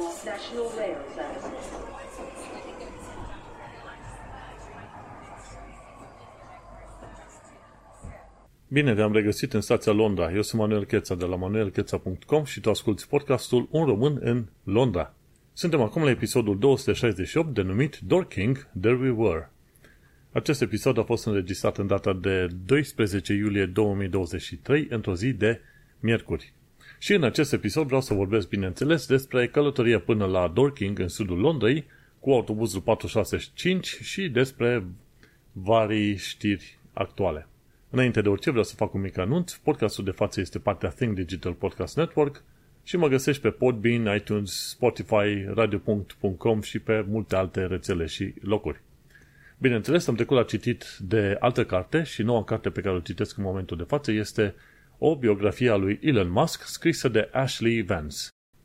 National 0.00 0.68
Rail 0.76 0.96
Services. 1.14 1.66
Bine 8.68 8.94
te-am 8.94 9.12
regăsit 9.12 9.52
în 9.52 9.60
stația 9.60 9.92
Londra. 9.92 10.32
Eu 10.32 10.42
sunt 10.42 10.60
Manuel 10.60 10.84
Cheța 10.84 11.14
de 11.14 11.24
la 11.24 11.36
manuelcheța.com 11.36 12.44
și 12.44 12.60
tu 12.60 12.70
asculti 12.70 13.06
podcastul 13.06 13.68
Un 13.70 13.84
român 13.84 14.18
în 14.20 14.46
Londra. 14.64 15.14
Suntem 15.52 15.80
acum 15.80 16.02
la 16.02 16.10
episodul 16.10 16.58
268 16.58 17.54
denumit 17.54 17.98
Dorking, 18.06 18.68
There 18.80 18.96
We 18.96 19.10
Were. 19.10 19.50
Acest 20.32 20.62
episod 20.62 20.98
a 20.98 21.02
fost 21.02 21.26
înregistrat 21.26 21.78
în 21.78 21.86
data 21.86 22.12
de 22.12 22.46
12 22.66 23.32
iulie 23.32 23.66
2023, 23.66 24.86
într-o 24.90 25.14
zi 25.14 25.32
de 25.32 25.60
miercuri. 25.98 26.52
Și 27.02 27.14
în 27.14 27.22
acest 27.24 27.52
episod 27.52 27.86
vreau 27.86 28.00
să 28.00 28.14
vorbesc, 28.14 28.48
bineînțeles, 28.48 29.06
despre 29.06 29.48
călătoria 29.48 30.00
până 30.00 30.26
la 30.26 30.48
Dorking, 30.48 30.98
în 30.98 31.08
sudul 31.08 31.38
Londrei, 31.38 31.84
cu 32.18 32.30
autobuzul 32.30 32.80
465 32.80 33.86
și 33.86 34.28
despre 34.28 34.84
vari 35.52 36.16
știri 36.16 36.78
actuale. 36.92 37.46
Înainte 37.90 38.20
de 38.20 38.28
orice 38.28 38.50
vreau 38.50 38.64
să 38.64 38.74
fac 38.74 38.94
un 38.94 39.00
mic 39.00 39.18
anunț. 39.18 39.52
Podcastul 39.52 40.04
de 40.04 40.10
față 40.10 40.40
este 40.40 40.58
partea 40.58 40.88
Think 40.88 41.14
Digital 41.14 41.52
Podcast 41.52 41.96
Network 41.96 42.42
și 42.82 42.96
mă 42.96 43.08
găsești 43.08 43.42
pe 43.42 43.50
Podbean, 43.50 44.14
iTunes, 44.16 44.68
Spotify, 44.68 45.44
radio.com 45.54 46.60
și 46.60 46.78
pe 46.78 47.04
multe 47.08 47.36
alte 47.36 47.66
rețele 47.66 48.06
și 48.06 48.34
locuri. 48.40 48.80
Bineînțeles, 49.58 50.06
am 50.06 50.14
trecut 50.14 50.36
la 50.36 50.42
citit 50.42 50.84
de 50.98 51.36
altă 51.38 51.64
carte 51.64 52.02
și 52.02 52.22
noua 52.22 52.44
carte 52.44 52.70
pe 52.70 52.80
care 52.80 52.96
o 52.96 53.00
citesc 53.00 53.36
în 53.36 53.44
momentul 53.44 53.76
de 53.76 53.82
față 53.82 54.12
este 54.12 54.54
o 55.02 55.16
biografie 55.16 55.70
a 55.70 55.76
lui 55.76 55.98
Elon 56.02 56.30
Musk 56.30 56.62
scrisă 56.62 57.08
de 57.08 57.28
Ashley 57.32 57.82
Vance. 57.82 58.16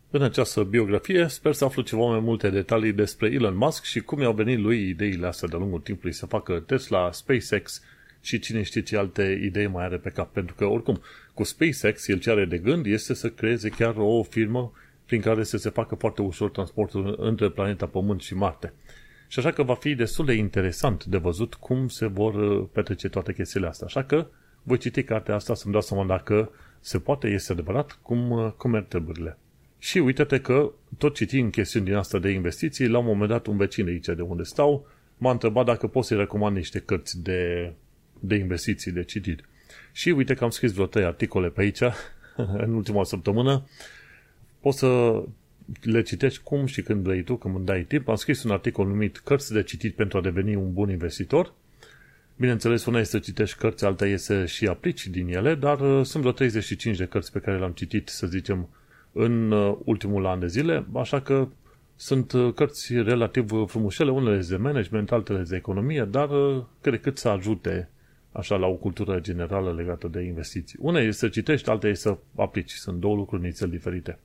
În 0.09 0.21
această 0.21 0.63
biografie 0.63 1.27
sper 1.27 1.53
să 1.53 1.65
aflu 1.65 1.81
ceva 1.81 2.01
mai 2.01 2.19
multe 2.19 2.49
detalii 2.49 2.93
despre 2.93 3.31
Elon 3.31 3.55
Musk 3.55 3.83
și 3.83 3.99
cum 3.99 4.21
i-au 4.21 4.33
venit 4.33 4.59
lui 4.59 4.89
ideile 4.89 5.27
astea 5.27 5.47
de-a 5.47 5.59
lungul 5.59 5.79
timpului 5.79 6.13
să 6.13 6.25
facă 6.25 6.59
Tesla, 6.59 7.11
SpaceX 7.11 7.81
și 8.21 8.39
cine 8.39 8.61
știe 8.61 8.81
ce 8.81 8.97
alte 8.97 9.39
idei 9.43 9.67
mai 9.67 9.83
are 9.83 9.97
pe 9.97 10.09
cap. 10.09 10.33
Pentru 10.33 10.55
că, 10.55 10.65
oricum, 10.65 11.01
cu 11.33 11.43
SpaceX, 11.43 12.07
el 12.07 12.19
ce 12.19 12.29
are 12.29 12.45
de 12.45 12.57
gând 12.57 12.85
este 12.85 13.13
să 13.13 13.29
creeze 13.29 13.69
chiar 13.69 13.95
o 13.97 14.23
firmă 14.23 14.71
prin 15.05 15.21
care 15.21 15.43
să 15.43 15.57
se 15.57 15.69
facă 15.69 15.95
foarte 15.95 16.21
ușor 16.21 16.49
transportul 16.49 17.15
între 17.19 17.49
planeta 17.49 17.85
Pământ 17.85 18.21
și 18.21 18.35
Marte. 18.35 18.73
Și 19.27 19.39
așa 19.39 19.51
că 19.51 19.63
va 19.63 19.75
fi 19.75 19.95
destul 19.95 20.25
de 20.25 20.33
interesant 20.33 21.05
de 21.05 21.17
văzut 21.17 21.53
cum 21.53 21.87
se 21.87 22.07
vor 22.07 22.33
uh, 22.33 22.67
petrece 22.71 23.09
toate 23.09 23.33
chestiile 23.33 23.67
astea. 23.67 23.87
Așa 23.87 24.03
că 24.03 24.27
voi 24.65 24.77
citi 24.77 25.03
cartea 25.03 25.35
asta 25.35 25.53
să-mi 25.53 25.73
dau 25.73 25.81
seama 25.81 26.05
dacă 26.05 26.51
se 26.79 26.99
poate, 26.99 27.27
este 27.27 27.51
adevărat, 27.51 27.99
cum, 28.01 28.31
uh, 28.31 28.51
cum 28.57 28.71
merg 28.71 28.87
treburile. 28.87 29.37
Și 29.77 29.97
uite-te 29.97 30.39
că 30.39 30.71
tot 30.97 31.15
citind 31.15 31.51
chestiuni 31.51 31.85
din 31.85 31.95
asta 31.95 32.19
de 32.19 32.29
investiții, 32.29 32.87
la 32.87 32.97
un 32.97 33.05
moment 33.05 33.29
dat 33.29 33.45
un 33.45 33.57
vecin 33.57 33.87
aici 33.87 34.05
de 34.05 34.21
unde 34.21 34.43
stau 34.43 34.87
m-a 35.17 35.31
întrebat 35.31 35.65
dacă 35.65 35.87
pot 35.87 36.05
să-i 36.05 36.17
recomand 36.17 36.55
niște 36.55 36.79
cărți 36.79 37.23
de, 37.23 37.73
de 38.19 38.35
investiții 38.35 38.91
de 38.91 39.03
citit. 39.03 39.43
Și 39.91 40.09
uite 40.09 40.33
că 40.33 40.43
am 40.43 40.49
scris 40.49 40.73
vreo 40.73 40.85
trei 40.85 41.05
articole 41.05 41.49
pe 41.49 41.61
aici 41.61 41.81
în 42.63 42.73
ultima 42.73 43.03
săptămână. 43.03 43.67
Poți 44.59 44.77
să 44.77 45.23
le 45.81 46.01
citești 46.01 46.43
cum 46.43 46.65
și 46.65 46.81
când 46.81 47.03
vrei 47.03 47.23
tu, 47.23 47.35
când 47.35 47.55
îmi 47.55 47.65
dai 47.65 47.83
timp. 47.83 48.07
Am 48.07 48.15
scris 48.15 48.43
un 48.43 48.51
articol 48.51 48.87
numit 48.87 49.17
Cărți 49.17 49.53
de 49.53 49.63
citit 49.63 49.95
pentru 49.95 50.17
a 50.17 50.21
deveni 50.21 50.55
un 50.55 50.73
bun 50.73 50.89
investitor. 50.89 51.53
Bineînțeles, 52.37 52.85
una 52.85 52.99
este 52.99 53.17
să 53.17 53.23
citești 53.23 53.57
cărți, 53.57 53.85
alta 53.85 54.05
este 54.05 54.39
să 54.39 54.45
și 54.45 54.67
aplici 54.67 55.07
din 55.07 55.27
ele, 55.27 55.55
dar 55.55 55.79
uh, 55.79 56.05
sunt 56.05 56.21
vreo 56.21 56.31
35 56.31 56.97
de 56.97 57.05
cărți 57.05 57.31
pe 57.31 57.39
care 57.39 57.57
le-am 57.57 57.71
citit, 57.71 58.07
să 58.07 58.27
zicem, 58.27 58.69
în 59.11 59.51
uh, 59.51 59.77
ultimul 59.83 60.25
an 60.25 60.39
de 60.39 60.47
zile, 60.47 60.85
așa 60.93 61.21
că 61.21 61.47
sunt 61.95 62.31
uh, 62.31 62.53
cărți 62.53 62.93
relativ 62.93 63.49
frumușele, 63.65 64.11
unele 64.11 64.45
de 64.49 64.57
management, 64.57 65.11
altele 65.11 65.43
de 65.47 65.55
economie, 65.55 66.03
dar 66.03 66.29
cred 66.81 67.01
cât 67.01 67.17
să 67.17 67.27
ajute 67.29 67.89
așa 68.31 68.55
la 68.55 68.67
o 68.67 68.73
cultură 68.73 69.19
generală 69.19 69.73
legată 69.73 70.07
de 70.07 70.21
investiții. 70.21 70.79
Una 70.81 70.99
este 70.99 71.11
să 71.11 71.27
citești, 71.27 71.69
alta 71.69 71.87
este 71.87 72.09
să 72.09 72.17
aplici. 72.35 72.71
Sunt 72.71 72.99
două 72.99 73.15
lucruri 73.15 73.41
nițel 73.41 73.69
diferite. 73.69 74.19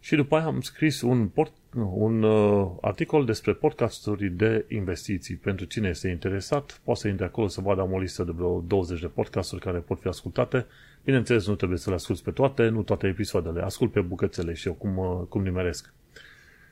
Și 0.00 0.16
după 0.16 0.36
aia 0.36 0.44
am 0.44 0.60
scris 0.60 1.00
un, 1.00 1.28
port, 1.28 1.52
un 1.74 2.22
uh, 2.22 2.70
articol 2.80 3.24
despre 3.24 3.52
podcasturi 3.52 4.28
de 4.28 4.64
investiții. 4.68 5.34
Pentru 5.34 5.64
cine 5.64 5.88
este 5.88 6.08
interesat, 6.08 6.80
poate 6.84 7.00
să 7.00 7.08
intre 7.08 7.24
acolo 7.24 7.48
să 7.48 7.60
vadă 7.60 7.80
am 7.80 7.92
o 7.92 7.98
listă 7.98 8.24
de 8.24 8.32
vreo 8.34 8.60
20 8.66 9.00
de 9.00 9.06
podcasturi 9.06 9.60
care 9.60 9.78
pot 9.78 10.00
fi 10.00 10.08
ascultate. 10.08 10.66
Bineînțeles, 11.04 11.46
nu 11.46 11.54
trebuie 11.54 11.78
să 11.78 11.88
le 11.88 11.94
asculți 11.94 12.24
pe 12.24 12.30
toate, 12.30 12.68
nu 12.68 12.82
toate 12.82 13.06
episoadele. 13.06 13.62
Ascult 13.62 13.92
pe 13.92 14.00
bucățele 14.00 14.52
și 14.52 14.66
eu 14.66 14.74
cum, 14.74 14.96
uh, 14.96 15.26
cum 15.28 15.42
nimeresc. 15.42 15.92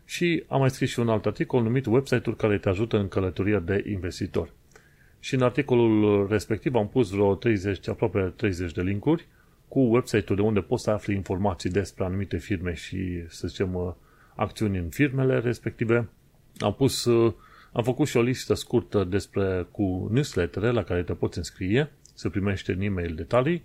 Și 0.04 0.44
am 0.48 0.60
mai 0.60 0.70
scris 0.70 0.90
și 0.90 0.98
un 0.98 1.08
alt 1.08 1.26
articol 1.26 1.62
numit 1.62 1.86
Website-uri 1.86 2.36
care 2.36 2.58
te 2.58 2.68
ajută 2.68 2.98
în 2.98 3.08
călătoria 3.08 3.58
de 3.58 3.84
investitor. 3.88 4.50
Și 5.20 5.34
în 5.34 5.42
articolul 5.42 6.26
respectiv 6.28 6.74
am 6.74 6.88
pus 6.88 7.10
vreo 7.10 7.34
30, 7.34 7.88
aproape 7.88 8.32
30 8.36 8.72
de 8.72 8.82
linkuri 8.82 9.26
cu 9.68 9.80
website-ul 9.80 10.36
de 10.36 10.42
unde 10.42 10.60
poți 10.60 10.82
să 10.82 10.90
afli 10.90 11.14
informații 11.14 11.70
despre 11.70 12.04
anumite 12.04 12.36
firme 12.36 12.74
și, 12.74 13.24
să 13.28 13.48
zicem, 13.48 13.74
uh, 13.74 13.92
acțiuni 14.38 14.78
în 14.78 14.88
firmele 14.88 15.38
respective. 15.38 16.08
Am 16.58 16.74
pus, 16.74 17.04
uh, 17.04 17.32
am 17.72 17.82
făcut 17.82 18.06
și 18.06 18.16
o 18.16 18.22
listă 18.22 18.54
scurtă 18.54 19.04
despre 19.04 19.66
cu 19.70 20.08
newsletter 20.12 20.62
la 20.62 20.82
care 20.82 21.02
te 21.02 21.12
poți 21.12 21.38
înscrie, 21.38 21.92
să 22.14 22.28
primești 22.28 22.70
în 22.70 22.80
e-mail 22.80 23.14
detalii. 23.14 23.62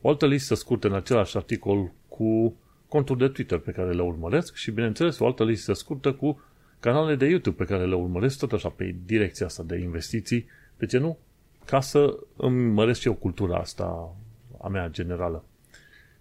O 0.00 0.08
altă 0.08 0.26
listă 0.26 0.54
scurtă 0.54 0.86
în 0.86 0.94
același 0.94 1.36
articol 1.36 1.92
cu 2.08 2.54
conturi 2.88 3.18
de 3.18 3.28
Twitter 3.28 3.58
pe 3.58 3.70
care 3.70 3.92
le 3.92 4.02
urmăresc 4.02 4.54
și, 4.54 4.70
bineînțeles, 4.70 5.18
o 5.18 5.26
altă 5.26 5.44
listă 5.44 5.72
scurtă 5.72 6.12
cu 6.12 6.40
canale 6.80 7.14
de 7.14 7.26
YouTube 7.26 7.64
pe 7.64 7.72
care 7.72 7.86
le 7.86 7.94
urmăresc 7.94 8.38
tot 8.38 8.52
așa 8.52 8.68
pe 8.68 8.94
direcția 9.04 9.46
asta 9.46 9.62
de 9.62 9.78
investiții. 9.78 10.46
De 10.76 10.86
ce 10.86 10.98
nu? 10.98 11.18
Ca 11.64 11.80
să 11.80 12.18
îmi 12.36 12.72
măresc 12.72 13.04
eu 13.04 13.14
cultura 13.14 13.58
asta 13.58 14.14
a 14.62 14.68
mea 14.68 14.88
generală. 14.88 15.44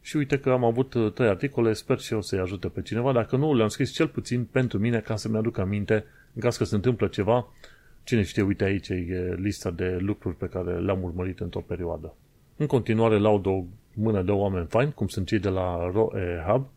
Și 0.08 0.18
uite 0.18 0.40
că 0.40 0.50
am 0.50 0.64
avut 0.64 0.94
uh, 0.94 1.12
trei 1.12 1.28
articole, 1.28 1.74
sper 1.74 2.00
și 2.00 2.14
eu 2.14 2.22
să-i 2.22 2.40
ajute 2.40 2.68
pe 2.68 2.82
cineva. 2.82 3.12
Dacă 3.12 3.36
nu, 3.36 3.56
le-am 3.56 3.68
scris 3.68 3.92
cel 3.92 4.08
puțin 4.08 4.44
pentru 4.44 4.80
mine 4.80 5.00
ca 5.00 5.16
să-mi 5.16 5.38
aduc 5.38 5.58
aminte 5.58 6.06
în 6.34 6.42
caz 6.42 6.58
că 6.58 6.64
se 6.64 6.76
întâmplă 6.76 7.08
ceva. 7.08 7.48
Cine 8.04 8.24
știe, 8.24 8.42
uite 8.42 8.64
aici 8.64 8.90
e 8.90 9.36
lista 9.38 9.72
de 9.72 9.98
lucruri 10.00 10.36
pe 10.36 10.46
care 10.46 10.80
le-am 10.80 11.04
urmărit 11.04 11.40
într-o 11.40 11.60
perioadă. 11.60 12.16
În 12.58 12.66
continuare 12.66 13.18
laud 13.18 13.46
o 13.46 13.64
mână 13.94 14.22
de 14.22 14.32
oameni 14.32 14.66
faini, 14.66 14.94
cum 14.94 15.08
sunt 15.08 15.28
cei 15.28 15.40
de 15.40 15.50
la 15.50 15.92
ROE 15.94 16.44
Hub, 16.48 16.68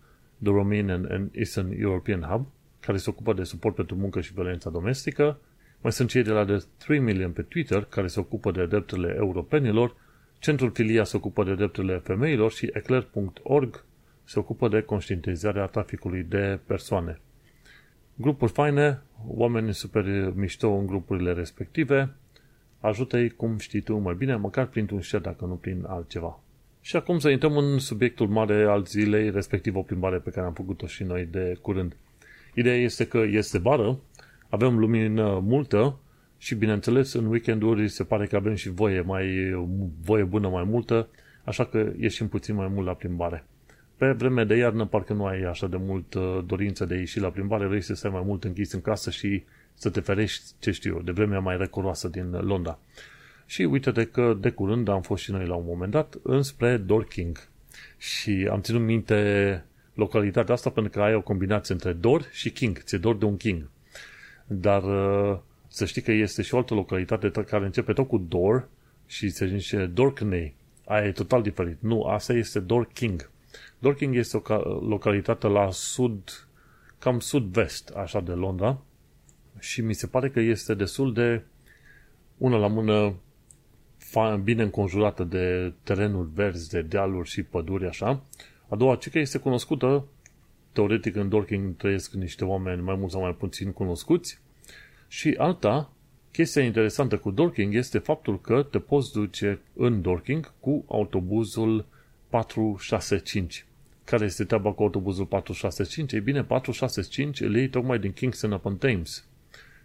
The 0.43 0.53
Romanian 0.53 1.09
and 1.11 1.31
Eastern 1.33 1.81
European 1.81 2.21
Hub, 2.21 2.47
care 2.81 2.97
se 2.97 3.11
ocupă 3.11 3.33
de 3.33 3.43
suport 3.43 3.75
pentru 3.75 3.97
muncă 3.97 4.21
și 4.21 4.33
violența 4.33 4.71
domestică. 4.71 5.39
Mai 5.81 5.93
sunt 5.93 6.09
cei 6.09 6.23
de 6.23 6.31
la 6.31 6.45
The 6.45 6.57
3 6.79 6.99
Million 6.99 7.31
pe 7.31 7.43
Twitter, 7.43 7.85
care 7.85 8.07
se 8.07 8.21
ocupă 8.21 8.51
de 8.51 8.67
drepturile 8.67 9.15
europenilor 9.19 9.95
Centrul 10.41 10.71
Filia 10.71 11.05
se 11.05 11.17
ocupă 11.17 11.45
de 11.45 11.55
drepturile 11.55 11.99
femeilor 11.99 12.53
și 12.53 12.71
eclair.org 12.73 13.85
se 14.25 14.39
ocupă 14.39 14.69
de 14.69 14.81
conștientizarea 14.81 15.67
traficului 15.67 16.23
de 16.23 16.59
persoane. 16.67 17.21
Grupuri 18.15 18.53
faine, 18.53 19.03
oameni 19.27 19.75
super 19.75 20.33
mișto 20.35 20.71
în 20.71 20.87
grupurile 20.87 21.33
respective, 21.33 22.15
ajută-i 22.81 23.31
cum 23.31 23.59
știi 23.59 23.81
tu 23.81 23.97
mai 23.97 24.15
bine, 24.15 24.37
măcar 24.37 24.67
printr-un 24.67 25.01
share 25.01 25.23
dacă 25.23 25.45
nu 25.45 25.55
prin 25.55 25.85
altceva. 25.87 26.41
Și 26.81 26.97
acum 26.97 27.19
să 27.19 27.29
intrăm 27.29 27.57
în 27.57 27.79
subiectul 27.79 28.29
mare 28.29 28.65
al 28.65 28.85
zilei, 28.85 29.31
respectiv 29.31 29.77
o 29.77 29.83
plimbare 29.83 30.19
pe 30.19 30.31
care 30.31 30.47
am 30.47 30.53
făcut-o 30.53 30.87
și 30.87 31.03
noi 31.03 31.25
de 31.25 31.57
curând. 31.61 31.97
Ideea 32.55 32.77
este 32.77 33.07
că 33.07 33.19
este 33.19 33.59
vară, 33.59 33.99
avem 34.49 34.79
lumină 34.79 35.39
multă 35.43 35.99
și 36.43 36.55
bineînțeles 36.55 37.13
în 37.13 37.27
weekenduri 37.27 37.89
se 37.89 38.05
pare 38.05 38.27
că 38.27 38.37
avem 38.37 38.55
și 38.55 38.71
voie, 38.71 39.01
mai, 39.01 39.55
voie 40.05 40.25
bună 40.25 40.49
mai 40.49 40.65
multă, 40.65 41.09
așa 41.45 41.65
că 41.65 41.93
ieșim 41.99 42.29
puțin 42.29 42.55
mai 42.55 42.69
mult 42.69 42.87
la 42.87 42.95
plimbare. 42.95 43.45
Pe 43.97 44.11
vreme 44.11 44.45
de 44.45 44.57
iarnă 44.57 44.87
parcă 44.87 45.13
nu 45.13 45.27
ai 45.27 45.43
așa 45.43 45.67
de 45.67 45.77
mult 45.77 46.15
uh, 46.15 46.41
dorință 46.47 46.85
de 46.85 46.95
a 46.95 46.99
ieși 46.99 47.21
la 47.21 47.31
plimbare, 47.31 47.67
vrei 47.67 47.81
să 47.81 47.95
stai 47.95 48.11
mai 48.11 48.23
mult 48.25 48.45
închis 48.45 48.73
în 48.73 48.81
casă 48.81 49.11
și 49.11 49.43
să 49.75 49.91
te 49.91 50.01
ferești, 50.01 50.53
ce 50.59 50.71
știu 50.71 50.95
eu, 50.95 51.03
de 51.03 51.13
vremea 51.13 51.41
mai 51.41 51.57
recoroasă 51.57 52.09
din 52.09 52.31
Londra. 52.31 52.79
Și 53.47 53.63
uite-te 53.63 54.05
că 54.05 54.37
de 54.41 54.51
curând 54.51 54.89
am 54.89 55.03
fost 55.03 55.23
și 55.23 55.31
noi 55.31 55.47
la 55.47 55.55
un 55.55 55.65
moment 55.67 55.93
dat 55.93 56.15
înspre 56.23 56.77
Dorking. 56.77 57.49
Și 57.99 58.49
am 58.51 58.61
ținut 58.61 58.83
minte 58.83 59.65
localitatea 59.95 60.55
asta 60.55 60.71
pentru 60.71 60.93
că 60.93 61.01
ai 61.01 61.15
o 61.15 61.21
combinație 61.21 61.75
între 61.75 61.93
Dor 61.93 62.29
și 62.31 62.51
King. 62.51 62.79
Ți-e 62.79 62.99
dor 62.99 63.17
de 63.17 63.25
un 63.25 63.37
King. 63.37 63.69
Dar 64.47 64.83
uh, 64.83 65.39
să 65.73 65.85
știi 65.85 66.03
că 66.03 66.13
este 66.13 66.43
și 66.43 66.55
o 66.55 66.57
altă 66.57 66.75
localitate 66.75 67.31
care 67.31 67.65
începe 67.65 67.93
tot 67.93 68.09
cu 68.09 68.19
Dor 68.19 68.69
și 69.07 69.29
se 69.29 69.47
zice 69.47 69.87
Dorkney. 69.87 70.55
Aia 70.85 71.07
e 71.07 71.13
total 71.13 71.43
diferit. 71.43 71.77
Nu, 71.81 72.03
asta 72.03 72.33
este 72.33 72.61
Dorking. 72.61 73.31
Dorking 73.79 74.15
este 74.15 74.37
o 74.37 74.41
localitate 74.81 75.47
la 75.47 75.71
sud, 75.71 76.49
cam 76.99 77.21
sud-vest, 77.21 77.89
așa, 77.89 78.21
de 78.21 78.33
Londra. 78.33 78.83
Și 79.59 79.81
mi 79.81 79.95
se 79.95 80.07
pare 80.07 80.31
că 80.31 80.41
este 80.41 80.75
destul 80.75 81.13
de 81.13 81.43
una 82.39 82.57
la 82.57 82.67
mână 82.67 83.15
bine 84.43 84.63
înconjurată 84.63 85.25
de 85.25 85.73
terenuri 85.83 86.29
verzi, 86.35 86.71
de 86.71 86.83
dealuri 86.83 87.29
și 87.29 87.43
păduri, 87.43 87.87
așa. 87.87 88.23
A 88.69 88.77
doua, 88.77 88.97
ce 88.97 89.11
că 89.11 89.19
este 89.19 89.39
cunoscută 89.39 90.05
teoretic 90.73 91.17
în 91.17 91.29
Dorking 91.29 91.77
trăiesc 91.77 92.13
niște 92.13 92.45
oameni 92.45 92.83
mai 92.83 92.95
mult 92.95 93.11
sau 93.11 93.21
mai 93.21 93.35
puțin 93.35 93.73
cunoscuți. 93.73 94.41
Și 95.13 95.35
alta, 95.39 95.93
chestia 96.33 96.63
interesantă 96.63 97.19
cu 97.19 97.31
Dorking 97.31 97.75
este 97.75 97.99
faptul 97.99 98.41
că 98.41 98.63
te 98.63 98.79
poți 98.79 99.13
duce 99.13 99.61
în 99.75 100.03
Dorking 100.03 100.53
cu 100.61 100.85
autobuzul 100.89 101.87
465. 102.29 103.67
Care 104.05 104.25
este 104.25 104.45
treaba 104.45 104.73
cu 104.73 104.83
autobuzul 104.83 105.27
465? 105.27 106.13
Ei 106.13 106.21
bine, 106.21 106.45
465 106.45 107.41
îl 107.41 107.57
iei 107.57 107.69
tocmai 107.69 107.99
din 107.99 108.13
Kingston 108.13 108.53
upon 108.53 108.77
Thames, 108.77 109.25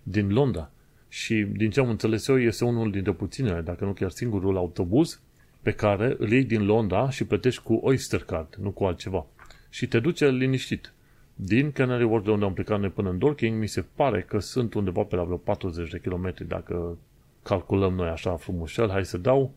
din 0.04 0.34
Londra. 0.34 0.72
Și 1.08 1.46
din 1.56 1.70
ce 1.70 1.80
am 1.80 1.90
înțeles 1.90 2.28
eu, 2.28 2.40
este 2.40 2.66
unul 2.66 2.92
dintre 2.92 3.12
puținele, 3.14 3.62
dacă 3.62 3.86
nu 3.86 3.94
chiar 3.94 4.10
singurul 4.10 4.58
autobuz, 4.58 5.20
pe 5.62 5.72
care 5.72 6.16
îl 6.18 6.32
iei 6.32 6.44
din 6.44 6.66
Londra 6.66 7.10
și 7.10 7.26
plătești 7.26 7.62
cu 7.62 7.74
Oyster 7.74 8.24
Card, 8.24 8.56
nu 8.62 8.72
cu 8.72 8.84
altceva. 8.84 9.26
Și 9.70 9.88
te 9.88 10.00
duce 10.00 10.30
liniștit. 10.30 10.94
Din 11.38 11.72
Canary 11.72 12.04
Wharf, 12.04 12.24
de 12.24 12.32
unde 12.32 12.46
am 12.46 12.54
plecat 12.54 12.80
noi 12.80 12.90
până 12.90 13.10
în 13.10 13.18
Dorking, 13.18 13.60
mi 13.60 13.68
se 13.68 13.86
pare 13.96 14.22
că 14.22 14.40
sunt 14.40 14.74
undeva 14.74 15.02
pe 15.02 15.16
la 15.16 15.24
vreo 15.24 15.38
40 15.38 15.90
de 15.90 16.00
kilometri, 16.00 16.48
dacă 16.48 16.98
calculăm 17.44 17.94
noi 17.94 18.08
așa 18.08 18.36
frumușel. 18.36 18.90
Hai 18.90 19.06
să 19.06 19.18
dau. 19.18 19.54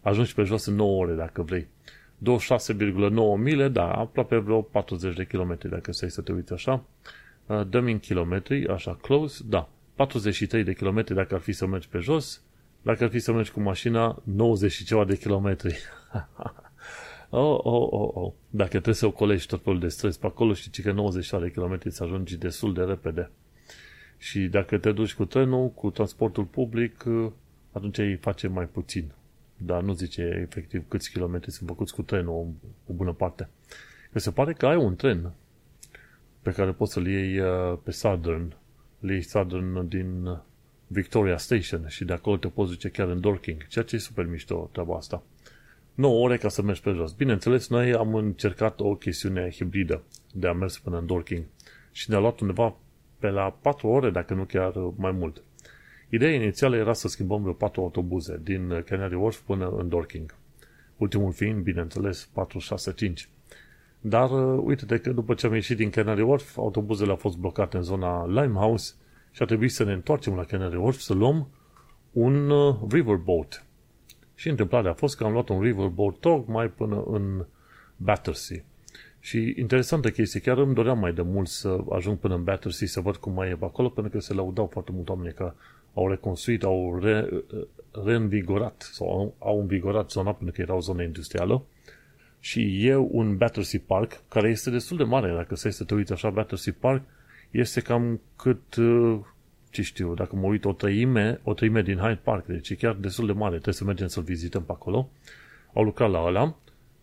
Ajungi 0.00 0.34
pe 0.34 0.42
jos 0.42 0.66
în 0.66 0.74
9 0.74 1.02
ore, 1.02 1.12
dacă 1.12 1.42
vrei. 1.42 1.66
26,9 2.24 3.36
mile, 3.36 3.68
da, 3.68 3.92
aproape 3.92 4.36
vreo 4.36 4.62
40 4.62 5.16
de 5.16 5.26
kilometri, 5.26 5.68
dacă 5.68 5.92
stai 5.92 6.10
să 6.10 6.20
te 6.20 6.32
uiți 6.32 6.52
așa. 6.52 6.84
Uh, 7.46 7.66
dăm 7.68 7.84
în 7.84 7.98
kilometri, 7.98 8.68
așa, 8.68 8.98
close, 9.02 9.42
da, 9.48 9.68
43 9.94 10.64
de 10.64 10.74
kilometri 10.74 11.14
dacă 11.14 11.34
ar 11.34 11.40
fi 11.40 11.52
să 11.52 11.66
mergi 11.66 11.88
pe 11.88 11.98
jos, 11.98 12.42
dacă 12.82 13.04
ar 13.04 13.10
fi 13.10 13.18
să 13.18 13.32
mergi 13.32 13.50
cu 13.50 13.60
mașina, 13.60 14.22
90 14.22 14.72
și 14.72 14.84
ceva 14.84 15.04
de 15.04 15.16
kilometri. 15.16 15.78
oh, 17.38 17.60
oh, 17.62 17.88
oh, 17.90 18.10
oh. 18.14 18.32
Dacă 18.50 18.68
trebuie 18.68 18.94
să 18.94 19.06
ocolești 19.06 19.48
tot 19.48 19.62
felul 19.62 19.80
de 19.80 19.88
stres 19.88 20.16
pe 20.16 20.26
acolo, 20.26 20.52
știi 20.52 20.82
că 20.82 20.92
90 20.92 21.30
de 21.30 21.50
kilometri 21.50 21.90
să 21.90 22.02
ajungi 22.02 22.36
destul 22.36 22.74
de 22.74 22.82
repede. 22.82 23.30
Și 24.18 24.40
dacă 24.40 24.78
te 24.78 24.92
duci 24.92 25.14
cu 25.14 25.24
trenul, 25.24 25.70
cu 25.70 25.90
transportul 25.90 26.44
public, 26.44 27.04
uh, 27.06 27.30
atunci 27.72 27.98
îi 27.98 28.16
face 28.16 28.48
mai 28.48 28.66
puțin 28.66 29.12
dar 29.56 29.82
nu 29.82 29.92
zice 29.92 30.22
efectiv 30.22 30.84
câți 30.88 31.10
kilometri 31.10 31.50
sunt 31.50 31.68
făcuți 31.68 31.94
cu 31.94 32.02
trenul 32.02 32.32
o, 32.32 32.46
o 32.86 32.92
bună 32.92 33.12
parte. 33.12 33.48
Că 34.12 34.18
se 34.18 34.30
pare 34.30 34.52
că 34.52 34.66
ai 34.66 34.76
un 34.76 34.96
tren 34.96 35.32
pe 36.42 36.50
care 36.50 36.72
poți 36.72 36.92
să-l 36.92 37.06
iei 37.06 37.38
uh, 37.38 37.78
pe 37.82 37.90
Southern, 37.90 38.56
îl 39.00 39.10
iei 39.10 39.22
Southern 39.22 39.88
din 39.88 40.38
Victoria 40.86 41.36
Station 41.36 41.88
și 41.88 42.04
de 42.04 42.12
acolo 42.12 42.36
te 42.36 42.48
poți 42.48 42.70
duce 42.70 42.88
chiar 42.88 43.08
în 43.08 43.20
Dorking, 43.20 43.66
ceea 43.66 43.84
ce 43.84 43.94
e 43.94 43.98
super 43.98 44.26
mișto 44.26 44.68
treaba 44.72 44.96
asta. 44.96 45.22
9 45.96 46.24
ore 46.24 46.36
ca 46.36 46.48
să 46.48 46.62
mergi 46.62 46.80
pe 46.80 46.90
jos. 46.90 47.12
Bineînțeles, 47.12 47.68
noi 47.68 47.92
am 47.92 48.14
încercat 48.14 48.80
o 48.80 48.94
chestiune 48.94 49.50
hibridă 49.50 50.02
de 50.32 50.46
a 50.46 50.52
mers 50.52 50.78
până 50.78 50.98
în 50.98 51.06
Dorking 51.06 51.44
și 51.92 52.10
ne-a 52.10 52.18
luat 52.18 52.40
undeva 52.40 52.76
pe 53.18 53.28
la 53.28 53.50
4 53.60 53.88
ore, 53.88 54.10
dacă 54.10 54.34
nu 54.34 54.44
chiar 54.44 54.72
mai 54.96 55.10
mult. 55.10 55.42
Ideea 56.08 56.34
inițială 56.34 56.76
era 56.76 56.92
să 56.92 57.08
schimbăm 57.08 57.40
vreo 57.40 57.52
patru 57.52 57.80
autobuze 57.80 58.40
din 58.42 58.82
Canary 58.86 59.14
Wharf 59.14 59.38
până 59.38 59.68
în 59.68 59.88
Dorking. 59.88 60.34
Ultimul 60.96 61.32
fiind, 61.32 61.62
bineînțeles, 61.62 62.28
465. 62.32 63.28
Dar 64.00 64.30
uh, 64.30 64.62
uite-te 64.64 64.98
că 64.98 65.10
după 65.10 65.34
ce 65.34 65.46
am 65.46 65.54
ieșit 65.54 65.76
din 65.76 65.90
Canary 65.90 66.22
Wharf, 66.22 66.56
autobuzele 66.58 67.10
au 67.10 67.16
fost 67.16 67.36
blocate 67.36 67.76
în 67.76 67.82
zona 67.82 68.26
Limehouse 68.26 68.94
și 69.30 69.42
a 69.42 69.44
trebuit 69.44 69.72
să 69.72 69.84
ne 69.84 69.92
întoarcem 69.92 70.34
la 70.34 70.44
Canary 70.44 70.76
Wharf 70.76 70.98
să 70.98 71.14
luăm 71.14 71.48
un 72.12 72.50
uh, 72.50 72.76
riverboat. 72.90 73.65
Și 74.36 74.48
întâmplarea 74.48 74.90
a 74.90 74.94
fost 74.94 75.16
că 75.16 75.24
am 75.24 75.32
luat 75.32 75.48
un 75.48 75.60
riverboat 75.60 76.14
tocmai 76.14 76.68
până 76.68 77.02
în 77.02 77.44
Battersea. 77.96 78.62
Și 79.20 79.54
interesantă 79.56 80.10
chestie, 80.10 80.40
chiar 80.40 80.58
îmi 80.58 80.74
doream 80.74 80.98
mai 80.98 81.12
de 81.12 81.22
mult 81.22 81.48
să 81.48 81.78
ajung 81.90 82.18
până 82.18 82.34
în 82.34 82.44
Battersea 82.44 82.86
să 82.86 83.00
văd 83.00 83.16
cum 83.16 83.32
mai 83.32 83.50
e 83.50 83.56
pe 83.56 83.64
acolo, 83.64 83.88
pentru 83.88 84.12
că 84.12 84.20
se 84.20 84.34
laudau 84.34 84.66
foarte 84.66 84.92
mult 84.92 85.08
oameni 85.08 85.34
că 85.34 85.52
au 85.94 86.08
reconstruit, 86.08 86.62
au 86.62 86.98
re, 87.02 87.28
reînvigorat 88.04 88.90
sau 88.92 89.10
au, 89.10 89.34
au 89.38 89.60
învigorat 89.60 90.10
zona 90.10 90.32
pentru 90.32 90.54
că 90.54 90.60
era 90.60 90.74
o 90.74 90.80
zonă 90.80 91.02
industrială 91.02 91.62
și 92.40 92.86
e 92.86 92.96
un 92.96 93.36
Battersea 93.36 93.80
Park 93.86 94.20
care 94.28 94.48
este 94.48 94.70
destul 94.70 94.96
de 94.96 95.02
mare, 95.02 95.32
dacă 95.32 95.54
să 95.54 95.68
să 95.68 95.84
te 95.84 95.94
uiți 95.94 96.12
așa, 96.12 96.30
Battersea 96.30 96.74
Park 96.80 97.02
este 97.50 97.80
cam 97.80 98.20
cât, 98.36 98.74
uh, 98.74 99.18
ce 99.70 99.82
știu, 99.82 100.14
dacă 100.14 100.36
mă 100.36 100.46
uit 100.46 100.64
o 100.64 100.72
treime, 100.72 101.40
o 101.42 101.54
treime 101.54 101.82
din 101.82 101.96
Hyde 101.96 102.20
Park, 102.22 102.46
deci 102.46 102.70
e 102.70 102.74
chiar 102.74 102.94
destul 102.94 103.26
de 103.26 103.32
mare, 103.32 103.52
trebuie 103.52 103.74
să 103.74 103.84
mergem 103.84 104.06
să-l 104.06 104.22
vizităm 104.22 104.62
pe 104.62 104.72
acolo. 104.72 105.08
Au 105.72 105.82
lucrat 105.82 106.10
la 106.10 106.24
ăla, 106.24 106.56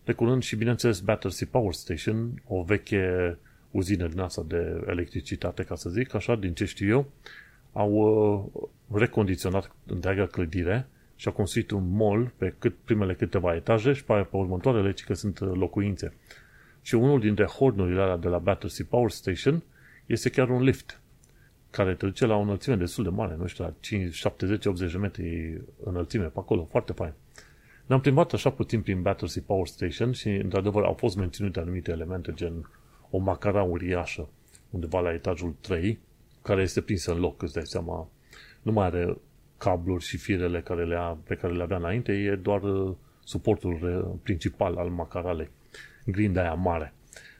de 0.04 0.12
curând 0.12 0.42
și 0.42 0.56
bineînțeles 0.56 1.00
Battersea 1.00 1.46
Power 1.50 1.72
Station, 1.72 2.42
o 2.46 2.62
veche 2.62 3.36
uzină 3.70 4.08
din 4.08 4.20
asta 4.20 4.44
de 4.48 4.84
electricitate, 4.86 5.62
ca 5.62 5.74
să 5.74 5.90
zic 5.90 6.14
așa, 6.14 6.36
din 6.36 6.54
ce 6.54 6.64
știu 6.64 6.88
eu, 6.88 7.10
au 7.72 7.90
uh, 7.92 8.98
recondiționat 9.00 9.72
întreaga 9.86 10.26
clădire 10.26 10.86
și 11.16 11.26
au 11.26 11.32
construit 11.32 11.70
un 11.70 11.96
mall 11.96 12.32
pe 12.36 12.54
cât 12.58 12.74
primele 12.84 13.14
câteva 13.14 13.54
etaje 13.54 13.92
și 13.92 14.04
pe, 14.04 14.12
pe 14.30 14.36
următoarele, 14.36 14.92
ci 14.92 15.04
că 15.04 15.14
sunt 15.14 15.38
uh, 15.38 15.50
locuințe. 15.54 16.14
Și 16.82 16.94
unul 16.94 17.20
dintre 17.20 17.44
hornurile 17.44 18.00
alea 18.00 18.16
de 18.16 18.28
la 18.28 18.38
Battersea 18.38 18.86
Power 18.88 19.10
Station 19.10 19.62
este 20.06 20.30
chiar 20.30 20.48
un 20.48 20.62
lift 20.62 21.00
care 21.76 21.94
te 21.94 22.06
duce 22.06 22.26
la 22.26 22.36
o 22.36 22.40
înălțime 22.40 22.76
destul 22.76 23.04
de 23.04 23.10
mare, 23.10 23.36
nu 23.36 23.46
știu, 23.46 23.64
la 23.64 23.74
70-80 23.74 24.90
de 24.90 24.98
metri 24.98 25.60
înălțime 25.84 26.24
pe 26.24 26.38
acolo, 26.38 26.64
foarte 26.64 26.92
fain. 26.92 27.12
Ne-am 27.86 28.00
plimbat 28.00 28.32
așa 28.32 28.50
puțin 28.50 28.80
prin 28.82 29.02
Battersea 29.02 29.42
Power 29.46 29.66
Station 29.66 30.12
și, 30.12 30.28
într-adevăr, 30.28 30.84
au 30.84 30.92
fost 30.92 31.16
menținute 31.16 31.60
anumite 31.60 31.90
elemente, 31.90 32.32
gen 32.34 32.70
o 33.10 33.18
macara 33.18 33.62
uriașă, 33.62 34.28
undeva 34.70 35.00
la 35.00 35.12
etajul 35.12 35.54
3, 35.60 35.98
care 36.42 36.62
este 36.62 36.80
prinsă 36.80 37.12
în 37.12 37.18
loc, 37.18 37.42
îți 37.42 37.52
dai 37.52 37.66
seama. 37.66 38.08
Nu 38.62 38.72
mai 38.72 38.86
are 38.86 39.16
cabluri 39.58 40.04
și 40.04 40.16
firele 40.16 40.60
care 40.60 40.84
le 40.84 40.96
a, 40.96 41.16
pe 41.24 41.34
care 41.34 41.52
le 41.52 41.62
avea 41.62 41.76
înainte, 41.76 42.12
e 42.12 42.36
doar 42.36 42.62
uh, 42.62 42.94
suportul 43.24 43.78
uh, 43.82 44.18
principal 44.22 44.76
al 44.76 44.88
macaralei. 44.88 45.50
Grinda 46.06 46.40
aia 46.40 46.54
mare. 46.54 46.94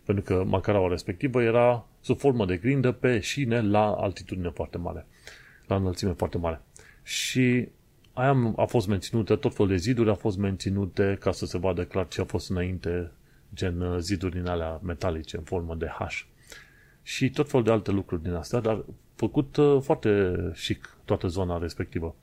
Pentru 0.05 0.25
că 0.25 0.45
macaraua 0.47 0.89
respectivă 0.89 1.43
era 1.43 1.87
sub 2.01 2.19
formă 2.19 2.47
de 2.47 2.57
grindă 2.57 2.93
pe 2.93 3.21
șine 3.21 3.61
la 3.61 3.93
altitudine 3.93 4.49
foarte 4.49 4.79
mare. 4.79 5.07
La 5.67 5.77
înălțime 5.77 6.13
foarte 6.13 6.39
mare. 6.39 6.61
Și 7.03 7.69
aia 8.13 8.53
a 8.57 8.65
fost 8.65 8.89
menținută, 8.89 9.37
tot 9.37 9.55
felul 9.55 9.71
de 9.71 9.77
ziduri 9.77 10.11
a 10.11 10.15
fost 10.15 10.39
menținute 10.39 11.17
ca 11.21 11.33
să 11.33 11.47
se 11.47 11.59
vadă 11.59 11.85
clar 11.85 12.09
ce 12.09 12.21
a 12.21 12.25
fost 12.25 12.51
înainte, 12.51 13.11
gen 13.55 13.81
uh, 13.81 13.99
ziduri 13.99 14.35
din 14.35 14.47
alea 14.47 14.81
metalice 14.83 15.37
în 15.37 15.43
formă 15.43 15.75
de 15.75 15.87
H 15.87 16.27
și 17.07 17.31
tot 17.31 17.49
felul 17.49 17.65
de 17.65 17.71
alte 17.71 17.91
lucruri 17.91 18.23
din 18.23 18.33
astea, 18.33 18.61
dar 18.61 18.85
făcut 19.15 19.57
uh, 19.57 19.81
foarte 19.83 20.35
chic 20.65 20.97
toată 21.05 21.27
zona 21.27 21.59
respectivă. 21.59 22.17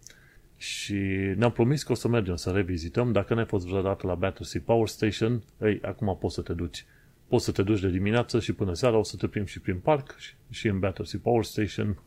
Și 0.57 0.93
ne-am 1.35 1.51
promis 1.51 1.83
că 1.83 1.91
o 1.91 1.95
să 1.95 2.07
mergem 2.07 2.35
să 2.35 2.51
revizităm. 2.51 3.11
Dacă 3.11 3.33
n-ai 3.33 3.45
fost 3.45 3.67
vreodată 3.67 4.07
la 4.07 4.15
Battersea 4.15 4.61
Power 4.65 4.87
Station, 4.87 5.43
ei, 5.61 5.79
acum 5.81 6.17
poți 6.19 6.33
să 6.33 6.41
te 6.41 6.53
duci. 6.53 6.85
Poți 7.31 7.45
să 7.45 7.51
te 7.51 7.63
duci 7.63 7.79
de 7.79 7.89
dimineață 7.89 8.39
și 8.39 8.53
până 8.53 8.73
seara 8.73 8.97
o 8.97 9.03
să 9.03 9.15
te 9.15 9.27
plimbi 9.27 9.49
și 9.49 9.59
prin 9.59 9.79
parc 9.79 10.17
și, 10.17 10.33
și 10.49 10.67
în 10.67 10.79
Battersea 10.79 11.19
Power 11.23 11.43
Station. 11.43 12.01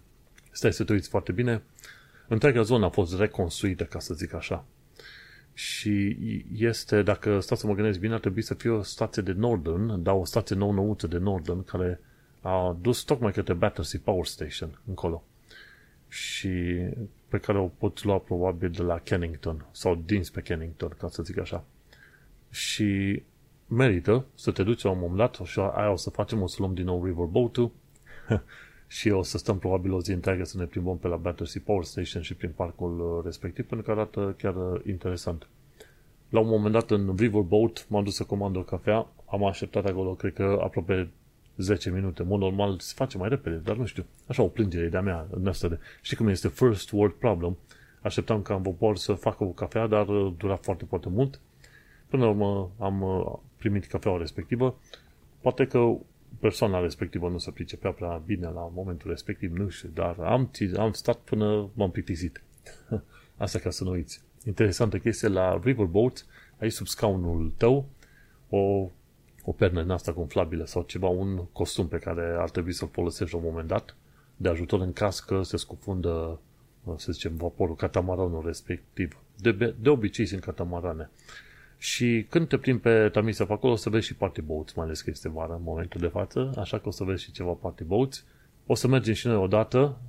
Stai 0.51 0.73
să 0.73 0.85
te 0.85 0.93
uiți 0.93 1.09
foarte 1.09 1.33
bine. 1.33 1.63
Întreaga 2.29 2.63
zonă 2.63 2.85
a 2.85 2.89
fost 2.89 3.19
reconstruită, 3.19 3.85
ca 3.85 3.99
să 3.99 4.15
zic 4.15 4.35
așa. 4.35 4.65
Și 5.53 6.17
este, 6.57 7.03
dacă 7.03 7.41
stați 7.41 7.61
să 7.61 7.67
mă 7.67 7.75
gândesc 7.75 7.99
bine, 7.99 8.15
ar 8.15 8.21
trebui 8.21 8.43
să 8.43 8.55
fie 8.55 8.71
o 8.71 8.83
stație 8.83 9.23
de 9.23 9.33
Northern, 9.33 10.03
dar 10.03 10.15
o 10.15 10.25
stație 10.25 10.57
nou-nouță 10.57 11.07
de 11.07 11.19
Northern, 11.19 11.65
care 11.65 12.01
a 12.41 12.77
dus 12.81 13.03
tocmai 13.03 13.33
către 13.33 13.55
Battersea 13.55 14.01
Power 14.05 14.25
Station, 14.25 14.81
încolo. 14.87 15.25
Și 16.09 16.51
pe 17.29 17.39
care 17.39 17.59
o 17.59 17.67
poți 17.67 18.07
lua 18.07 18.19
probabil 18.19 18.71
de 18.71 18.83
la 18.83 18.99
Kennington 18.99 19.67
sau 19.71 20.03
dinspre 20.07 20.41
Kennington, 20.41 20.95
ca 20.99 21.09
să 21.09 21.23
zic 21.23 21.39
așa. 21.39 21.65
Și 22.51 23.23
merită 23.75 24.25
să 24.35 24.51
te 24.51 24.63
duci 24.63 24.83
la 24.83 24.91
un 24.91 24.99
moment 24.99 25.19
dat 25.19 25.41
și 25.45 25.61
aia 25.61 25.93
o 25.93 25.97
să 25.97 26.11
facem, 26.11 26.43
o 26.43 26.47
să 26.47 26.57
luăm 26.59 26.75
din 26.75 26.85
nou 26.85 27.05
Riverboat-ul 27.05 27.71
și 28.87 29.11
o 29.11 29.23
să 29.23 29.39
stăm 29.39 29.59
probabil 29.59 29.93
o 29.93 30.01
zi 30.01 30.13
întreagă 30.13 30.45
să 30.45 30.59
ne 30.59 30.65
plimbăm 30.65 30.99
pe 30.99 31.09
la 31.09 31.17
Battersea 31.17 31.61
Power 31.65 31.85
Station 31.85 32.23
și 32.23 32.35
prin 32.35 32.51
parcul 32.57 33.23
respectiv, 33.25 33.67
pentru 33.67 33.87
că 33.87 33.93
arată 33.93 34.35
chiar 34.39 34.55
interesant. 34.87 35.49
La 36.29 36.41
un 36.41 36.49
moment 36.49 36.73
dat 36.73 36.91
în 36.91 37.15
Riverboat 37.17 37.87
m-am 37.89 38.05
dus 38.05 38.15
să 38.15 38.25
comand 38.25 38.57
o 38.57 38.63
cafea, 38.63 39.07
am 39.27 39.45
așteptat 39.45 39.85
acolo, 39.85 40.15
cred 40.15 40.33
că 40.33 40.61
aproape 40.63 41.11
10 41.57 41.91
minute. 41.91 42.23
În 42.23 42.29
mod 42.29 42.41
normal 42.41 42.79
se 42.79 42.93
face 42.97 43.19
mai 43.19 43.29
repede, 43.29 43.57
dar 43.57 43.77
nu 43.77 43.85
știu. 43.85 44.05
Așa 44.27 44.43
o 44.43 44.49
plângere 44.49 44.89
de-a 44.89 45.01
mea 45.01 45.27
în 45.31 45.47
asta 45.47 45.69
de... 45.69 45.79
Știi 46.03 46.17
cum 46.17 46.29
este 46.29 46.49
first 46.49 46.91
world 46.91 47.15
problem? 47.15 47.57
Așteptam 48.03 48.43
ca 48.43 48.55
în 48.55 48.63
vopor 48.63 48.97
să 48.97 49.13
facă 49.13 49.45
o 49.45 49.49
cafea, 49.49 49.87
dar 49.87 50.09
uh, 50.09 50.33
dura 50.37 50.57
foarte, 50.57 50.85
foarte 50.85 51.09
mult. 51.09 51.41
Până 52.09 52.23
la 52.23 52.29
urmă 52.29 52.71
am 52.79 53.03
uh, 53.03 53.33
primit 53.69 53.87
cafeaua 53.87 54.19
respectivă. 54.19 54.79
Poate 55.41 55.67
că 55.67 55.97
persoana 56.41 56.81
respectivă 56.81 57.29
nu 57.29 57.39
se 57.39 57.51
pricepea 57.51 57.91
prea 57.91 58.23
bine 58.27 58.47
la 58.47 58.71
momentul 58.75 59.11
respectiv, 59.11 59.57
nu 59.57 59.69
știu, 59.69 59.91
dar 59.95 60.19
am, 60.19 60.51
am 60.77 60.93
stat 60.93 61.17
până 61.17 61.71
m-am 61.75 61.91
plictisit. 61.91 62.43
Asta 63.37 63.59
ca 63.59 63.71
să 63.71 63.85
nu 63.85 63.91
uiți. 63.91 64.21
Interesantă 64.47 64.99
chestie, 64.99 65.29
la 65.29 65.61
Riverboat 65.63 66.27
ai 66.61 66.71
sub 66.71 66.87
scaunul 66.87 67.53
tău 67.57 67.89
o 68.49 68.91
o 69.45 69.53
pernă 69.53 69.81
în 69.81 69.91
asta 69.91 70.15
umflabilă 70.17 70.67
sau 70.67 70.83
ceva, 70.83 71.09
un 71.09 71.45
costum 71.53 71.89
pe 71.89 71.99
care 71.99 72.37
ar 72.39 72.51
trebui 72.51 72.73
să-l 72.73 72.89
folosești 72.93 73.35
la 73.35 73.41
un 73.41 73.47
moment 73.47 73.69
dat, 73.69 73.97
de 74.37 74.49
ajutor 74.49 74.81
în 74.81 74.93
caz 74.93 75.21
că 75.21 75.43
se 75.43 75.57
scufundă, 75.57 76.41
să 76.97 77.13
zicem, 77.13 77.37
vaporul, 77.37 77.77
catamaranul 77.77 78.43
respectiv. 78.47 79.19
De, 79.37 79.75
de 79.81 79.89
obicei 79.89 80.27
sunt 80.27 80.41
catamarane. 80.41 81.11
Și 81.85 82.27
când 82.29 82.49
te 82.49 82.59
plimbi 82.59 82.83
pe 82.83 83.09
Tamisa 83.09 83.45
pe 83.45 83.53
acolo, 83.53 83.73
o 83.73 83.77
să 83.77 83.91
vezi 83.91 84.07
și 84.07 84.15
party 84.15 84.43
boats, 84.43 84.73
mai 84.73 84.85
ales 84.85 85.01
că 85.01 85.11
este 85.11 85.29
vară 85.29 85.53
în 85.53 85.63
momentul 85.63 86.01
de 86.01 86.07
față, 86.07 86.53
așa 86.59 86.79
că 86.79 86.89
o 86.89 86.91
să 86.91 87.05
vezi 87.05 87.23
și 87.23 87.33
ceva 87.33 87.53
party 87.53 87.85
boats. 87.85 88.25
O 88.67 88.75
să 88.75 88.89
mergem 88.89 89.15
și 89.15 89.27
noi 89.27 89.37
odată, 89.37 90.01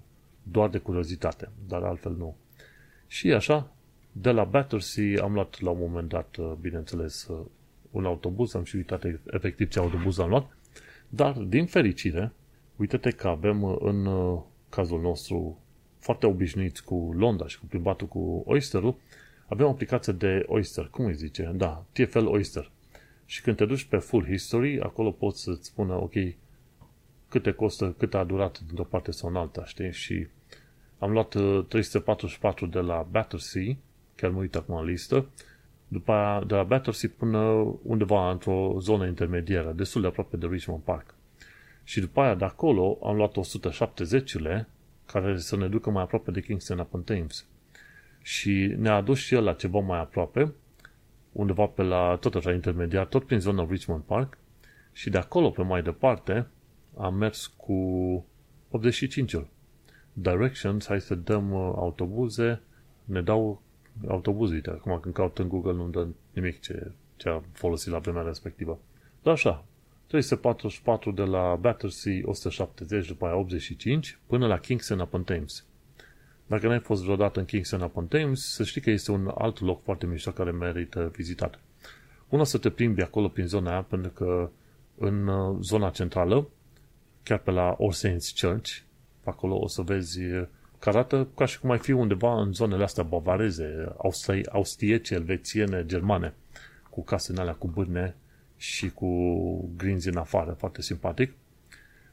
doar 0.44 0.70
de 0.70 0.78
curiozitate, 0.78 1.50
dar 1.68 1.84
altfel 1.84 2.16
nu. 2.18 2.36
Și 3.08 3.32
așa, 3.32 3.72
de 4.12 4.32
la 4.32 4.44
Battersea 4.44 5.24
am 5.24 5.34
luat 5.34 5.60
la 5.60 5.70
un 5.70 5.78
moment 5.80 6.10
dat, 6.10 6.38
bineînțeles, 6.60 7.30
un 7.92 8.06
autobuz, 8.06 8.54
am 8.54 8.64
și 8.64 8.76
uitat 8.76 9.04
efectiv 9.26 9.70
ce 9.70 9.80
autobuz 9.80 10.18
am 10.18 10.30
luat, 10.30 10.58
dar 11.10 11.34
din 11.34 11.66
fericire, 11.66 12.32
uite-te 12.76 13.10
că 13.10 13.28
avem 13.28 13.64
în 13.64 14.08
cazul 14.70 15.02
nostru 15.02 15.60
foarte 16.00 16.26
obișnuiți 16.26 16.84
cu 16.84 17.14
Londra 17.18 17.48
și 17.48 17.60
cu 17.60 17.66
plimbatul 17.66 18.08
cu 18.08 18.44
Oyster-ul, 18.46 18.96
avem 19.48 19.66
o 19.66 19.70
aplicație 19.70 20.14
de 20.14 20.44
Oyster, 20.48 20.88
cum 20.88 21.06
îi 21.06 21.16
zice? 21.16 21.52
Da, 21.56 21.86
TFL 21.92 22.26
Oyster. 22.26 22.72
Și 23.26 23.42
când 23.42 23.58
te 23.58 23.66
duci 23.66 23.84
pe 23.84 23.98
Full 23.98 24.26
History, 24.26 24.80
acolo 24.82 25.12
poți 25.12 25.42
să-ți 25.42 25.66
spună, 25.66 25.94
ok, 25.94 26.14
cât 27.30 27.44
te 27.44 27.52
costă, 27.52 27.96
cât 27.98 28.14
a 28.14 28.24
durat 28.24 28.60
dintr-o 28.60 28.84
parte 28.84 29.12
sau 29.12 29.30
în 29.30 29.36
alta, 29.36 29.66
știi? 29.66 29.92
Și 29.92 30.28
am 31.00 31.12
luat 31.12 31.30
344 31.68 32.66
uh, 32.66 32.72
de 32.72 32.80
la 32.80 33.08
Battersea, 33.12 33.76
chiar 34.16 34.32
mă 34.32 34.40
uit 34.40 34.56
acum 34.56 34.76
în 34.76 34.86
listă, 34.86 35.26
după 35.88 36.12
aia, 36.12 36.44
de 36.44 36.56
la 36.56 36.64
Battersea 36.64 37.10
până 37.18 37.40
undeva 37.84 38.32
într-o 38.32 38.76
zonă 38.80 39.06
intermediară, 39.06 39.72
destul 39.72 40.02
de 40.02 40.08
aproape 40.08 40.38
de 40.38 40.48
Richmond 40.48 40.82
Park. 40.82 41.16
Și 41.84 42.00
după 42.00 42.22
aia, 42.22 42.36
de 42.36 42.46
acolo, 42.46 42.98
am 43.04 43.16
luat 43.16 43.36
170-le, 43.38 44.68
care 45.06 45.38
să 45.38 45.58
ne 45.58 45.68
ducă 45.68 45.90
mai 45.90 46.04
aproape 46.04 46.32
de 46.32 46.42
Kingston 46.42 46.80
upon 46.80 47.04
Thames. 47.04 47.46
Și 48.26 48.74
ne-a 48.78 48.96
adus 48.96 49.18
și 49.18 49.34
el 49.34 49.44
la 49.44 49.54
ceva 49.54 49.80
mai 49.80 50.00
aproape, 50.00 50.54
undeva 51.32 51.66
pe 51.66 51.82
la, 51.82 52.18
tot 52.20 52.36
așa 52.36 52.52
intermediar, 52.52 53.06
tot 53.06 53.26
prin 53.26 53.40
zona 53.40 53.68
Richmond 53.70 54.04
Park, 54.04 54.38
și 54.92 55.10
de 55.10 55.18
acolo 55.18 55.50
pe 55.50 55.62
mai 55.62 55.82
departe 55.82 56.48
am 56.98 57.16
mers 57.16 57.48
cu 57.48 58.26
85-ul. 58.72 59.48
Directions, 60.14 60.86
hai 60.88 61.02
să 61.02 61.16
dăm 61.16 61.52
uh, 61.52 61.74
autobuze, 61.76 62.62
ne 63.04 63.22
dau 63.22 63.62
autobuze, 64.08 64.54
uite, 64.54 64.70
acum 64.70 65.00
când 65.00 65.14
caut 65.14 65.38
în 65.38 65.48
Google 65.48 65.74
nu 65.74 65.88
dă 65.88 66.08
nimic 66.34 66.62
ce, 66.62 66.92
ce 67.16 67.30
a 67.30 67.42
folosit 67.52 67.92
la 67.92 68.00
vremea 68.00 68.22
respectivă. 68.22 68.80
Dar 69.24 69.34
așa, 69.34 69.66
344 70.08 71.12
de 71.12 71.24
la 71.24 71.56
Battersea, 71.56 72.22
170, 72.24 73.08
după 73.08 73.26
aia 73.26 73.36
85, 73.36 74.20
până 74.28 74.48
la 74.48 74.60
Kingston 74.60 75.00
upon 75.00 75.24
Thames. 75.24 75.66
Dacă 76.46 76.68
n-ai 76.68 76.80
fost 76.80 77.04
vreodată 77.04 77.40
în 77.40 77.46
Kingston 77.46 77.82
upon 77.82 78.08
Thames, 78.08 78.54
să 78.54 78.64
știi 78.64 78.82
că 78.82 78.90
este 78.90 79.12
un 79.12 79.32
alt 79.36 79.60
loc 79.60 79.84
foarte 79.84 80.06
mișto 80.06 80.32
care 80.32 80.52
merită 80.52 81.12
vizitat. 81.16 81.60
Una 82.30 82.44
să 82.44 82.58
te 82.58 82.70
plimbi 82.70 83.02
acolo 83.02 83.28
prin 83.28 83.48
zona 83.48 83.72
aia, 83.72 83.82
pentru 83.82 84.12
că 84.12 84.50
în 84.98 85.28
uh, 85.28 85.58
zona 85.62 85.90
centrală, 85.90 86.48
chiar 87.24 87.38
pe 87.38 87.52
la 87.52 87.76
All 87.80 87.92
Saints 87.92 88.42
Church, 88.42 88.70
pe 89.24 89.30
acolo 89.30 89.58
o 89.60 89.68
să 89.68 89.82
vezi 89.82 90.20
că 90.80 90.90
arată 90.90 91.28
ca 91.36 91.46
și 91.46 91.60
cum 91.60 91.72
ai 91.72 91.78
fi 91.78 91.92
undeva 91.92 92.42
în 92.42 92.54
zonele 92.54 92.84
astea 92.84 93.04
bavareze, 93.04 93.96
austriece, 94.52 95.14
elvețiene, 95.14 95.86
germane, 95.86 96.34
cu 96.90 97.04
case 97.04 97.32
în 97.32 97.38
alea 97.38 97.54
cu 97.54 97.68
bârne 97.68 98.16
și 98.58 98.90
cu 98.90 99.10
grinzi 99.78 100.08
în 100.08 100.18
afară, 100.18 100.52
foarte 100.52 100.82
simpatic. 100.82 101.34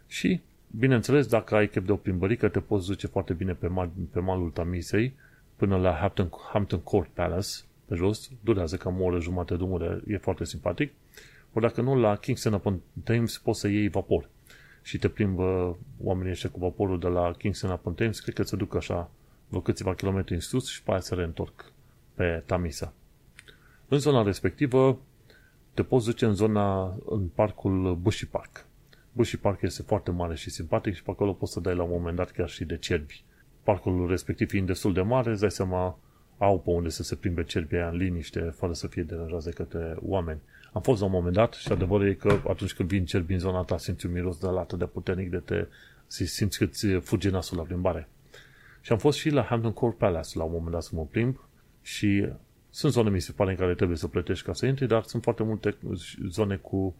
Și, 0.06 0.40
bineînțeles, 0.76 1.26
dacă 1.26 1.54
ai 1.54 1.68
chef 1.68 1.84
de 1.84 1.92
o 1.92 1.96
plimbărică, 1.96 2.48
te 2.48 2.60
poți 2.60 2.86
duce 2.86 3.06
foarte 3.06 3.32
bine 3.32 3.52
pe, 3.52 3.66
mal, 3.66 3.90
pe 4.12 4.20
malul 4.20 4.50
Tamisei 4.50 5.14
până 5.56 5.76
la 5.76 5.92
Hampton, 5.94 6.30
Hampton 6.52 6.80
Court 6.80 7.08
Palace, 7.08 7.48
pe 7.84 7.94
jos, 7.94 8.30
durează 8.40 8.76
cam 8.76 9.00
o 9.00 9.04
oră 9.04 9.20
jumate 9.20 9.54
drumul, 9.54 10.02
e 10.06 10.16
foarte 10.16 10.44
simpatic. 10.44 10.92
Ori 11.52 11.64
dacă 11.64 11.80
nu, 11.80 11.94
la 11.94 12.16
Kingston 12.16 12.52
upon 12.52 12.80
Thames 13.04 13.38
poți 13.38 13.60
să 13.60 13.68
iei 13.68 13.88
vapor 13.88 14.28
și 14.82 14.98
te 14.98 15.08
plimbă 15.08 15.78
oamenii 16.02 16.30
ăștia 16.30 16.50
cu 16.50 16.58
vaporul 16.58 16.98
de 16.98 17.08
la 17.08 17.32
Kingston 17.32 17.70
upon 17.70 17.94
Thames, 17.94 18.20
cred 18.20 18.34
că 18.34 18.42
se 18.42 18.56
duc 18.56 18.74
așa 18.74 19.10
vreo 19.48 19.60
câțiva 19.60 19.94
kilometri 19.94 20.34
în 20.34 20.40
sus 20.40 20.68
și 20.68 20.82
pe 20.82 20.90
aia 20.90 21.00
se 21.00 21.14
reîntorc 21.14 21.72
pe 22.14 22.42
Tamisa. 22.46 22.92
În 23.88 23.98
zona 23.98 24.22
respectivă 24.22 24.98
te 25.74 25.82
poți 25.82 26.06
duce 26.06 26.24
în 26.24 26.34
zona, 26.34 26.96
în 27.06 27.28
parcul 27.34 27.94
Bushy 27.94 28.26
Park. 28.26 28.66
Bushy 29.12 29.36
Park 29.36 29.62
este 29.62 29.82
foarte 29.82 30.10
mare 30.10 30.34
și 30.34 30.50
simpatic 30.50 30.94
și 30.94 31.02
pe 31.02 31.10
acolo 31.10 31.32
poți 31.32 31.52
să 31.52 31.60
dai 31.60 31.74
la 31.74 31.82
un 31.82 31.90
moment 31.90 32.16
dat 32.16 32.30
chiar 32.30 32.48
și 32.48 32.64
de 32.64 32.76
cerbi. 32.76 33.24
Parcul 33.62 34.08
respectiv 34.08 34.48
fiind 34.48 34.66
destul 34.66 34.92
de 34.92 35.00
mare, 35.00 35.30
îți 35.30 35.40
dai 35.40 35.50
seama, 35.50 35.98
au 36.38 36.60
pe 36.60 36.70
unde 36.70 36.88
să 36.88 37.02
se 37.02 37.14
plimbe 37.14 37.44
cerbii 37.44 37.76
aia 37.76 37.88
în 37.88 37.96
liniște, 37.96 38.40
fără 38.40 38.72
să 38.72 38.86
fie 38.86 39.02
deranjați 39.02 39.44
de 39.44 39.50
către 39.50 39.96
oameni. 40.00 40.40
Am 40.72 40.82
fost 40.82 41.00
la 41.00 41.06
un 41.06 41.12
moment 41.12 41.34
dat 41.34 41.52
și 41.52 41.72
adevărul 41.72 42.08
e 42.08 42.14
că 42.14 42.40
atunci 42.48 42.74
când 42.74 42.88
vin 42.88 43.04
cerbi 43.04 43.32
în 43.32 43.38
zona 43.38 43.62
ta, 43.62 43.78
simți 43.78 44.06
un 44.06 44.12
miros 44.12 44.38
de 44.38 44.46
la 44.46 44.60
atât 44.60 44.78
de 44.78 44.86
puternic 44.86 45.30
de 45.30 45.38
te 45.38 45.66
simți 46.06 46.58
că 46.58 46.66
ți 46.66 46.86
fuge 46.88 47.30
nasul 47.30 47.56
la 47.56 47.62
plimbare. 47.62 48.08
Și 48.80 48.92
am 48.92 48.98
fost 48.98 49.18
și 49.18 49.30
la 49.30 49.42
Hampton 49.42 49.72
Court 49.72 49.96
Palace 49.96 50.38
la 50.38 50.44
un 50.44 50.52
moment 50.52 50.70
dat 50.70 50.82
să 50.82 50.90
mă 50.92 51.04
plimb 51.04 51.48
și 51.82 52.28
sunt 52.70 52.92
zone, 52.92 53.10
mi 53.10 53.20
se 53.20 53.32
pare, 53.32 53.50
în 53.50 53.56
care 53.56 53.74
trebuie 53.74 53.96
să 53.96 54.08
plătești 54.08 54.46
ca 54.46 54.52
să 54.52 54.66
intri, 54.66 54.86
dar 54.86 55.02
sunt 55.02 55.22
foarte 55.22 55.42
multe 55.42 55.76
zone 56.28 56.56
cu 56.56 56.94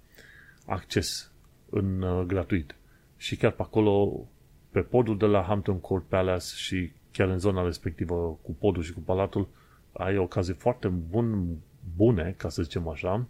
acces 0.66 1.31
în 1.72 2.02
uh, 2.02 2.24
gratuit. 2.26 2.76
Și 3.16 3.36
chiar 3.36 3.50
pe 3.50 3.62
acolo, 3.62 4.26
pe 4.70 4.80
podul 4.80 5.18
de 5.18 5.26
la 5.26 5.42
Hampton 5.42 5.80
Court 5.80 6.04
Palace 6.04 6.54
și 6.56 6.92
chiar 7.10 7.28
în 7.28 7.38
zona 7.38 7.64
respectivă 7.64 8.38
cu 8.42 8.52
podul 8.52 8.82
și 8.82 8.92
cu 8.92 9.00
palatul, 9.00 9.48
ai 9.92 10.16
ocazie 10.16 10.54
foarte 10.54 10.88
bun, 10.88 11.56
bune, 11.96 12.34
ca 12.36 12.48
să 12.48 12.62
zicem 12.62 12.88
așa, 12.88 13.26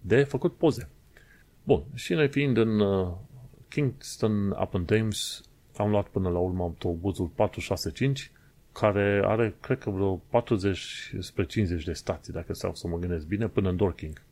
de 0.00 0.22
făcut 0.22 0.56
poze. 0.56 0.88
Bun, 1.62 1.84
și 1.94 2.12
noi 2.12 2.28
fiind 2.28 2.56
în 2.56 2.80
uh, 2.80 3.12
Kingston 3.68 4.50
upon 4.50 4.84
Thames, 4.84 5.42
am 5.76 5.90
luat 5.90 6.06
până 6.06 6.28
la 6.28 6.38
urmă 6.38 6.62
autobuzul 6.62 7.26
465, 7.26 8.30
care 8.72 9.22
are, 9.24 9.54
cred 9.60 9.78
că 9.78 9.90
vreo 9.90 10.14
40 10.14 11.14
spre 11.18 11.44
50 11.44 11.84
de 11.84 11.92
stații, 11.92 12.32
dacă 12.32 12.54
stau 12.54 12.74
să 12.74 12.88
mă 12.88 12.98
gândesc 12.98 13.26
bine, 13.26 13.48
până 13.48 13.68
în 13.68 13.76
Dorking. 13.76 14.22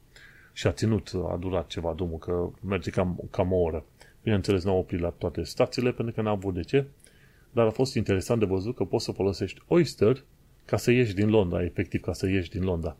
Și 0.52 0.66
a 0.66 0.72
ținut, 0.72 1.12
a 1.28 1.36
durat 1.36 1.66
ceva 1.66 1.92
drumul, 1.92 2.18
că 2.18 2.48
merge 2.60 2.90
cam, 2.90 3.20
cam 3.30 3.52
o 3.52 3.56
oră. 3.56 3.84
Bineînțeles, 4.22 4.64
n-au 4.64 4.78
oprit 4.78 5.00
la 5.00 5.08
toate 5.08 5.42
stațiile, 5.42 5.92
pentru 5.92 6.14
că 6.14 6.22
n-am 6.22 6.36
avut 6.36 6.54
de 6.54 6.62
ce, 6.62 6.86
dar 7.50 7.66
a 7.66 7.70
fost 7.70 7.94
interesant 7.94 8.40
de 8.40 8.46
văzut 8.46 8.76
că 8.76 8.84
poți 8.84 9.04
să 9.04 9.12
folosești 9.12 9.62
Oyster 9.68 10.24
ca 10.64 10.76
să 10.76 10.90
ieși 10.90 11.14
din 11.14 11.28
Londra, 11.28 11.62
efectiv 11.62 12.00
ca 12.00 12.12
să 12.12 12.28
ieși 12.28 12.50
din 12.50 12.62
Londra. 12.62 12.96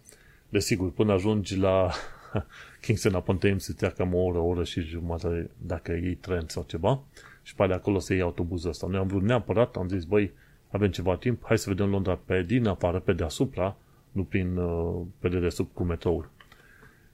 Desigur, 0.49 0.91
până 0.93 1.13
ajungi 1.13 1.57
la 1.57 1.91
Kingston 2.83 3.15
upon 3.15 3.39
Thames 3.39 3.67
îți 3.67 3.85
ia 3.85 3.91
cam 3.91 4.15
o 4.15 4.19
oră, 4.19 4.39
o 4.39 4.47
oră 4.47 4.65
și 4.65 4.81
jumătate 4.81 5.51
dacă 5.59 5.93
iei 5.93 6.15
tren 6.15 6.45
sau 6.47 6.65
ceva 6.67 7.03
și 7.43 7.55
pe 7.55 7.67
de 7.67 7.73
acolo 7.73 7.99
să 7.99 8.13
iei 8.13 8.23
autobuzul 8.23 8.71
ăsta. 8.71 8.87
Noi 8.87 8.99
am 8.99 9.07
vrut 9.07 9.23
neapărat, 9.23 9.77
am 9.77 9.89
zis, 9.89 10.05
băi, 10.05 10.33
avem 10.71 10.91
ceva 10.91 11.17
timp, 11.17 11.43
hai 11.45 11.59
să 11.59 11.71
vedem 11.71 11.91
Londra 11.91 12.19
pe 12.25 12.43
din 12.43 12.67
afară, 12.67 13.01
pe 13.01 13.13
deasupra, 13.13 13.77
nu 14.13 14.25
prin, 14.25 14.57
uh, 14.57 15.01
pe 15.19 15.29
dedesubt 15.29 15.75
cu 15.75 15.83
metroul. 15.83 16.31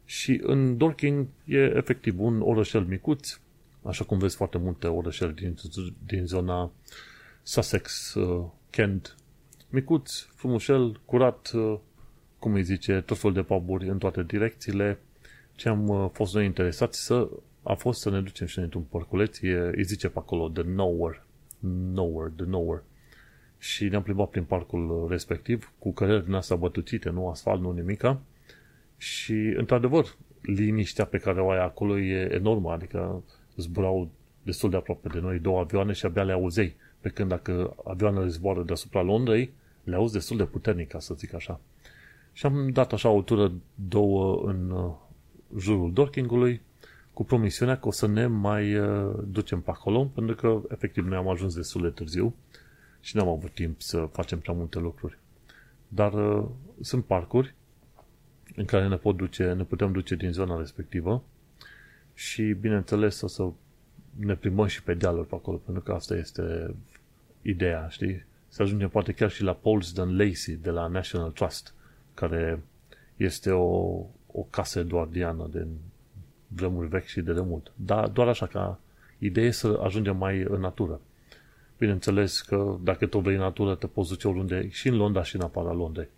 Și 0.09 0.41
în 0.43 0.77
Dorking 0.77 1.27
e 1.45 1.57
efectiv 1.57 2.21
un 2.21 2.41
orășel 2.41 2.85
micuț, 2.85 3.41
așa 3.83 4.05
cum 4.05 4.19
vezi 4.19 4.37
foarte 4.37 4.59
multe 4.59 4.87
orășel 4.87 5.33
din, 5.33 5.55
din 6.07 6.27
zona 6.27 6.73
Sussex, 7.43 8.15
uh, 8.15 8.47
Kent, 8.71 9.17
micuț, 9.71 10.21
frumușel, 10.21 11.01
curat, 11.05 11.51
uh, 11.55 11.79
cum 12.39 12.53
îi 12.53 12.63
zice, 12.63 13.01
tot 13.01 13.19
fel 13.19 13.33
de 13.33 13.43
puburi 13.43 13.89
în 13.89 13.99
toate 13.99 14.23
direcțiile. 14.23 14.99
Ce 15.55 15.69
am 15.69 15.89
uh, 15.89 16.09
fost 16.13 16.35
noi 16.35 16.45
interesați 16.45 17.05
să 17.05 17.29
a 17.63 17.75
fost 17.75 18.01
să 18.01 18.11
ne 18.11 18.21
ducem 18.21 18.47
și 18.47 18.57
noi 18.57 18.65
într-un 18.65 18.85
porculeț, 18.89 19.39
e, 19.41 19.71
îi 19.75 19.85
zice 19.85 20.09
pe 20.09 20.19
acolo 20.19 20.49
The 20.49 20.63
Nowhere, 20.63 21.25
Nowhere, 21.93 22.33
The 22.37 22.45
Nowhere. 22.47 22.83
Și 23.59 23.89
ne-am 23.89 24.03
plimbat 24.03 24.29
prin 24.29 24.45
parcul 24.45 25.07
respectiv, 25.09 25.73
cu 25.79 25.93
cărări 25.93 26.25
din 26.25 26.35
astea 26.35 26.57
bătuțite, 26.57 27.11
nu 27.11 27.29
asfalt, 27.29 27.61
nu 27.61 27.73
nimica. 27.73 28.21
Și, 28.99 29.33
într-adevăr, 29.33 30.17
liniștea 30.43 31.05
pe 31.05 31.19
care 31.19 31.41
o 31.41 31.51
ai 31.51 31.65
acolo 31.65 31.99
e 31.99 32.35
enormă, 32.35 32.73
adică 32.73 33.23
zburau 33.57 34.11
destul 34.43 34.71
de 34.71 34.77
aproape 34.77 35.09
de 35.09 35.21
noi 35.21 35.39
două 35.39 35.61
avioane 35.61 35.93
și 35.93 36.07
abia 36.07 36.23
le 36.23 36.33
auzei. 36.33 36.77
Pe 37.01 37.09
când 37.09 37.29
dacă 37.29 37.77
avioanele 37.85 38.29
zboară 38.29 38.63
deasupra 38.63 39.03
Londrei, 39.03 39.53
le 39.85 39.95
auzi 39.95 40.13
destul 40.13 40.37
de 40.37 40.45
puternic, 40.45 40.89
ca 40.89 40.99
să 40.99 41.15
zic 41.15 41.35
așa. 41.35 41.61
Și 42.33 42.47
am 42.47 42.69
dat 42.69 42.93
așa 42.93 43.09
o 43.09 43.23
tură 43.23 43.53
două 43.75 44.43
în 44.45 44.71
uh, 44.71 44.95
jurul 45.59 45.93
Dorkingului, 45.93 46.61
cu 47.13 47.25
promisiunea 47.25 47.79
că 47.79 47.89
o 47.89 47.91
să 47.91 48.07
ne 48.07 48.27
mai 48.27 48.75
uh, 48.75 49.15
ducem 49.27 49.61
pe 49.61 49.71
acolo, 49.71 50.05
pentru 50.15 50.35
că 50.35 50.61
efectiv 50.69 51.07
noi 51.07 51.17
am 51.17 51.29
ajuns 51.29 51.55
destul 51.55 51.83
de 51.83 51.89
târziu 51.89 52.35
și 53.01 53.17
n-am 53.17 53.29
avut 53.29 53.51
timp 53.51 53.81
să 53.81 54.09
facem 54.13 54.39
prea 54.39 54.55
multe 54.55 54.79
lucruri. 54.79 55.19
Dar 55.89 56.13
uh, 56.13 56.45
sunt 56.81 57.05
parcuri 57.05 57.55
în 58.59 58.65
care 58.65 58.89
ne, 58.89 58.97
pot 58.97 59.17
duce, 59.17 59.53
ne 59.53 59.63
putem 59.63 59.93
duce 59.93 60.15
din 60.15 60.33
zona 60.33 60.59
respectivă 60.59 61.23
și, 62.15 62.43
bineînțeles, 62.43 63.21
o 63.21 63.27
să 63.27 63.51
ne 64.17 64.35
plimbăm 64.35 64.67
și 64.67 64.83
pe 64.83 64.95
dealuri 64.95 65.27
pe 65.27 65.35
acolo, 65.35 65.57
pentru 65.57 65.83
că 65.83 65.93
asta 65.93 66.17
este 66.17 66.75
ideea, 67.43 67.89
știi? 67.89 68.25
Să 68.49 68.63
ajungem 68.63 68.89
poate 68.89 69.13
chiar 69.13 69.31
și 69.31 69.43
la 69.43 69.53
Polsden 69.53 70.17
Lacey 70.17 70.55
de 70.63 70.71
la 70.71 70.87
National 70.87 71.31
Trust, 71.31 71.75
care 72.15 72.63
este 73.17 73.51
o, 73.51 73.67
o 74.27 74.43
casă 74.51 74.79
eduardiană 74.79 75.49
de 75.53 75.67
vremuri 76.47 76.89
vechi 76.89 77.07
și 77.07 77.21
de 77.21 77.33
demult. 77.33 77.73
Dar 77.77 78.09
doar 78.09 78.29
așa, 78.29 78.47
ca 78.47 78.81
idee 79.19 79.51
să 79.51 79.81
ajungem 79.83 80.17
mai 80.17 80.41
în 80.49 80.61
natură. 80.61 81.01
Bineînțeles 81.79 82.41
că 82.41 82.77
dacă 82.83 83.07
tot 83.07 83.23
vrei 83.23 83.35
în 83.35 83.41
natură, 83.41 83.75
te 83.75 83.87
poți 83.87 84.09
duce 84.09 84.29
oriunde, 84.29 84.69
și 84.69 84.89
în 84.89 84.97
Londra 84.97 85.23
și 85.23 85.37
în 85.37 85.43
afara 85.43 85.73
Londrei. 85.73 86.09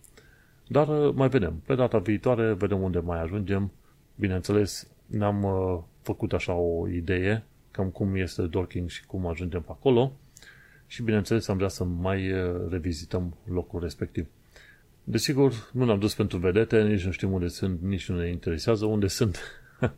Dar 0.72 0.88
uh, 0.88 1.14
mai 1.14 1.28
vedem. 1.28 1.62
Pe 1.66 1.74
data 1.74 1.98
viitoare 1.98 2.52
vedem 2.52 2.82
unde 2.82 2.98
mai 2.98 3.22
ajungem. 3.22 3.72
Bineînțeles, 4.14 4.88
ne-am 5.06 5.42
uh, 5.42 5.82
făcut 6.02 6.32
așa 6.32 6.52
o 6.52 6.88
idee 6.88 7.44
cam 7.70 7.88
cum 7.88 8.14
este 8.14 8.42
Dorking 8.42 8.88
și 8.88 9.06
cum 9.06 9.26
ajungem 9.26 9.60
pe 9.62 9.70
acolo 9.70 10.12
și 10.86 11.02
bineînțeles 11.02 11.48
am 11.48 11.56
vrea 11.56 11.68
să 11.68 11.84
mai 11.84 12.32
uh, 12.32 12.70
revizităm 12.70 13.36
locul 13.44 13.80
respectiv. 13.80 14.26
Desigur, 15.04 15.70
nu 15.72 15.84
ne-am 15.84 15.98
dus 15.98 16.14
pentru 16.14 16.38
vedete, 16.38 16.82
nici 16.82 17.04
nu 17.04 17.10
știm 17.10 17.32
unde 17.32 17.48
sunt, 17.48 17.80
nici 17.82 18.08
nu 18.08 18.16
ne 18.18 18.28
interesează 18.28 18.84
unde 18.84 19.06
sunt. 19.06 19.38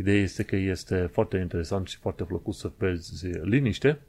Ideea 0.00 0.22
este 0.22 0.42
că 0.42 0.56
este 0.56 1.08
foarte 1.12 1.36
interesant 1.36 1.86
și 1.86 1.96
foarte 1.96 2.24
plăcut 2.24 2.54
să 2.54 2.70
vezi 2.78 3.26
liniște 3.26 4.00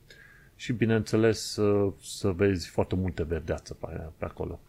și, 0.55 0.73
bineînțeles, 0.73 1.39
să, 1.39 1.91
să 2.01 2.29
vezi 2.29 2.69
foarte 2.69 2.95
multe 2.95 3.23
verdeață 3.23 3.73
pe, 3.73 4.01
pe 4.17 4.25
acolo. 4.25 4.59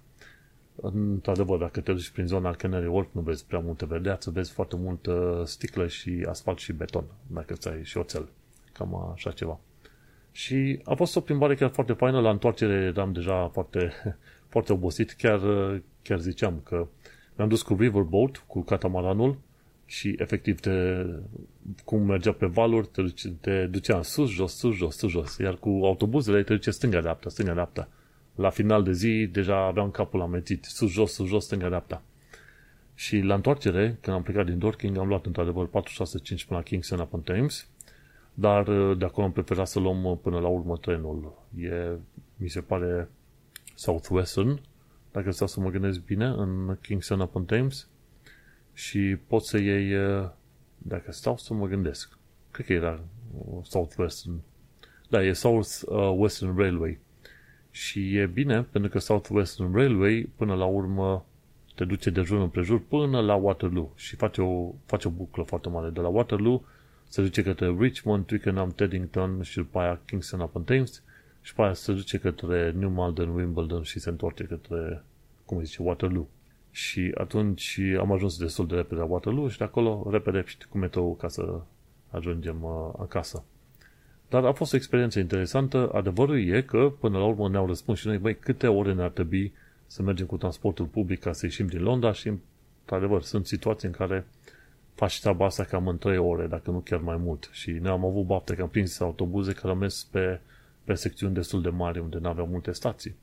Într-adevăr, 0.80 1.58
dacă 1.58 1.80
te 1.80 1.92
duci 1.92 2.10
prin 2.10 2.26
zona 2.26 2.50
Canary 2.50 2.86
Wharf, 2.86 3.08
nu 3.12 3.20
vezi 3.20 3.46
prea 3.46 3.58
multe 3.58 3.86
verdeață, 3.86 4.30
vezi 4.30 4.52
foarte 4.52 4.76
multă 4.76 5.42
sticlă 5.46 5.86
și 5.86 6.26
asfalt 6.28 6.58
și 6.58 6.72
beton, 6.72 7.04
dacă 7.26 7.54
ți 7.54 7.68
ai 7.68 7.84
și 7.84 7.96
oțel. 7.96 8.28
Cam 8.72 9.10
așa 9.14 9.30
ceva. 9.30 9.60
Și 10.32 10.80
a 10.84 10.94
fost 10.94 11.16
o 11.16 11.20
plimbare 11.20 11.54
chiar 11.54 11.70
foarte 11.70 11.92
faină, 11.92 12.20
la 12.20 12.30
întoarcere 12.30 12.74
eram 12.74 13.12
deja 13.12 13.48
foarte, 13.52 13.92
foarte 14.52 14.72
obosit, 14.72 15.12
chiar, 15.12 15.40
chiar 16.02 16.18
ziceam 16.18 16.60
că 16.64 16.86
mi-am 17.36 17.48
dus 17.48 17.62
cu 17.62 17.76
Riverboat, 17.78 18.44
cu 18.46 18.62
catamaranul 18.62 19.38
și 19.86 20.14
efectiv 20.18 20.60
te, 20.60 21.04
cum 21.84 22.02
mergea 22.02 22.32
pe 22.32 22.46
valuri, 22.46 22.86
te, 22.86 23.02
duce, 23.02 23.28
te 23.28 23.66
ducea 23.66 23.96
în 23.96 24.02
sus, 24.02 24.30
jos, 24.30 24.56
sus, 24.56 24.74
jos, 24.74 24.96
sus, 24.96 25.10
jos, 25.10 25.38
iar 25.38 25.54
cu 25.54 25.68
autobuzele 25.68 26.42
te 26.42 26.54
duce 26.54 26.70
stânga-dreapta, 26.70 27.28
stânga-dreapta. 27.28 27.88
La 28.36 28.50
final 28.50 28.82
de 28.82 28.92
zi 28.92 29.26
deja 29.26 29.66
aveam 29.66 29.90
capul 29.90 30.20
amețit, 30.20 30.64
sus, 30.64 30.90
jos, 30.90 31.12
sus, 31.12 31.26
jos, 31.26 31.44
stânga-dreapta. 31.44 32.02
Și 32.94 33.18
la 33.18 33.34
întoarcere, 33.34 33.98
când 34.00 34.16
am 34.16 34.22
plecat 34.22 34.46
din 34.46 34.58
Dorking, 34.58 34.96
am 34.96 35.08
luat 35.08 35.26
într-adevăr 35.26 35.66
465 35.66 36.44
până 36.44 36.58
la 36.58 36.64
Kingston 36.64 36.98
upon 36.98 37.22
Thames, 37.22 37.68
dar 38.34 38.68
uh, 38.68 38.98
de 38.98 39.04
acolo 39.04 39.26
am 39.26 39.32
preferat 39.32 39.66
să 39.66 39.78
luăm 39.78 40.04
uh, 40.04 40.18
până 40.22 40.38
la 40.38 40.48
urmă 40.48 40.76
trenul. 40.76 41.46
E, 41.58 41.98
mi 42.36 42.48
se 42.48 42.60
pare, 42.60 43.08
Southwestern, 43.74 44.60
dacă 45.12 45.30
stau 45.30 45.46
să 45.46 45.60
mă 45.60 45.70
gândesc 45.70 46.04
bine, 46.04 46.26
în 46.26 46.76
Kingston 46.82 47.20
upon 47.20 47.44
Thames. 47.44 47.88
Și 48.72 49.18
poți 49.26 49.48
să 49.48 49.58
iei, 49.58 49.94
uh, 49.94 50.28
dacă 50.78 51.12
stau 51.12 51.36
să 51.36 51.54
mă 51.54 51.66
gândesc, 51.66 52.18
cred 52.50 52.66
că 52.66 52.72
era 52.72 53.00
Southwestern. 53.62 54.40
Da, 55.08 55.22
e 55.22 55.32
South 55.32 55.68
Western 56.16 56.56
Railway. 56.56 56.98
Și 57.76 58.16
e 58.16 58.26
bine, 58.26 58.62
pentru 58.62 58.90
că 58.90 58.98
Southwestern 58.98 59.74
Railway, 59.74 60.30
până 60.36 60.54
la 60.54 60.64
urmă, 60.64 61.26
te 61.74 61.84
duce 61.84 62.10
de 62.10 62.20
jur 62.20 62.40
împrejur 62.40 62.82
până 62.88 63.20
la 63.20 63.34
Waterloo 63.34 63.92
și 63.96 64.16
face 64.16 64.42
o, 64.42 64.72
face 64.84 65.08
o 65.08 65.10
buclă 65.10 65.42
foarte 65.42 65.68
mare. 65.68 65.90
De 65.90 66.00
la 66.00 66.08
Waterloo 66.08 66.64
se 67.08 67.22
duce 67.22 67.42
către 67.42 67.76
Richmond, 67.78 68.24
Twickenham, 68.24 68.70
Teddington 68.70 69.42
și 69.42 69.56
după 69.56 69.78
aia 69.78 70.00
Kingston 70.04 70.40
upon 70.40 70.64
Thames 70.64 71.02
și 71.40 71.50
după 71.50 71.62
aia 71.62 71.74
se 71.74 71.92
duce 71.92 72.18
către 72.18 72.70
New 72.70 72.90
Malden, 72.90 73.28
Wimbledon 73.28 73.82
și 73.82 73.98
se 73.98 74.08
întoarce 74.08 74.44
către, 74.44 75.04
cum 75.44 75.62
zice, 75.62 75.82
Waterloo. 75.82 76.28
Și 76.70 77.12
atunci 77.14 77.80
am 77.98 78.12
ajuns 78.12 78.38
destul 78.38 78.66
de 78.66 78.74
repede 78.74 79.00
la 79.00 79.06
Waterloo 79.06 79.48
și 79.48 79.58
de 79.58 79.64
acolo 79.64 80.06
repede 80.10 80.44
cu 80.68 80.78
metrou 80.78 81.14
ca 81.14 81.28
să 81.28 81.60
ajungem 82.10 82.62
uh, 82.62 82.92
acasă. 82.98 83.44
Dar 84.28 84.44
a 84.44 84.52
fost 84.52 84.72
o 84.72 84.76
experiență 84.76 85.18
interesantă. 85.18 85.90
Adevărul 85.92 86.48
e 86.48 86.62
că, 86.62 86.92
până 87.00 87.18
la 87.18 87.24
urmă, 87.24 87.48
ne-au 87.48 87.66
răspuns 87.66 87.98
și 87.98 88.06
noi, 88.06 88.18
băi, 88.18 88.36
câte 88.36 88.66
ore 88.66 88.92
ne-ar 88.92 89.10
trebui 89.10 89.52
să 89.86 90.02
mergem 90.02 90.26
cu 90.26 90.36
transportul 90.36 90.86
public 90.86 91.20
ca 91.20 91.32
să 91.32 91.46
ieșim 91.46 91.66
din 91.66 91.82
Londra 91.82 92.12
și, 92.12 92.32
într-adevăr, 92.80 93.22
sunt 93.22 93.46
situații 93.46 93.88
în 93.88 93.94
care 93.94 94.26
faci 94.94 95.20
treaba 95.20 95.44
asta 95.44 95.64
cam 95.64 95.88
în 95.88 95.98
3 95.98 96.18
ore, 96.18 96.46
dacă 96.46 96.70
nu 96.70 96.78
chiar 96.78 97.00
mai 97.00 97.16
mult. 97.16 97.48
Și 97.52 97.70
ne 97.70 97.88
am 97.88 98.04
avut 98.04 98.24
bapte 98.26 98.54
că 98.54 98.62
am 98.62 98.68
prins 98.68 99.00
autobuze 99.00 99.52
care 99.52 99.68
au 99.68 99.74
mers 99.74 100.04
pe, 100.04 100.40
pe 100.84 100.94
secțiuni 100.94 101.34
destul 101.34 101.62
de 101.62 101.68
mari 101.68 101.98
unde 101.98 102.18
nu 102.18 102.28
aveau 102.28 102.46
multe 102.46 102.72
stații. 102.72 103.16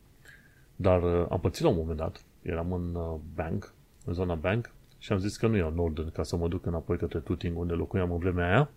Dar 0.75 1.03
uh, 1.03 1.25
am 1.29 1.39
pățit 1.39 1.63
la 1.63 1.69
un 1.69 1.75
moment 1.75 1.97
dat, 1.97 2.23
eram 2.41 2.73
în 2.73 2.95
uh, 2.95 3.19
Bank, 3.35 3.73
în 4.05 4.13
zona 4.13 4.35
Bank, 4.35 4.71
și 4.97 5.11
am 5.11 5.17
zis 5.17 5.37
că 5.37 5.47
nu 5.47 5.55
iau 5.55 5.73
Norden 5.73 6.09
ca 6.09 6.23
să 6.23 6.35
mă 6.35 6.47
duc 6.47 6.65
înapoi 6.65 6.97
către 6.97 7.19
Tooting, 7.19 7.57
unde 7.57 7.73
locuiam 7.73 8.11
în 8.11 8.17
vremea 8.17 8.47
aia, 8.47 8.69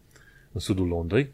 în 0.52 0.60
sudul 0.60 0.86
Londrei. 0.86 1.32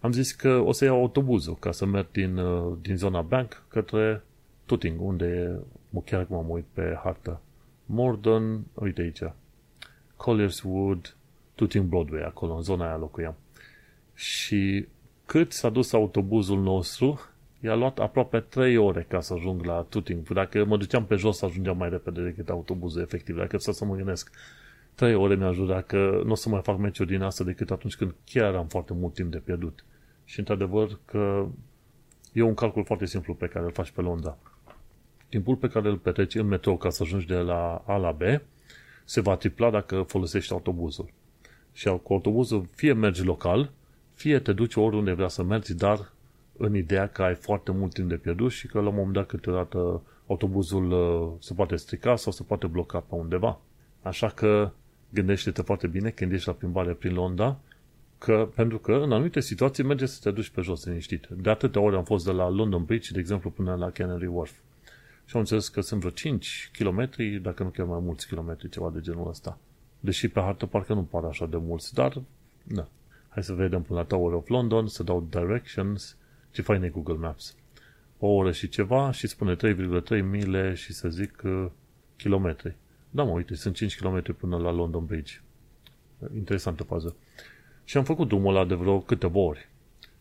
Am 0.00 0.12
zis 0.12 0.32
că 0.32 0.48
o 0.48 0.72
să 0.72 0.84
iau 0.84 1.00
autobuzul 1.00 1.56
ca 1.56 1.72
să 1.72 1.86
merg 1.86 2.10
din, 2.10 2.36
uh, 2.36 2.76
din 2.80 2.96
zona 2.96 3.22
Bank 3.22 3.62
către 3.68 4.22
Tooting, 4.66 5.00
unde 5.00 5.58
mă 5.90 6.00
chiar 6.00 6.20
acum 6.20 6.36
am 6.36 6.50
uit 6.50 6.64
pe 6.72 6.98
hartă. 7.02 7.40
Morden, 7.86 8.64
uite 8.74 9.00
aici, 9.00 9.22
Colliers 10.16 10.62
Wood, 10.62 11.16
Tooting 11.54 11.86
Broadway, 11.86 12.22
acolo, 12.22 12.54
în 12.54 12.62
zona 12.62 12.86
aia 12.86 12.96
locuiam. 12.96 13.36
Și 14.14 14.86
cât 15.26 15.52
s-a 15.52 15.68
dus 15.68 15.92
autobuzul 15.92 16.60
nostru, 16.60 17.20
i-a 17.60 17.74
luat 17.74 17.98
aproape 17.98 18.40
3 18.40 18.76
ore 18.76 19.06
ca 19.08 19.20
să 19.20 19.32
ajung 19.32 19.64
la 19.64 19.86
Tooting. 19.88 20.28
Dacă 20.28 20.64
mă 20.64 20.76
duceam 20.76 21.04
pe 21.04 21.14
jos, 21.14 21.42
ajungeam 21.42 21.76
mai 21.76 21.88
repede 21.88 22.22
decât 22.22 22.48
autobuzul, 22.48 23.02
efectiv. 23.02 23.36
Dacă 23.36 23.58
să, 23.58 23.72
să 23.72 23.84
mă 23.84 23.94
gândesc, 23.94 24.30
3 25.00 25.14
ore 25.14 25.34
mi-a 25.34 25.52
jurat 25.52 25.86
că 25.86 26.22
nu 26.24 26.30
o 26.30 26.34
să 26.34 26.48
mai 26.48 26.60
fac 26.62 26.78
meciuri 26.78 27.08
din 27.08 27.22
asta 27.22 27.44
decât 27.44 27.70
atunci 27.70 27.96
când 27.96 28.14
chiar 28.24 28.54
am 28.54 28.66
foarte 28.66 28.92
mult 28.92 29.14
timp 29.14 29.30
de 29.30 29.38
pierdut. 29.38 29.84
Și 30.24 30.38
într-adevăr 30.38 30.98
că 31.04 31.46
e 32.32 32.42
un 32.42 32.54
calcul 32.54 32.84
foarte 32.84 33.06
simplu 33.06 33.34
pe 33.34 33.46
care 33.46 33.64
îl 33.64 33.72
faci 33.72 33.90
pe 33.90 34.00
Londra. 34.00 34.38
Timpul 35.28 35.56
pe 35.56 35.68
care 35.68 35.88
îl 35.88 35.96
petreci 35.96 36.34
în 36.34 36.46
metrou 36.46 36.76
ca 36.76 36.90
să 36.90 37.02
ajungi 37.02 37.26
de 37.26 37.36
la 37.36 37.82
A 37.86 37.96
la 37.96 38.12
B 38.12 38.20
se 39.04 39.20
va 39.20 39.36
tripla 39.36 39.70
dacă 39.70 40.02
folosești 40.02 40.52
autobuzul. 40.52 41.12
Și 41.72 41.88
cu 42.02 42.12
autobuzul 42.12 42.68
fie 42.74 42.92
mergi 42.92 43.24
local, 43.24 43.70
fie 44.14 44.38
te 44.38 44.52
duci 44.52 44.74
oriunde 44.74 45.12
vrea 45.12 45.28
să 45.28 45.42
mergi, 45.42 45.74
dar 45.74 46.12
în 46.56 46.74
ideea 46.74 47.08
că 47.08 47.22
ai 47.22 47.34
foarte 47.34 47.72
mult 47.72 47.92
timp 47.92 48.08
de 48.08 48.16
pierdut 48.16 48.50
și 48.50 48.66
că 48.66 48.80
la 48.80 48.88
un 48.88 48.94
moment 48.94 49.14
dat 49.14 49.26
câteodată 49.26 50.02
autobuzul 50.26 50.90
uh, 50.90 51.32
se 51.38 51.54
poate 51.54 51.76
strica 51.76 52.16
sau 52.16 52.32
se 52.32 52.42
poate 52.42 52.66
bloca 52.66 53.00
pe 53.00 53.14
undeva. 53.14 53.60
Așa 54.02 54.28
că 54.28 54.72
gândește-te 55.10 55.62
foarte 55.62 55.86
bine 55.86 56.10
când 56.10 56.32
ești 56.32 56.48
la 56.48 56.54
plimbare 56.54 56.92
prin 56.92 57.14
Londra, 57.14 57.58
că, 58.18 58.48
pentru 58.54 58.78
că 58.78 58.92
în 58.92 59.12
anumite 59.12 59.40
situații 59.40 59.84
merge 59.84 60.06
să 60.06 60.18
te 60.22 60.30
duci 60.30 60.48
pe 60.48 60.60
jos 60.60 60.84
liniștit. 60.84 61.26
De 61.26 61.50
atâtea 61.50 61.80
ori 61.80 61.96
am 61.96 62.04
fost 62.04 62.24
de 62.24 62.30
la 62.30 62.48
London 62.48 62.84
Bridge, 62.84 63.12
de 63.12 63.18
exemplu, 63.18 63.50
până 63.50 63.74
la 63.74 63.90
Canary 63.90 64.26
Wharf. 64.26 64.52
Și 65.24 65.36
am 65.36 65.40
înțeles 65.40 65.68
că 65.68 65.80
sunt 65.80 66.00
vreo 66.00 66.12
5 66.12 66.70
km, 66.78 67.10
dacă 67.42 67.62
nu 67.62 67.68
chiar 67.68 67.86
mai 67.86 68.00
mulți 68.02 68.26
kilometri, 68.26 68.68
ceva 68.68 68.90
de 68.90 69.00
genul 69.00 69.28
ăsta. 69.28 69.58
Deși 70.00 70.28
pe 70.28 70.40
hartă 70.40 70.66
parcă 70.66 70.94
nu 70.94 71.02
pare 71.02 71.26
așa 71.26 71.46
de 71.46 71.56
mulți, 71.56 71.94
dar, 71.94 72.22
na. 72.62 72.88
Hai 73.28 73.42
să 73.42 73.52
vedem 73.52 73.82
până 73.82 73.98
la 73.98 74.04
Tower 74.04 74.32
of 74.32 74.48
London, 74.48 74.86
să 74.86 75.02
dau 75.02 75.26
directions, 75.30 76.16
ce 76.50 76.62
fain 76.62 76.82
e 76.82 76.88
Google 76.88 77.14
Maps. 77.14 77.54
O 78.18 78.26
oră 78.26 78.52
și 78.52 78.68
ceva 78.68 79.10
și 79.10 79.26
spune 79.26 79.56
3,3 79.56 80.24
mile 80.30 80.74
și 80.74 80.92
să 80.92 81.08
zic 81.08 81.42
uh, 81.44 81.66
kilometri. 82.16 82.76
Da, 83.10 83.22
mă, 83.22 83.30
uite, 83.30 83.54
sunt 83.54 83.74
5 83.74 83.96
km 83.96 84.36
până 84.36 84.56
la 84.56 84.70
London 84.70 85.04
Bridge. 85.04 85.40
Interesantă 86.34 86.82
fază. 86.82 87.16
Și 87.84 87.96
am 87.96 88.04
făcut 88.04 88.28
drumul 88.28 88.56
ăla 88.56 88.64
de 88.64 88.74
vreo 88.74 89.00
câteva 89.00 89.38
ori. 89.38 89.68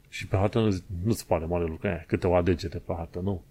Și 0.10 0.28
pe 0.28 0.36
hartă 0.36 0.60
nu, 0.60 0.78
nu-ți 1.04 1.28
pare 1.28 1.46
mare 1.46 1.66
lucru, 1.66 1.88
e, 1.88 2.04
câteva 2.08 2.42
degete 2.42 2.78
pe 2.78 2.94
hartă, 2.98 3.20
nu? 3.20 3.44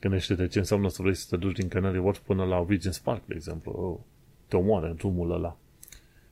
Gândește-te 0.00 0.46
ce 0.46 0.58
înseamnă 0.58 0.88
să 0.88 1.02
vrei 1.02 1.14
să 1.14 1.26
te 1.30 1.36
duci 1.36 1.58
din 1.58 1.68
Canary 1.68 1.98
Wharf 1.98 2.18
până 2.18 2.44
la 2.44 2.66
Regent's 2.66 3.02
Park, 3.02 3.26
de 3.26 3.34
exemplu. 3.34 4.04
Te 4.48 4.56
omoare 4.56 4.88
în 4.88 4.96
drumul 4.96 5.32
ăla. 5.32 5.56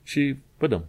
Și 0.03 0.35
vedem. 0.57 0.85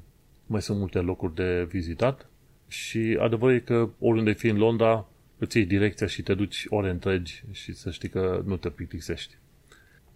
Mai 0.47 0.63
sunt 0.63 0.79
multe 0.79 0.99
locuri 0.99 1.35
de 1.35 1.65
vizitat 1.65 2.29
și 2.69 3.19
adevărul 3.21 3.55
e 3.55 3.59
că 3.59 3.89
oriunde 3.99 4.33
fii 4.33 4.51
în 4.51 4.57
Londra, 4.57 5.07
îți 5.39 5.57
iei 5.57 5.67
direcția 5.67 6.07
și 6.07 6.23
te 6.23 6.35
duci 6.35 6.67
ore 6.69 6.91
întregi 6.91 7.45
și 7.51 7.73
să 7.73 7.91
știi 7.91 8.09
că 8.09 8.43
nu 8.45 8.57
te 8.57 8.69
plictisești. 8.69 9.37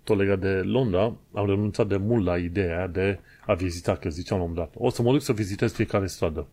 Tot 0.09 0.17
legat 0.17 0.39
de 0.39 0.49
Londra, 0.49 1.17
am 1.33 1.47
renunțat 1.47 1.87
de 1.87 1.97
mult 1.97 2.25
la 2.25 2.39
ideea 2.39 2.87
de 2.87 3.19
a 3.47 3.55
vizita, 3.55 3.97
că 3.97 4.09
ziceam 4.09 4.39
la 4.39 4.45
un 4.45 4.55
dat. 4.55 4.75
O 4.77 4.91
să 4.91 5.03
mă 5.03 5.13
duc 5.13 5.23
să 5.23 5.33
vizitez 5.33 5.73
fiecare 5.73 6.07
stradă. 6.07 6.47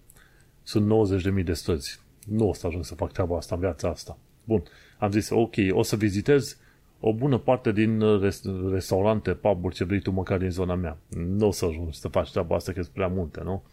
Sunt 0.64 1.12
90.000 1.38 1.44
de 1.44 1.54
străzi. 1.54 2.00
Nu 2.26 2.48
o 2.48 2.54
să 2.54 2.68
ajung 2.68 2.86
să 2.86 2.96
fac 2.96 3.12
treaba 3.12 3.38
asta 3.38 3.56
în 3.56 3.62
viața 3.62 3.90
asta. 3.90 4.18
Bun, 4.44 4.64
am 4.98 5.12
zis, 5.12 5.30
ok, 5.30 5.54
o 5.70 5.82
să 5.82 5.96
vizitez 5.96 6.58
o 7.00 7.14
bună 7.14 7.38
parte 7.38 7.72
din 7.72 8.04
restaurante, 8.72 9.34
pub-uri, 9.34 9.76
ce 9.76 9.84
vrei 9.84 10.00
tu 10.00 10.12
măcar 10.12 10.38
din 10.38 10.50
zona 10.50 10.76
mea. 10.76 10.98
Nu 11.10 11.48
o 11.48 11.52
să 11.52 11.66
ajungi 11.66 12.00
să 12.00 12.08
faci 12.08 12.32
treaba 12.32 12.56
asta, 12.56 12.72
că 12.72 12.82
sunt 12.82 12.94
prea 12.94 13.08
multe, 13.08 13.42
nu? 13.44 13.64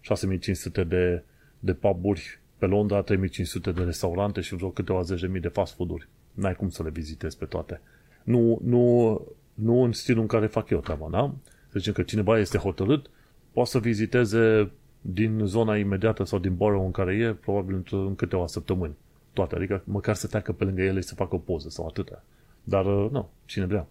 6500 0.00 0.84
de, 0.84 1.22
de 1.58 1.72
puburi 1.72 2.40
pe 2.58 2.66
Londra, 2.66 3.02
3500 3.02 3.72
de 3.72 3.82
restaurante 3.82 4.40
și 4.40 4.54
vreo 4.54 4.70
câteva 4.70 5.02
zeci 5.02 5.20
de 5.20 5.26
mii 5.26 5.40
de 5.40 5.48
fast 5.48 5.74
food-uri. 5.74 6.08
N-ai 6.32 6.54
cum 6.54 6.68
să 6.68 6.82
le 6.82 6.90
vizitezi 6.90 7.38
pe 7.38 7.44
toate. 7.44 7.80
Nu, 8.30 8.58
nu, 8.62 9.26
nu 9.54 9.82
în 9.82 9.92
stilul 9.92 10.20
în 10.20 10.26
care 10.26 10.46
fac 10.46 10.70
eu 10.70 10.78
treaba, 10.78 11.08
da? 11.10 11.34
Să 11.68 11.78
zicem 11.78 11.92
că 11.92 12.02
cineva 12.02 12.38
este 12.38 12.58
hotărât, 12.58 13.10
poate 13.52 13.70
să 13.70 13.78
viziteze 13.78 14.70
din 15.00 15.40
zona 15.44 15.76
imediată 15.76 16.24
sau 16.24 16.38
din 16.38 16.54
borough 16.56 16.84
în 16.84 16.90
care 16.90 17.14
e, 17.14 17.32
probabil 17.32 17.84
în 17.90 18.14
câteva 18.14 18.46
săptămâni. 18.46 18.96
Toate, 19.32 19.56
adică 19.56 19.82
măcar 19.84 20.14
să 20.14 20.26
treacă 20.26 20.52
pe 20.52 20.64
lângă 20.64 20.82
ele 20.82 21.00
și 21.00 21.06
să 21.06 21.14
facă 21.14 21.34
o 21.34 21.38
poză 21.38 21.68
sau 21.68 21.86
atâta. 21.86 22.24
Dar, 22.64 22.86
uh, 22.86 23.10
nu, 23.10 23.30
cine 23.44 23.64
vrea. 23.64 23.86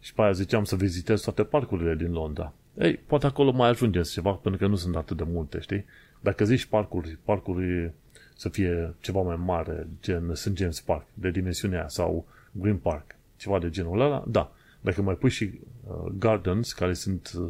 Și 0.00 0.14
pe 0.14 0.22
aia 0.22 0.32
ziceam 0.32 0.64
să 0.64 0.76
vizitez 0.76 1.20
toate 1.20 1.44
parcurile 1.44 1.94
din 1.94 2.12
Londra. 2.12 2.52
Ei, 2.78 2.96
poate 2.96 3.26
acolo 3.26 3.50
mai 3.50 3.68
ajungem 3.68 4.02
ceva, 4.02 4.32
pentru 4.32 4.60
că 4.60 4.66
nu 4.66 4.74
sunt 4.74 4.96
atât 4.96 5.16
de 5.16 5.24
multe, 5.26 5.60
știi? 5.60 5.84
Dacă 6.20 6.44
zici 6.44 6.66
parcuri, 6.66 7.18
parcuri 7.24 7.92
să 8.36 8.48
fie 8.48 8.94
ceva 9.00 9.20
mai 9.20 9.36
mare, 9.36 9.86
gen 10.02 10.34
St. 10.34 10.56
James 10.56 10.80
Park, 10.80 11.06
de 11.14 11.30
dimensiunea 11.30 11.88
sau 11.88 12.26
Green 12.52 12.76
Park, 12.76 13.17
ceva 13.38 13.58
de 13.58 13.70
genul 13.70 14.00
ăla, 14.00 14.24
da. 14.26 14.52
Dacă 14.80 15.02
mai 15.02 15.14
pui 15.14 15.30
și 15.30 15.50
uh, 15.86 16.12
gardens, 16.18 16.72
care 16.72 16.92
sunt 16.92 17.32
uh, 17.38 17.46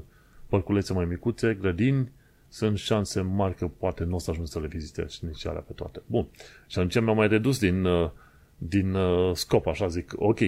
parculețe 0.48 0.92
mai 0.92 1.05
micuțe, 1.05 1.55
grădini, 1.61 2.12
sunt 2.48 2.79
șanse 2.79 3.20
mari 3.20 3.55
că 3.55 3.68
poate 3.68 4.05
nu 4.05 4.14
o 4.14 4.18
să 4.18 4.31
ajung 4.31 4.46
să 4.46 4.61
le 4.61 4.66
vizitez 4.66 5.18
nici 5.20 5.46
alea 5.46 5.61
pe 5.61 5.72
toate. 5.72 6.03
Bun. 6.07 6.27
Și 6.66 6.79
atunci 6.79 7.01
mi-am 7.01 7.16
mai 7.16 7.29
redus 7.29 7.59
din, 7.59 7.85
uh, 7.85 8.11
din 8.59 8.94
uh, 8.94 9.35
scop, 9.35 9.66
așa 9.66 9.87
zic, 9.87 10.12
ok, 10.16 10.38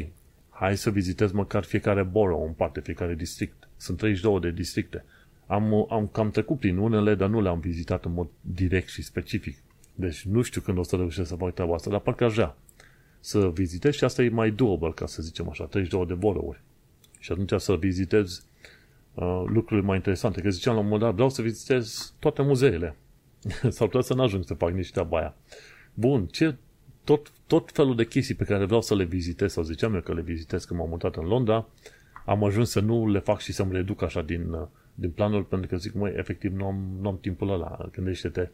hai 0.51 0.77
să 0.77 0.91
vizitez 0.91 1.33
măcar 1.33 1.65
fiecare 1.65 2.03
borough 2.03 2.45
în 2.47 2.53
parte, 2.53 2.81
fiecare 2.81 3.15
district. 3.15 3.69
Sunt 3.77 3.99
32 3.99 4.41
de 4.41 4.51
districte. 4.51 5.05
Am, 5.47 5.87
am 5.91 6.07
cam 6.13 6.31
trecut 6.31 6.59
prin 6.59 6.77
unele, 6.77 7.15
dar 7.15 7.29
nu 7.29 7.41
le-am 7.41 7.61
vizitat 7.61 8.05
în 8.05 8.13
mod 8.13 8.29
direct 8.41 8.89
și 8.89 9.03
specific. 9.03 9.57
Deci 9.95 10.25
nu 10.25 10.43
știu 10.43 10.61
când 10.61 10.79
o 10.79 10.83
să 10.83 10.97
reușesc 10.97 11.29
să 11.29 11.35
fac 11.35 11.55
treaba 11.55 11.75
asta, 11.75 11.91
dar 11.91 12.01
parcă 12.01 12.25
aș 12.25 12.33
vrea 12.33 12.57
să 13.21 13.51
vizitez 13.55 13.95
și 13.95 14.05
asta 14.05 14.23
e 14.23 14.29
mai 14.29 14.51
doable, 14.51 14.93
ca 14.95 15.07
să 15.07 15.23
zicem 15.23 15.49
așa, 15.49 15.65
32 15.65 16.07
de 16.07 16.15
borough 16.15 16.57
Și 17.19 17.33
atunci 17.33 17.61
să 17.61 17.75
vizitez 17.75 18.45
uh, 19.15 19.43
lucruri 19.47 19.85
mai 19.85 19.97
interesante. 19.97 20.41
Că 20.41 20.51
ziceam 20.51 20.75
la 20.75 20.81
un 20.81 20.87
moment 20.87 21.05
dat, 21.05 21.15
vreau 21.15 21.31
să 21.31 21.43
vizitez 21.43 22.15
toate 22.19 22.43
muzeele. 22.43 22.97
S-ar 23.69 23.87
putea 23.87 24.01
să 24.01 24.15
n-ajung 24.15 24.45
să 24.45 24.55
fac 24.55 24.71
nici 24.71 24.91
treaba 24.91 25.19
aia. 25.19 25.35
Bun, 25.95 26.27
ce, 26.27 26.57
tot, 27.05 27.33
tot 27.47 27.71
felul 27.73 27.97
de 27.97 28.07
chestii 28.07 28.35
pe 28.35 28.45
care 28.45 28.65
vreau 28.65 28.83
să 28.83 28.95
le 28.95 29.05
vizitez, 29.05 29.53
sau 29.53 29.63
ziceam 29.63 29.95
eu 29.95 30.01
că 30.01 30.15
le 30.15 30.21
vizitez 30.21 30.65
când 30.65 30.81
m-am 30.81 30.89
mutat 30.89 31.17
în 31.17 31.25
Londra, 31.25 31.69
am 32.27 32.45
ajuns 32.45 32.71
să 32.71 32.81
nu 32.81 33.09
le 33.09 33.19
fac 33.19 33.41
și 33.41 33.53
să-mi 33.53 33.73
reduc 33.73 34.03
așa 34.03 34.23
din, 34.23 34.53
uh, 34.53 34.67
din 34.95 35.11
planul, 35.11 35.43
pentru 35.43 35.69
că 35.69 35.77
zic, 35.77 35.95
măi, 35.95 36.13
efectiv 36.17 36.53
nu 36.53 36.67
am, 36.67 36.99
nu 37.01 37.09
am 37.09 37.19
timpul 37.19 37.51
ăla. 37.51 37.89
Gândește-te, 37.93 38.51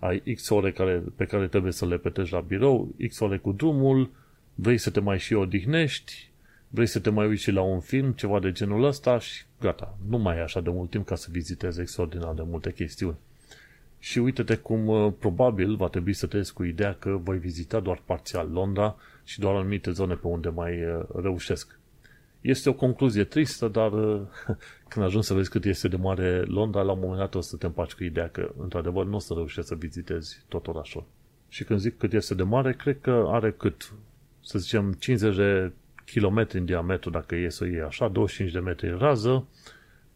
ai 0.00 0.22
X 0.34 0.48
ore 0.48 0.72
care, 0.72 1.02
pe 1.16 1.24
care 1.24 1.48
trebuie 1.48 1.72
să 1.72 1.86
le 1.86 1.96
petești 1.96 2.34
la 2.34 2.40
birou, 2.40 2.94
X 3.08 3.20
ore 3.20 3.36
cu 3.36 3.52
drumul, 3.52 4.10
vrei 4.54 4.78
să 4.78 4.90
te 4.90 5.00
mai 5.00 5.18
și 5.18 5.34
odihnești, 5.34 6.30
vrei 6.68 6.86
să 6.86 7.00
te 7.00 7.10
mai 7.10 7.26
uiți 7.26 7.42
și 7.42 7.50
la 7.50 7.60
un 7.60 7.80
film, 7.80 8.12
ceva 8.12 8.40
de 8.40 8.52
genul 8.52 8.84
ăsta 8.84 9.18
și 9.18 9.44
gata, 9.60 9.98
nu 10.08 10.18
mai 10.18 10.34
ai 10.34 10.42
așa 10.42 10.60
de 10.60 10.70
mult 10.70 10.90
timp 10.90 11.06
ca 11.06 11.14
să 11.14 11.28
vizitezi 11.30 11.80
extraordinar 11.80 12.34
de 12.34 12.42
multe 12.44 12.72
chestiuni. 12.72 13.16
Și 13.98 14.18
uite-te 14.18 14.56
cum 14.56 14.86
uh, 14.86 15.12
probabil 15.18 15.76
va 15.76 15.88
trebui 15.88 16.12
să 16.12 16.26
trăiesc 16.26 16.52
cu 16.52 16.62
ideea 16.64 16.94
că 16.94 17.10
voi 17.22 17.38
vizita 17.38 17.80
doar 17.80 18.02
parțial 18.04 18.50
Londra 18.50 18.96
și 19.24 19.38
doar 19.38 19.54
anumite 19.54 19.90
zone 19.90 20.14
pe 20.14 20.26
unde 20.26 20.48
mai 20.48 20.84
uh, 20.84 21.02
reușesc. 21.22 21.78
Este 22.40 22.68
o 22.68 22.74
concluzie 22.74 23.24
tristă, 23.24 23.68
dar 23.68 23.92
uh, 23.92 24.20
când 24.88 25.04
ajungi 25.04 25.26
să 25.26 25.34
vezi 25.34 25.50
cât 25.50 25.64
este 25.64 25.88
de 25.88 25.96
mare 25.96 26.42
Londra, 26.42 26.82
la 26.82 26.92
un 26.92 26.98
moment 26.98 27.18
dat 27.18 27.34
o 27.34 27.40
să 27.40 27.56
te 27.56 27.66
împaci 27.66 27.92
cu 27.92 28.04
ideea 28.04 28.28
că, 28.28 28.50
într-adevăr, 28.58 29.06
nu 29.06 29.16
o 29.16 29.18
să 29.18 29.34
reușești 29.34 29.68
să 29.68 29.74
vizitezi 29.74 30.44
tot 30.48 30.66
orașul. 30.66 31.06
Și 31.48 31.64
când 31.64 31.80
zic 31.80 31.98
cât 31.98 32.12
este 32.12 32.34
de 32.34 32.42
mare, 32.42 32.72
cred 32.72 33.00
că 33.00 33.24
are 33.28 33.52
cât, 33.52 33.92
să 34.40 34.58
zicem, 34.58 34.92
50 34.92 35.36
de 35.36 35.72
kilometri 36.04 36.58
în 36.58 36.64
diametru, 36.64 37.10
dacă 37.10 37.34
e 37.34 37.48
să 37.48 37.66
iei 37.66 37.80
așa, 37.80 38.08
25 38.08 38.52
de 38.52 38.60
metri 38.60 38.96
rază, 38.98 39.46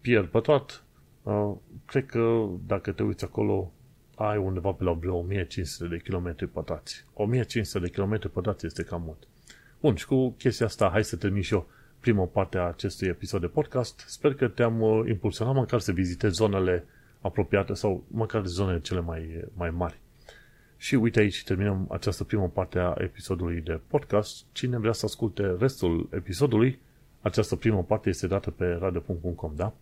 pierd 0.01 0.27
pătrat, 0.27 0.85
uh, 1.23 1.53
cred 1.87 2.07
că 2.07 2.47
dacă 2.67 2.93
te 2.93 3.03
uiți 3.03 3.25
acolo, 3.25 3.73
ai 4.15 4.37
undeva 4.37 4.71
pe 4.71 4.85
la 4.85 4.93
vreo 4.93 5.17
1500 5.17 5.89
de 5.89 6.01
kilometri 6.03 6.47
pătrați. 6.47 7.05
1500 7.13 7.79
de 7.79 7.91
kilometri 7.91 8.31
pătrați 8.31 8.67
este 8.67 8.83
cam 8.83 9.03
mult. 9.03 9.29
Bun, 9.81 9.95
și 9.95 10.07
cu 10.07 10.31
chestia 10.31 10.67
asta, 10.67 10.89
hai 10.93 11.05
să 11.05 11.17
termin 11.17 11.43
și 11.43 11.53
eu 11.53 11.69
prima 12.05 12.25
parte 12.25 12.59
a 12.59 12.67
acestui 12.67 13.09
episod 13.09 13.41
de 13.41 13.47
podcast. 13.47 14.05
Sper 14.07 14.35
că 14.35 14.49
te-am 14.49 14.81
uh, 14.81 15.09
impulsionat 15.09 15.55
măcar 15.55 15.81
să 15.81 15.93
vizitezi 15.93 16.35
zonele 16.35 16.85
apropiate 17.21 17.75
sau 17.75 18.05
măcar 18.09 18.45
zonele 18.45 18.81
cele 18.81 19.01
mai, 19.01 19.45
mai 19.55 19.71
mari. 19.71 20.01
Și 20.77 20.95
uite 20.95 21.21
aici 21.21 21.45
terminăm 21.45 21.87
această 21.91 22.25
primă 22.25 22.49
parte 22.49 22.79
a 22.79 22.95
episodului 22.99 23.61
de 23.61 23.81
podcast. 23.87 24.45
Cine 24.53 24.79
vrea 24.79 24.93
să 24.93 25.05
asculte 25.05 25.57
restul 25.59 26.09
episodului, 26.13 26.79
această 27.21 27.57
primă 27.57 27.85
parte 27.85 28.09
este 28.09 28.27
dată 28.27 28.51
pe 28.51 28.65
radio.com, 28.65 29.53
da? 29.57 29.73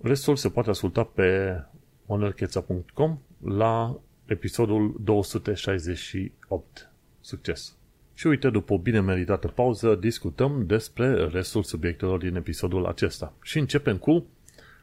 Restul 0.00 0.36
se 0.36 0.48
poate 0.48 0.70
asculta 0.70 1.04
pe 1.04 1.60
onercheța.com 2.06 3.18
la 3.44 4.00
episodul 4.26 5.00
268. 5.04 6.90
Succes! 7.20 7.79
Și 8.20 8.26
uite, 8.26 8.50
după 8.50 8.72
o 8.72 8.78
bine 8.78 9.00
meritată 9.00 9.48
pauză, 9.48 9.94
discutăm 9.94 10.66
despre 10.66 11.26
restul 11.26 11.62
subiectelor 11.62 12.18
din 12.18 12.34
episodul 12.36 12.86
acesta. 12.86 13.32
Și 13.42 13.58
începem 13.58 13.96
cu 13.96 14.26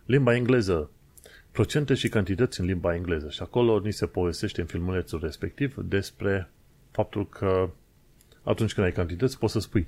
limba 0.06 0.36
engleză. 0.36 0.89
Procente 1.52 1.93
și 1.93 2.10
cantități 2.10 2.60
în 2.60 2.65
limba 2.65 2.95
engleză. 2.95 3.30
Și 3.30 3.41
acolo 3.41 3.80
ni 3.80 3.93
se 3.93 4.06
povestește 4.06 4.62
în 4.62 4.67
filmulețul 4.67 5.19
respectiv 5.19 5.76
despre 5.76 6.50
faptul 6.91 7.30
că 7.30 7.69
atunci 8.43 8.73
când 8.73 8.86
ai 8.86 8.91
cantități 8.91 9.39
poți 9.39 9.54
să 9.54 9.60
spui 9.60 9.88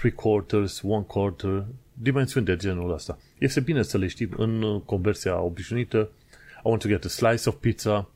3 0.00 0.12
quarters, 0.12 0.80
1 0.80 1.02
quarter, 1.02 1.66
dimensiuni 1.92 2.46
de 2.46 2.56
genul 2.56 2.92
ăsta. 2.92 3.18
Este 3.38 3.60
bine 3.60 3.82
să 3.82 3.98
le 3.98 4.06
știi 4.06 4.28
în 4.36 4.82
conversia 4.84 5.40
obișnuită. 5.40 6.10
I 6.56 6.60
want 6.62 6.82
to 6.82 6.88
get 6.88 7.04
a 7.04 7.08
slice 7.08 7.48
of 7.48 7.54
pizza, 7.54 8.10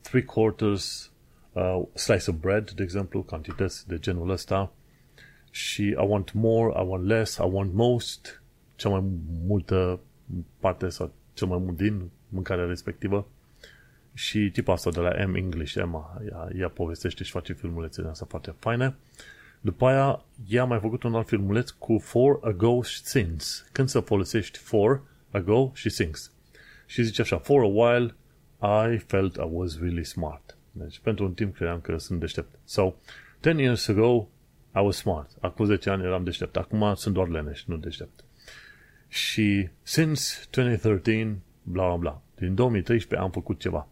3 0.00 0.24
quarters, 0.24 1.09
uh, 1.52 1.82
slice 1.94 2.30
of 2.30 2.36
bread, 2.36 2.70
de 2.70 2.82
exemplu, 2.82 3.22
cantități 3.22 3.88
de 3.88 3.98
genul 3.98 4.30
ăsta 4.30 4.72
și 5.50 5.82
I 5.82 6.06
want 6.06 6.32
more, 6.32 6.82
I 6.82 6.86
want 6.86 7.06
less, 7.06 7.36
I 7.36 7.48
want 7.50 7.74
most, 7.74 8.42
cea 8.76 8.88
mai 8.88 9.04
multă 9.46 10.00
parte 10.58 10.88
sau 10.88 11.12
cel 11.32 11.48
mai 11.48 11.58
mult 11.58 11.76
din 11.76 12.10
mâncarea 12.28 12.64
respectivă 12.64 13.26
și 14.14 14.50
tipul 14.50 14.72
asta 14.72 14.90
de 14.90 15.00
la 15.00 15.26
M 15.26 15.34
English, 15.34 15.74
Emma, 15.74 16.20
ea, 16.30 16.48
ea 16.56 16.68
povestește 16.68 17.24
și 17.24 17.30
face 17.30 17.52
filmulețe 17.52 18.02
de 18.02 18.08
asta 18.08 18.26
foarte 18.28 18.54
faine. 18.58 18.96
După 19.60 19.86
aia, 19.86 20.24
ea 20.48 20.62
a 20.62 20.64
mai 20.64 20.78
făcut 20.80 21.02
un 21.02 21.14
alt 21.14 21.26
filmuleț 21.26 21.70
cu 21.70 21.98
for 21.98 22.38
ago 22.42 22.82
și 22.82 23.04
since. 23.04 23.46
Când 23.72 23.88
să 23.88 24.00
folosești 24.00 24.58
for, 24.58 25.02
ago 25.30 25.70
și 25.74 25.88
since. 25.88 26.20
Și 26.86 27.02
zice 27.02 27.20
așa, 27.20 27.38
for 27.38 27.62
a 27.62 27.66
while, 27.66 28.14
I 28.94 28.98
felt 28.98 29.34
I 29.36 29.48
was 29.50 29.78
really 29.78 30.04
smart. 30.04 30.49
Deci 30.70 30.98
pentru 30.98 31.24
un 31.24 31.32
timp 31.32 31.54
credeam 31.54 31.80
că 31.80 31.98
sunt 31.98 32.20
deștept. 32.20 32.58
So, 32.64 32.94
10 33.42 33.62
years 33.62 33.88
ago, 33.88 34.28
I 34.74 34.78
was 34.78 34.96
smart. 34.96 35.30
Acum 35.40 35.64
10 35.64 35.90
ani 35.90 36.02
eram 36.02 36.24
deștept. 36.24 36.56
Acum 36.56 36.94
sunt 36.94 37.14
doar 37.14 37.28
leneș, 37.28 37.64
nu 37.64 37.76
deștept. 37.76 38.24
Și 39.08 39.68
since 39.82 40.22
2013, 40.50 41.38
bla 41.62 41.86
bla 41.86 41.96
bla. 41.96 42.22
Din 42.34 42.54
2013 42.54 43.26
am 43.26 43.32
făcut 43.32 43.58
ceva. 43.60 43.88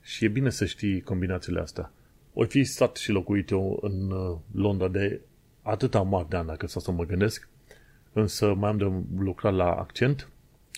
Și 0.00 0.24
e 0.24 0.28
bine 0.28 0.50
să 0.50 0.64
știi 0.64 1.00
combinațiile 1.00 1.60
astea. 1.60 1.92
O 2.32 2.44
fi 2.44 2.64
stat 2.64 2.96
și 2.96 3.10
locuit 3.10 3.50
eu 3.50 3.78
în 3.82 4.10
uh, 4.10 4.38
Londra 4.52 4.88
de 4.88 5.20
atâta 5.62 6.02
mari 6.02 6.28
de 6.28 6.36
ani, 6.36 6.46
dacă 6.46 6.66
să 6.66 6.90
mă 6.90 7.04
gândesc, 7.04 7.48
însă 8.12 8.54
mai 8.54 8.70
am 8.70 8.76
de 8.76 8.92
lucrat 9.18 9.54
la 9.54 9.74
accent 9.74 10.28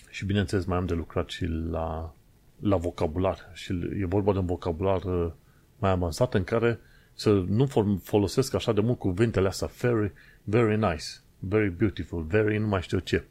și 0.09 0.25
bineînțeles 0.25 0.65
mai 0.65 0.77
am 0.77 0.85
de 0.85 0.93
lucrat 0.93 1.29
și 1.29 1.45
la 1.45 2.13
la 2.59 2.75
vocabular 2.75 3.51
și 3.53 3.73
e 3.99 4.05
vorba 4.05 4.31
de 4.31 4.37
un 4.37 4.45
vocabular 4.45 5.03
uh, 5.03 5.31
mai 5.77 5.91
avansat 5.91 6.33
în 6.33 6.43
care 6.43 6.79
să 7.13 7.45
nu 7.47 7.67
folosesc 8.03 8.53
așa 8.53 8.73
de 8.73 8.81
mult 8.81 8.99
cuvintele 8.99 9.47
astea 9.47 9.69
very, 9.79 10.11
very 10.43 10.77
nice, 10.77 11.05
very 11.39 11.69
beautiful, 11.69 12.23
very 12.23 12.57
nu 12.57 12.67
mai 12.67 12.81
știu 12.81 12.99
ce. 12.99 13.23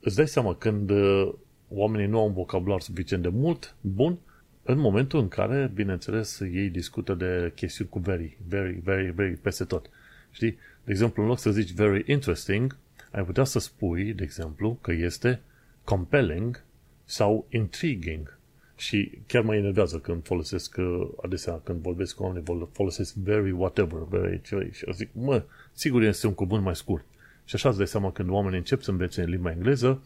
Îți 0.00 0.16
dai 0.16 0.28
seama 0.28 0.54
când 0.54 0.90
uh, 0.90 1.32
oamenii 1.68 2.06
nu 2.06 2.18
au 2.18 2.26
un 2.26 2.32
vocabular 2.32 2.80
suficient 2.80 3.22
de 3.22 3.28
mult, 3.28 3.74
bun, 3.80 4.18
în 4.62 4.78
momentul 4.78 5.20
în 5.20 5.28
care, 5.28 5.70
bineînțeles, 5.74 6.40
ei 6.40 6.68
discută 6.68 7.14
de 7.14 7.52
chestiuni 7.54 7.90
cu 7.90 7.98
very, 7.98 8.38
very, 8.48 8.80
very, 8.84 9.10
very 9.10 9.36
peste 9.36 9.64
tot. 9.64 9.90
Știi? 10.30 10.58
De 10.84 10.90
exemplu, 10.90 11.22
în 11.22 11.28
loc 11.28 11.38
să 11.38 11.50
zici 11.50 11.72
very 11.72 12.12
interesting, 12.12 12.76
ai 13.12 13.24
putea 13.24 13.44
să 13.44 13.58
spui, 13.58 14.12
de 14.12 14.22
exemplu, 14.22 14.78
că 14.80 14.92
este 14.92 15.40
compelling 15.84 16.64
sau 17.04 17.46
intriguing. 17.50 18.38
Și 18.80 19.18
chiar 19.26 19.42
mă 19.42 19.54
enervează 19.54 19.98
când 19.98 20.24
folosesc, 20.24 20.76
uh, 20.78 21.08
adesea 21.22 21.60
când 21.64 21.82
vorbesc 21.82 22.14
cu 22.14 22.22
oameni, 22.22 22.68
folosesc 22.72 23.14
very 23.14 23.50
whatever, 23.50 23.98
very 24.08 24.40
ceva. 24.40 24.62
Și 24.72 24.84
eu 24.86 24.92
zic, 24.92 25.08
mă, 25.12 25.42
sigur 25.72 26.02
este 26.02 26.26
un 26.26 26.34
cuvânt 26.34 26.62
mai 26.62 26.76
scurt. 26.76 27.04
Și 27.44 27.54
așa 27.54 27.68
îți 27.68 27.78
dai 27.78 27.86
seama 27.86 28.12
când 28.12 28.28
oamenii 28.28 28.58
încep 28.58 28.82
să 28.82 28.90
învețe 28.90 29.22
în 29.22 29.30
limba 29.30 29.50
engleză, 29.50 30.02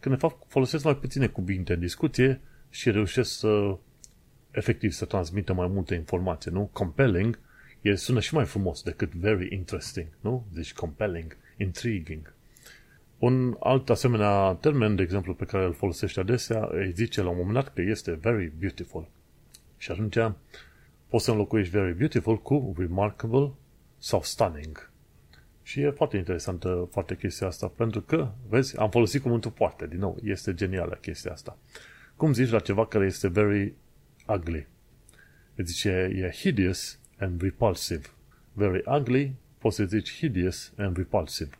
când 0.00 0.14
de 0.14 0.20
fapt 0.20 0.44
folosesc 0.48 0.84
mai 0.84 0.96
puține 0.96 1.26
cuvinte 1.26 1.72
în 1.72 1.80
discuție 1.80 2.40
și 2.70 2.90
reușesc 2.90 3.38
să 3.38 3.76
efectiv 4.50 4.90
să 4.90 5.04
transmită 5.04 5.52
mai 5.52 5.68
multe 5.68 5.94
informații, 5.94 6.50
nu? 6.50 6.68
Compelling 6.72 7.38
e, 7.80 7.94
sună 7.94 8.20
și 8.20 8.34
mai 8.34 8.44
frumos 8.44 8.82
decât 8.82 9.14
very 9.14 9.54
interesting, 9.54 10.06
nu? 10.20 10.46
Deci 10.52 10.72
compelling, 10.72 11.36
intriguing. 11.56 12.34
Un 13.18 13.56
alt 13.60 13.90
asemenea 13.90 14.58
termen, 14.60 14.96
de 14.96 15.02
exemplu, 15.02 15.34
pe 15.34 15.44
care 15.44 15.64
îl 15.64 15.72
folosește 15.72 16.20
adesea, 16.20 16.68
îi 16.70 16.92
zice 16.92 17.22
la 17.22 17.28
un 17.28 17.36
moment 17.36 17.54
dat 17.54 17.74
că 17.74 17.80
este 17.80 18.12
very 18.12 18.52
beautiful. 18.58 19.08
Și 19.76 19.90
atunci 19.90 20.16
poți 21.08 21.24
să 21.24 21.30
înlocuiești 21.30 21.72
very 21.72 21.94
beautiful 21.94 22.42
cu 22.42 22.74
remarkable 22.76 23.52
sau 23.98 24.22
stunning. 24.22 24.90
Și 25.62 25.80
e 25.80 25.90
foarte 25.90 26.16
interesantă 26.16 26.88
foarte 26.90 27.16
chestia 27.16 27.46
asta, 27.46 27.66
pentru 27.68 28.00
că, 28.00 28.32
vezi, 28.48 28.78
am 28.78 28.90
folosit 28.90 29.22
cuvântul 29.22 29.50
poate, 29.50 29.86
din 29.86 29.98
nou, 29.98 30.18
este 30.22 30.54
genială 30.54 30.98
chestia 31.00 31.32
asta. 31.32 31.58
Cum 32.16 32.32
zici 32.32 32.50
la 32.50 32.58
ceva 32.58 32.86
care 32.86 33.06
este 33.06 33.28
very 33.28 33.74
ugly? 34.26 34.66
Îți 35.54 35.72
zice, 35.72 35.90
e 35.90 36.30
hideous 36.30 36.98
and 37.18 37.42
repulsive. 37.42 38.06
Very 38.52 38.82
ugly, 38.86 39.34
poți 39.58 39.76
să 39.76 39.84
zici 39.84 40.16
hideous 40.16 40.72
and 40.76 40.96
repulsive. 40.96 41.50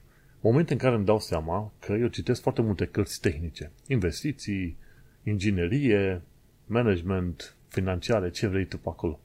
Moment 0.46 0.70
în 0.70 0.76
care 0.76 0.94
îmi 0.94 1.04
dau 1.04 1.20
seama 1.20 1.72
că 1.78 1.92
eu 1.92 2.06
citesc 2.06 2.42
foarte 2.42 2.62
multe 2.62 2.86
cărți 2.86 3.20
tehnice, 3.20 3.70
investiții, 3.86 4.76
inginerie, 5.22 6.22
management, 6.66 7.56
financiare, 7.68 8.30
ce 8.30 8.46
vrei 8.46 8.64
tu 8.64 8.78
pe 8.78 8.88
acolo. 8.88 9.20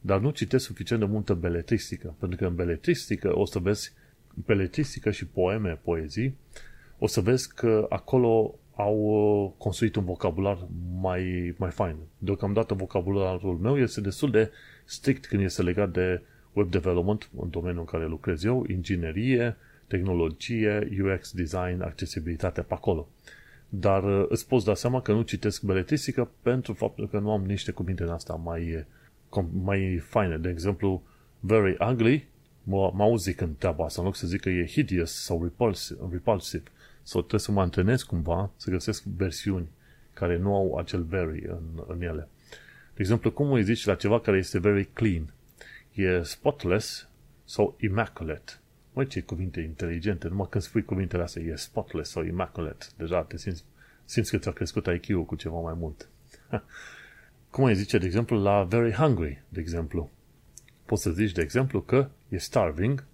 Dar 0.00 0.20
nu 0.20 0.30
citesc 0.30 0.64
suficient 0.64 1.02
de 1.02 1.08
multă 1.08 1.34
beletristică, 1.34 2.14
pentru 2.18 2.38
că 2.38 2.46
în 2.46 2.54
beletristică 2.54 3.38
o 3.38 3.44
să 3.44 3.58
vezi 3.58 3.92
beletristică 4.46 5.10
și 5.10 5.26
poeme, 5.26 5.80
poezii, 5.82 6.36
o 6.98 7.06
să 7.06 7.20
vezi 7.20 7.54
că 7.54 7.86
acolo 7.88 8.54
au 8.74 8.96
uh, 8.96 9.52
construit 9.58 9.96
un 9.96 10.04
vocabular 10.04 10.66
mai, 11.00 11.54
mai 11.58 11.70
fain. 11.70 11.96
Deocamdată 12.18 12.74
vocabularul 12.74 13.58
meu 13.58 13.78
este 13.78 14.00
destul 14.00 14.30
de 14.30 14.50
strict 14.84 15.26
când 15.26 15.42
este 15.42 15.62
legat 15.62 15.90
de 15.90 16.22
web 16.52 16.70
development, 16.70 17.30
în 17.40 17.50
domeniul 17.50 17.80
în 17.80 17.98
care 17.98 18.06
lucrez 18.06 18.44
eu, 18.44 18.66
inginerie, 18.68 19.56
tehnologie, 19.92 20.88
UX 21.02 21.32
design, 21.32 21.80
accesibilitate 21.80 22.62
pe 22.62 22.74
acolo. 22.74 23.08
Dar 23.68 24.04
uh, 24.04 24.26
îți 24.28 24.46
poți 24.46 24.64
da 24.64 24.74
seama 24.74 25.02
că 25.02 25.12
nu 25.12 25.22
citesc 25.22 25.62
beletristică 25.62 26.30
pentru 26.42 26.72
faptul 26.72 27.08
că 27.08 27.18
nu 27.18 27.30
am 27.30 27.44
niște 27.44 27.70
cuvinte 27.72 28.02
în 28.02 28.08
asta 28.08 28.34
mai, 28.34 28.86
mai 29.62 29.98
faine. 30.02 30.36
De 30.36 30.48
exemplu, 30.48 31.02
very 31.40 31.76
ugly, 31.90 32.28
mă, 32.62 32.92
mă 32.94 33.02
auzi 33.02 33.24
zicând 33.24 33.56
treaba 33.56 33.84
asta, 33.84 34.00
în 34.00 34.06
loc 34.06 34.16
să 34.16 34.26
zic 34.26 34.40
că 34.40 34.48
e 34.48 34.66
hideous 34.66 35.24
sau 35.24 35.42
repulsive, 35.42 36.00
repulsive 36.10 36.62
sau 37.02 37.20
trebuie 37.20 37.40
să 37.40 37.52
mă 37.52 37.60
antrenez 37.60 38.02
cumva 38.02 38.50
să 38.56 38.70
găsesc 38.70 39.02
versiuni 39.02 39.68
care 40.12 40.36
nu 40.38 40.54
au 40.54 40.76
acel 40.76 41.02
very 41.02 41.44
în, 41.46 41.84
în 41.86 42.02
ele. 42.02 42.28
De 42.94 43.00
exemplu, 43.00 43.30
cum 43.32 43.52
îi 43.52 43.62
zici 43.62 43.84
la 43.86 43.94
ceva 43.94 44.20
care 44.20 44.36
este 44.36 44.58
very 44.58 44.84
clean? 44.92 45.32
E 45.94 46.22
spotless 46.22 47.08
sau 47.44 47.76
immaculate? 47.80 48.61
Măi, 48.92 49.06
ce 49.06 49.20
cuvinte 49.20 49.60
inteligente. 49.60 50.28
Numai 50.28 50.46
când 50.50 50.64
spui 50.64 50.84
cuvintele 50.84 51.22
astea, 51.22 51.42
e 51.42 51.54
spotless 51.54 52.10
sau 52.10 52.24
immaculate. 52.24 52.86
Deja 52.96 53.22
te 53.22 53.36
simți, 53.36 53.64
simți 54.04 54.30
că 54.30 54.38
ți-a 54.38 54.52
crescut 54.52 54.86
IQ-ul 54.86 55.24
cu 55.24 55.34
ceva 55.34 55.60
mai 55.60 55.74
mult. 55.76 56.08
Cum 57.50 57.64
îi 57.64 57.74
zice, 57.74 57.98
de 57.98 58.06
exemplu, 58.06 58.42
la 58.42 58.64
very 58.64 58.92
hungry, 58.92 59.42
de 59.48 59.60
exemplu. 59.60 60.10
Poți 60.84 61.02
să 61.02 61.10
zici, 61.10 61.32
de 61.32 61.42
exemplu, 61.42 61.80
că 61.80 62.08
e 62.28 62.36
starving 62.36 63.04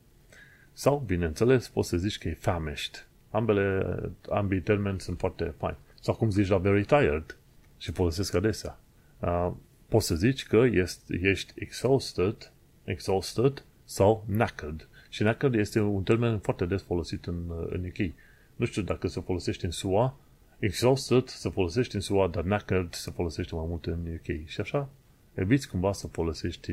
sau, 0.73 1.03
bineînțeles, 1.07 1.69
poți 1.69 1.89
să 1.89 1.97
zici 1.97 2.19
că 2.19 2.29
e 2.29 2.35
famished. 2.35 3.09
Ambele, 3.31 3.95
ambii 4.31 4.61
termeni 4.61 5.01
sunt 5.01 5.19
foarte 5.19 5.55
fain. 5.59 5.77
Sau 6.01 6.15
cum 6.15 6.31
zici 6.31 6.49
la 6.49 6.59
very 6.59 6.85
tired 6.85 7.37
și 7.79 7.93
folosesc 7.93 8.35
adesea. 8.35 8.79
Uh, 9.19 9.53
poți 9.89 10.07
să 10.07 10.15
zici 10.15 10.47
că 10.47 10.57
ești, 10.57 11.15
ești 11.23 11.53
exhausted, 11.55 12.53
exhausted 12.85 13.65
sau 13.85 14.25
knackered. 14.29 14.89
Și 15.09 15.23
knackered 15.23 15.55
este 15.55 15.81
un 15.81 16.03
termen 16.03 16.39
foarte 16.39 16.65
des 16.65 16.83
folosit 16.83 17.27
în, 17.27 17.37
în 17.71 17.85
UK. 17.85 18.13
Nu 18.57 18.65
știu 18.65 18.83
dacă 18.83 19.09
se 19.09 19.21
folosește 19.21 19.67
în 19.67 19.73
SUA, 19.73 20.17
exhausted 20.59 21.29
se 21.29 21.49
folosește 21.49 21.97
în 21.97 22.03
SUA, 22.03 22.29
dar 22.29 22.43
knackered 22.43 22.95
se 22.95 23.11
folosește 23.11 23.55
mai 23.55 23.65
mult 23.69 23.87
în 23.87 23.99
UK. 24.15 24.47
Și 24.49 24.61
așa, 24.61 24.89
eviți 25.35 25.69
cumva 25.69 25.93
să 25.93 26.07
folosești 26.07 26.73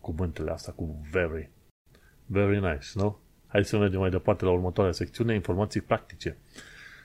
cuvântele 0.00 0.50
astea 0.50 0.72
cu 0.72 1.06
very. 1.10 1.50
Very 2.26 2.60
nice, 2.60 2.86
nu? 2.94 3.18
Hai 3.46 3.64
să 3.64 3.78
mergem 3.78 4.00
mai 4.00 4.10
departe 4.10 4.44
la 4.44 4.50
următoarea 4.50 4.92
secțiune, 4.92 5.34
informații 5.34 5.80
practice. 5.80 6.36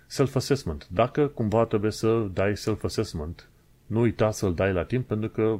Self-assessment. 0.08 0.88
Dacă 0.90 1.28
cumva 1.28 1.66
trebuie 1.66 1.92
să 1.92 2.30
dai 2.34 2.58
self-assessment, 2.58 3.50
nu 3.86 4.00
uita 4.00 4.32
să-l 4.32 4.54
dai 4.54 4.74
la 4.74 4.84
timp, 4.84 5.08
pentru 5.08 5.30
că 5.30 5.60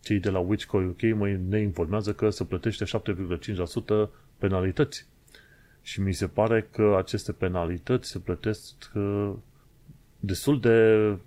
cei 0.00 0.18
de 0.20 0.30
la 0.30 0.38
Witchco 0.38 0.78
UK 0.78 1.02
ne 1.48 1.60
informează 1.60 2.12
că 2.12 2.30
se 2.30 2.44
plătește 2.44 2.84
7,5% 2.84 4.08
penalități. 4.38 5.06
Și 5.82 6.00
mi 6.00 6.12
se 6.12 6.26
pare 6.26 6.68
că 6.70 6.94
aceste 6.98 7.32
penalități 7.32 8.10
se 8.10 8.18
plătesc 8.18 8.74
uh, 8.94 9.32
destul 10.20 10.60
de 10.60 11.18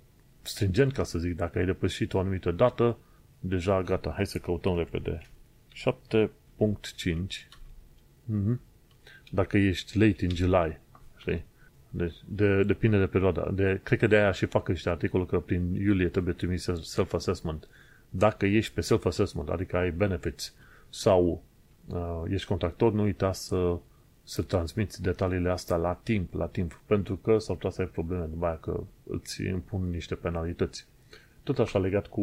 stringent, 0.42 0.92
ca 0.92 1.02
să 1.04 1.18
zic, 1.18 1.36
dacă 1.36 1.58
ai 1.58 1.64
depășit 1.64 2.14
o 2.14 2.18
anumită 2.18 2.50
dată, 2.50 2.98
deja 3.40 3.82
gata, 3.82 4.12
hai 4.14 4.26
să 4.26 4.38
căutăm 4.38 4.76
repede. 4.76 5.20
7.5 5.74 6.26
mm-hmm. 8.30 8.58
Dacă 9.30 9.58
ești 9.58 9.98
late 9.98 10.24
in 10.24 10.34
July, 10.34 10.80
știi? 11.16 11.44
Deci, 11.90 12.14
de, 12.24 12.62
depinde 12.62 12.98
de 12.98 13.06
perioada. 13.06 13.50
De, 13.54 13.80
cred 13.82 13.98
că 13.98 14.06
de 14.06 14.16
aia 14.16 14.32
și 14.32 14.46
fac 14.46 14.68
ăștia 14.68 14.92
articol 14.92 15.26
că 15.26 15.40
prin 15.40 15.74
iulie 15.74 16.08
trebuie 16.08 16.34
trimis 16.34 16.68
self-assessment. 16.82 17.68
Dacă 18.10 18.46
ești 18.46 18.74
pe 18.74 18.80
self-assessment, 18.80 19.48
adică 19.48 19.76
ai 19.76 19.90
benefits 19.90 20.54
sau 20.88 21.26
uh, 21.26 21.38
ești 22.28 22.46
contractor, 22.46 22.92
nu 22.92 23.02
uita 23.02 23.32
să, 23.32 23.78
să 24.24 24.42
transmiți 24.42 25.02
detaliile 25.02 25.50
astea 25.50 25.76
la 25.76 25.94
timp, 26.02 26.34
la 26.34 26.46
timp, 26.46 26.80
pentru 26.86 27.16
că 27.16 27.38
s-ar 27.38 27.56
putea 27.56 27.70
să 27.70 27.80
ai 27.80 27.86
probleme 27.86 28.24
după 28.24 28.46
aia 28.46 28.58
că 28.60 28.80
îți 29.04 29.42
impun 29.42 29.90
niște 29.90 30.14
penalități. 30.14 30.86
Tot 31.42 31.58
așa 31.58 31.78
legat 31.78 32.06
cu 32.06 32.22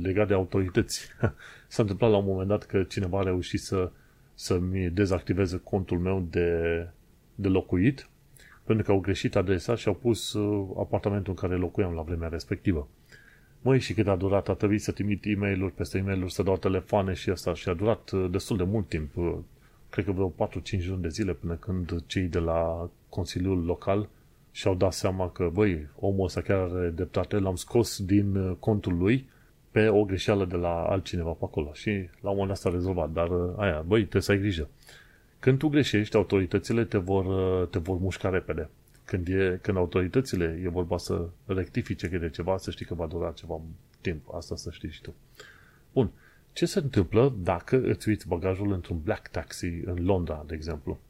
legat 0.00 0.28
de 0.28 0.34
autorități. 0.34 1.08
S-a 1.68 1.82
întâmplat 1.82 2.10
la 2.10 2.16
un 2.16 2.24
moment 2.24 2.48
dat 2.48 2.64
că 2.64 2.82
cineva 2.82 3.18
a 3.18 3.22
reușit 3.22 3.60
să, 3.60 3.90
să-mi 4.34 4.90
dezactiveze 4.90 5.60
contul 5.64 5.98
meu 5.98 6.26
de, 6.30 6.88
de 7.34 7.48
locuit 7.48 8.06
pentru 8.64 8.84
că 8.84 8.92
au 8.92 9.00
greșit 9.00 9.36
adresa 9.36 9.74
și 9.74 9.88
au 9.88 9.94
pus 9.94 10.32
uh, 10.32 10.68
apartamentul 10.78 11.32
în 11.32 11.48
care 11.48 11.60
locuiam 11.60 11.92
la 11.92 12.02
vremea 12.02 12.28
respectivă. 12.28 12.88
Măi, 13.64 13.80
și 13.80 13.94
cât 13.94 14.08
a 14.08 14.16
durat, 14.16 14.48
a 14.48 14.54
trebuit 14.54 14.82
să 14.82 14.92
trimit 14.92 15.24
e 15.24 15.34
mail 15.34 15.70
peste 15.70 15.98
e 15.98 16.02
mail 16.02 16.28
să 16.28 16.42
dau 16.42 16.56
telefoane 16.56 17.12
și 17.12 17.30
asta 17.30 17.54
și 17.54 17.68
a 17.68 17.74
durat 17.74 18.10
uh, 18.10 18.30
destul 18.30 18.56
de 18.56 18.62
mult 18.62 18.88
timp, 18.88 19.16
uh, 19.16 19.34
cred 19.90 20.04
că 20.04 20.12
vreo 20.12 20.32
4-5 20.48 20.86
luni 20.86 21.02
de 21.02 21.08
zile 21.08 21.32
până 21.32 21.54
când 21.54 22.02
cei 22.06 22.22
de 22.22 22.38
la 22.38 22.90
Consiliul 23.08 23.64
Local 23.64 24.08
și-au 24.50 24.74
dat 24.74 24.92
seama 24.92 25.30
că, 25.30 25.50
băi, 25.52 25.88
omul 25.98 26.24
ăsta 26.24 26.40
chiar 26.40 26.58
are 26.58 26.88
dreptate, 26.88 27.38
l-am 27.38 27.54
scos 27.54 28.04
din 28.04 28.36
uh, 28.36 28.56
contul 28.58 28.96
lui 28.96 29.28
pe 29.70 29.88
o 29.88 30.04
greșeală 30.04 30.44
de 30.44 30.56
la 30.56 30.82
altcineva 30.82 31.30
pe 31.30 31.44
acolo 31.44 31.72
și 31.72 31.90
la 32.20 32.30
un 32.30 32.36
moment 32.36 32.48
dat 32.48 32.56
s-a 32.56 32.70
rezolvat, 32.70 33.10
dar 33.10 33.28
aia, 33.56 33.84
băi, 33.86 34.00
trebuie 34.00 34.22
să 34.22 34.32
ai 34.32 34.38
grijă. 34.38 34.68
Când 35.38 35.58
tu 35.58 35.68
greșești, 35.68 36.16
autoritățile 36.16 36.84
te 36.84 36.98
vor, 36.98 37.26
te 37.66 37.78
vor 37.78 37.98
mușca 37.98 38.28
repede. 38.28 38.70
Când, 39.12 39.28
e, 39.28 39.58
când 39.62 39.76
autoritățile 39.76 40.60
e 40.64 40.68
vorba 40.68 40.98
să 40.98 41.28
rectifice 41.46 42.08
că 42.08 42.18
de 42.18 42.30
ceva, 42.30 42.56
să 42.56 42.70
știi 42.70 42.86
că 42.86 42.94
va 42.94 43.06
dura 43.06 43.32
ceva 43.32 43.60
timp. 44.00 44.34
Asta 44.34 44.56
să 44.56 44.70
știi 44.70 44.90
și 44.90 45.00
tu. 45.00 45.14
Bun. 45.92 46.10
Ce 46.52 46.66
se 46.66 46.78
întâmplă 46.78 47.34
dacă 47.38 47.82
îți 47.84 48.08
uiți 48.08 48.28
bagajul 48.28 48.72
într-un 48.72 49.00
black 49.00 49.28
taxi 49.28 49.66
în 49.66 50.04
Londra, 50.04 50.44
de 50.46 50.54
exemplu? 50.54 51.00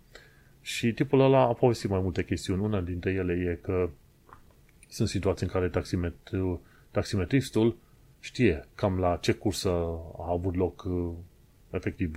Și 0.61 0.93
tipul 0.93 1.21
ăla 1.21 1.41
a 1.41 1.53
povestit 1.53 1.91
mai 1.91 2.01
multe 2.01 2.25
chestiuni. 2.25 2.63
Una 2.63 2.81
dintre 2.81 3.11
ele 3.11 3.33
e 3.33 3.55
că 3.63 3.91
sunt 4.89 5.09
situații 5.09 5.47
în 5.47 5.53
care 5.53 5.69
taximetru, 5.69 6.63
taximetristul 6.91 7.77
știe 8.21 8.69
cam 8.75 8.99
la 8.99 9.17
ce 9.17 9.33
cursă 9.33 9.69
a 10.19 10.31
avut 10.31 10.55
loc 10.55 10.89
efectiv 11.71 12.17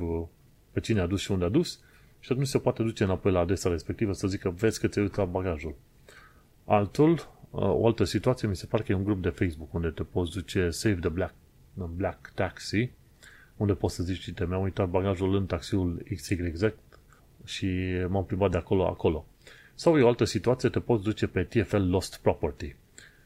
pe 0.72 0.80
cine 0.80 1.00
a 1.00 1.08
dus 1.08 1.22
și 1.22 1.32
unde 1.32 1.46
a 1.46 1.50
dus 1.50 1.80
și 2.26 2.32
atunci 2.32 2.48
se 2.48 2.60
poate 2.60 2.84
duce 2.84 3.04
înapoi 3.04 3.32
la 3.32 3.40
adresa 3.40 3.70
respectivă 3.70 4.14
să 4.14 4.28
zică 4.28 4.50
vezi 4.50 4.80
că 4.80 4.88
ți-ai 4.88 5.06
uitat 5.06 5.30
bagajul. 5.30 5.76
Altul, 6.64 7.12
uh, 7.12 7.62
o 7.62 7.86
altă 7.86 8.04
situație, 8.04 8.48
mi 8.48 8.56
se 8.56 8.66
pare 8.66 8.84
că 8.84 8.92
e 8.92 8.96
un 8.96 9.04
grup 9.04 9.22
de 9.22 9.30
Facebook 9.30 9.74
unde 9.74 9.90
te 9.90 10.04
poți 10.04 10.32
duce 10.32 10.70
Save 10.70 10.96
the 10.96 11.10
Black, 11.10 11.34
Black 11.74 12.32
Taxi, 12.36 12.92
unde 13.58 13.74
poți 13.74 13.96
să 13.96 14.04
zici, 14.04 14.34
te 14.34 14.46
mi-am 14.46 14.62
uitat 14.62 14.90
bagajul 14.90 15.36
în 15.36 15.46
taxiul 15.46 16.04
XYZ 16.16 16.74
și 17.44 17.68
m-am 18.08 18.26
plimbat 18.26 18.52
de 18.52 18.58
acolo 18.58 18.88
acolo. 18.88 19.26
Sau 19.76 19.98
e 19.98 20.02
o 20.02 20.08
altă 20.08 20.24
situație, 20.24 20.70
te 20.70 20.80
poți 20.80 21.04
duce 21.04 21.28
pe 21.28 21.44
TFL 21.44 21.90
Lost 21.90 22.20
Property. 22.22 22.76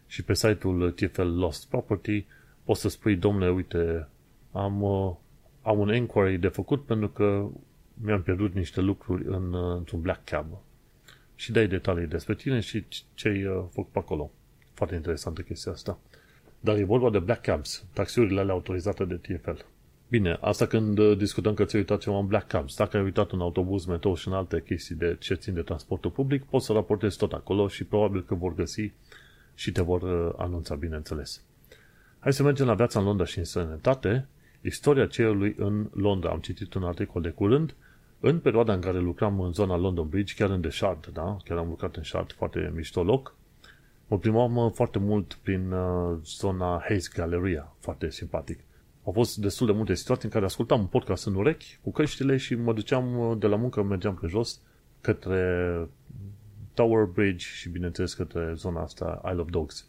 Și 0.08 0.24
pe 0.24 0.34
site-ul 0.34 0.92
TFL 0.92 1.22
Lost 1.22 1.70
Property 1.70 2.26
poți 2.64 2.82
să 2.82 2.90
spui, 2.90 3.16
domnule, 3.16 3.52
uite, 3.52 4.08
am, 4.52 4.82
uh, 4.82 5.16
am 5.62 5.80
un 5.80 5.96
inquiry 5.96 6.38
de 6.38 6.48
făcut 6.48 6.86
pentru 6.86 7.10
că 7.10 7.50
mi-am 8.02 8.22
pierdut 8.22 8.54
niște 8.54 8.82
lucruri 8.82 9.26
în, 9.26 9.56
într-un 9.56 10.02
black 10.02 10.24
cab. 10.24 10.46
și 11.36 11.52
dai 11.52 11.68
detalii 11.68 12.08
despre 12.08 12.36
tine 12.36 12.60
și 12.60 12.86
ce 13.14 13.28
ai 13.28 13.46
uh, 13.46 13.64
făcut 13.72 13.92
pe 13.92 14.00
acolo. 14.00 14.32
Foarte 14.74 14.96
interesantă 14.96 15.42
chestia 15.42 15.72
asta. 15.72 16.00
Dar 16.60 16.78
e 16.78 16.84
vorba 16.84 17.10
de 17.10 17.20
black 17.20 17.42
cabs, 17.42 17.86
taxiurile 17.94 18.40
alea 18.40 18.54
autorizate 18.54 19.06
de 19.06 19.16
TFL. 19.16 19.60
Bine, 20.10 20.38
asta 20.42 20.66
când 20.66 20.98
uh, 20.98 21.18
discutăm 21.18 21.54
că 21.54 21.66
ți-ai 21.66 21.82
uitat 21.82 22.00
ceva 22.00 22.18
în 22.18 22.28
black 22.28 22.48
cabs. 22.48 22.76
Dacă 22.76 22.98
ai 22.98 23.04
uitat 23.04 23.32
în 23.32 23.42
autobuz, 23.42 23.86
metro 23.86 24.16
și 24.16 24.28
în 24.28 24.34
alte 24.34 24.62
chestii 24.62 24.96
de 24.96 25.16
ce 25.20 25.34
țin 25.34 25.54
de 25.54 25.62
transportul 25.62 26.12
public, 26.12 26.44
poți 26.44 26.66
să 26.66 26.74
raportezi 26.74 27.18
tot 27.18 27.34
acolo 27.34 27.68
și 27.68 27.84
probabil 27.84 28.24
că 28.24 28.36
vor 28.36 28.56
găsi 28.56 28.92
și 29.56 29.72
te 29.72 29.82
vor 29.82 30.02
uh, 30.02 30.34
anunța, 30.38 30.76
bineînțeles. 30.76 31.44
Hai 32.20 32.34
să 32.34 32.44
mergem 32.44 32.66
la 32.66 32.74
viața 32.74 33.00
în 33.00 33.06
Londra 33.06 33.26
și 33.26 33.38
în 33.38 33.44
sănătate. 33.44 34.28
Istoria 34.62 35.06
celui 35.06 35.56
în 35.58 35.90
Londra. 35.94 36.30
Am 36.30 36.40
citit 36.40 36.74
un 36.74 36.84
articol 36.84 37.22
de 37.22 37.30
curând. 37.30 37.76
În 38.22 38.40
perioada 38.40 38.74
în 38.74 38.82
care 38.82 39.00
lucram 39.00 39.40
în 39.40 39.52
zona 39.52 39.78
London 39.78 40.10
Bridge, 40.10 40.34
chiar 40.34 40.50
în 40.50 40.62
The 40.62 40.70
Shard, 40.70 41.08
da? 41.14 41.38
chiar 41.44 41.58
am 41.58 41.68
lucrat 41.68 41.96
în 41.96 42.04
Shard, 42.04 42.32
foarte 42.32 42.72
mișto 42.76 43.04
loc, 43.04 43.36
mă 44.08 44.18
plimbam 44.18 44.56
uh, 44.56 44.72
foarte 44.74 45.00
mult 45.00 45.34
prin 45.34 45.72
uh, 45.72 46.18
zona 46.24 46.84
Hayes 46.88 47.10
Galleria, 47.14 47.76
foarte 47.80 48.10
simpatic. 48.10 48.60
Au 49.04 49.12
fost 49.12 49.38
destul 49.38 49.68
de 49.68 49.74
multe 49.74 49.94
situații 49.94 50.26
în 50.26 50.30
care 50.30 50.46
ascultam 50.46 50.80
un 50.80 50.86
podcast 50.86 51.26
în 51.26 51.36
urechi 51.36 51.80
cu 51.84 51.92
căștile 51.92 52.38
și 52.38 52.56
mă 52.56 52.74
duceam 52.74 53.36
de 53.40 53.48
la 53.48 53.56
muncă, 53.56 53.84
mergeam 53.84 54.16
pe 54.16 54.28
jos 54.28 54.62
către 55.02 55.88
Tower 56.74 57.06
Bridge 57.06 57.46
și 57.46 57.70
bineînțeles 57.70 58.14
către 58.14 58.54
zona 58.56 58.82
asta 58.82 59.22
Isle 59.26 59.42
of 59.42 59.50
Dogs. 59.50 59.88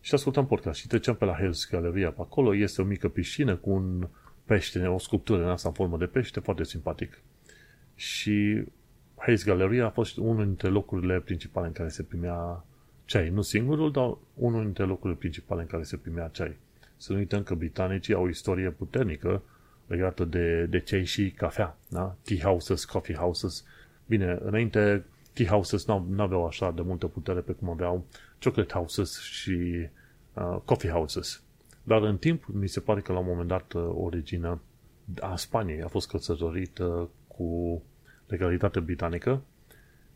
Și 0.00 0.14
ascultam 0.14 0.46
podcast 0.46 0.78
și 0.78 0.86
treceam 0.86 1.16
pe 1.16 1.24
la 1.24 1.34
Hells 1.34 1.68
Galeria 1.70 2.10
pe 2.10 2.20
acolo. 2.20 2.54
Este 2.54 2.82
o 2.82 2.84
mică 2.84 3.08
piscină 3.08 3.56
cu 3.56 3.70
un 3.70 4.08
pește, 4.44 4.86
o 4.86 4.98
sculptură 4.98 5.42
în 5.42 5.48
asta 5.48 5.68
în 5.68 5.74
formă 5.74 5.96
de 5.96 6.06
pește, 6.06 6.40
foarte 6.40 6.64
simpatic. 6.64 7.22
Și 8.02 8.64
Hayes 9.16 9.44
Galeria 9.44 9.86
a 9.86 9.90
fost 9.90 10.16
unul 10.16 10.44
dintre 10.44 10.68
locurile 10.68 11.20
principale 11.20 11.66
în 11.66 11.72
care 11.72 11.88
se 11.88 12.02
primea 12.02 12.64
ceai. 13.04 13.28
Nu 13.28 13.42
singurul, 13.42 13.92
dar 13.92 14.16
unul 14.34 14.62
dintre 14.62 14.84
locurile 14.84 15.18
principale 15.18 15.60
în 15.60 15.66
care 15.66 15.82
se 15.82 15.96
primea 15.96 16.28
ceai. 16.28 16.56
Să 16.96 17.12
nu 17.12 17.18
uităm 17.18 17.42
că 17.42 17.54
britanicii 17.54 18.14
au 18.14 18.24
o 18.24 18.28
istorie 18.28 18.70
puternică 18.70 19.42
legată 19.86 20.24
de, 20.24 20.64
de 20.64 20.80
ceai 20.80 21.04
și 21.04 21.30
cafea. 21.30 21.78
Da? 21.88 22.16
Tea 22.24 22.36
houses, 22.42 22.84
coffee 22.84 23.16
houses. 23.16 23.64
Bine, 24.06 24.38
înainte 24.40 25.04
tea 25.32 25.46
houses 25.46 25.86
nu 25.86 26.22
aveau 26.22 26.46
așa 26.46 26.70
de 26.70 26.82
multă 26.82 27.06
putere 27.06 27.40
pe 27.40 27.52
cum 27.52 27.70
aveau 27.70 28.06
chocolate 28.40 28.72
houses 28.72 29.20
și 29.20 29.88
uh, 30.34 30.56
coffee 30.64 30.90
houses. 30.90 31.42
Dar 31.82 32.02
în 32.02 32.16
timp, 32.16 32.44
mi 32.52 32.68
se 32.68 32.80
pare 32.80 33.00
că 33.00 33.12
la 33.12 33.18
un 33.18 33.26
moment 33.26 33.48
dat 33.48 33.72
uh, 33.72 33.82
o 33.94 34.08
regină 34.08 34.60
a 35.20 35.36
Spaniei 35.36 35.82
a 35.82 35.88
fost 35.88 36.08
căsătorită 36.08 37.10
cu 37.26 37.82
legalitate 38.32 38.80
britanică 38.80 39.42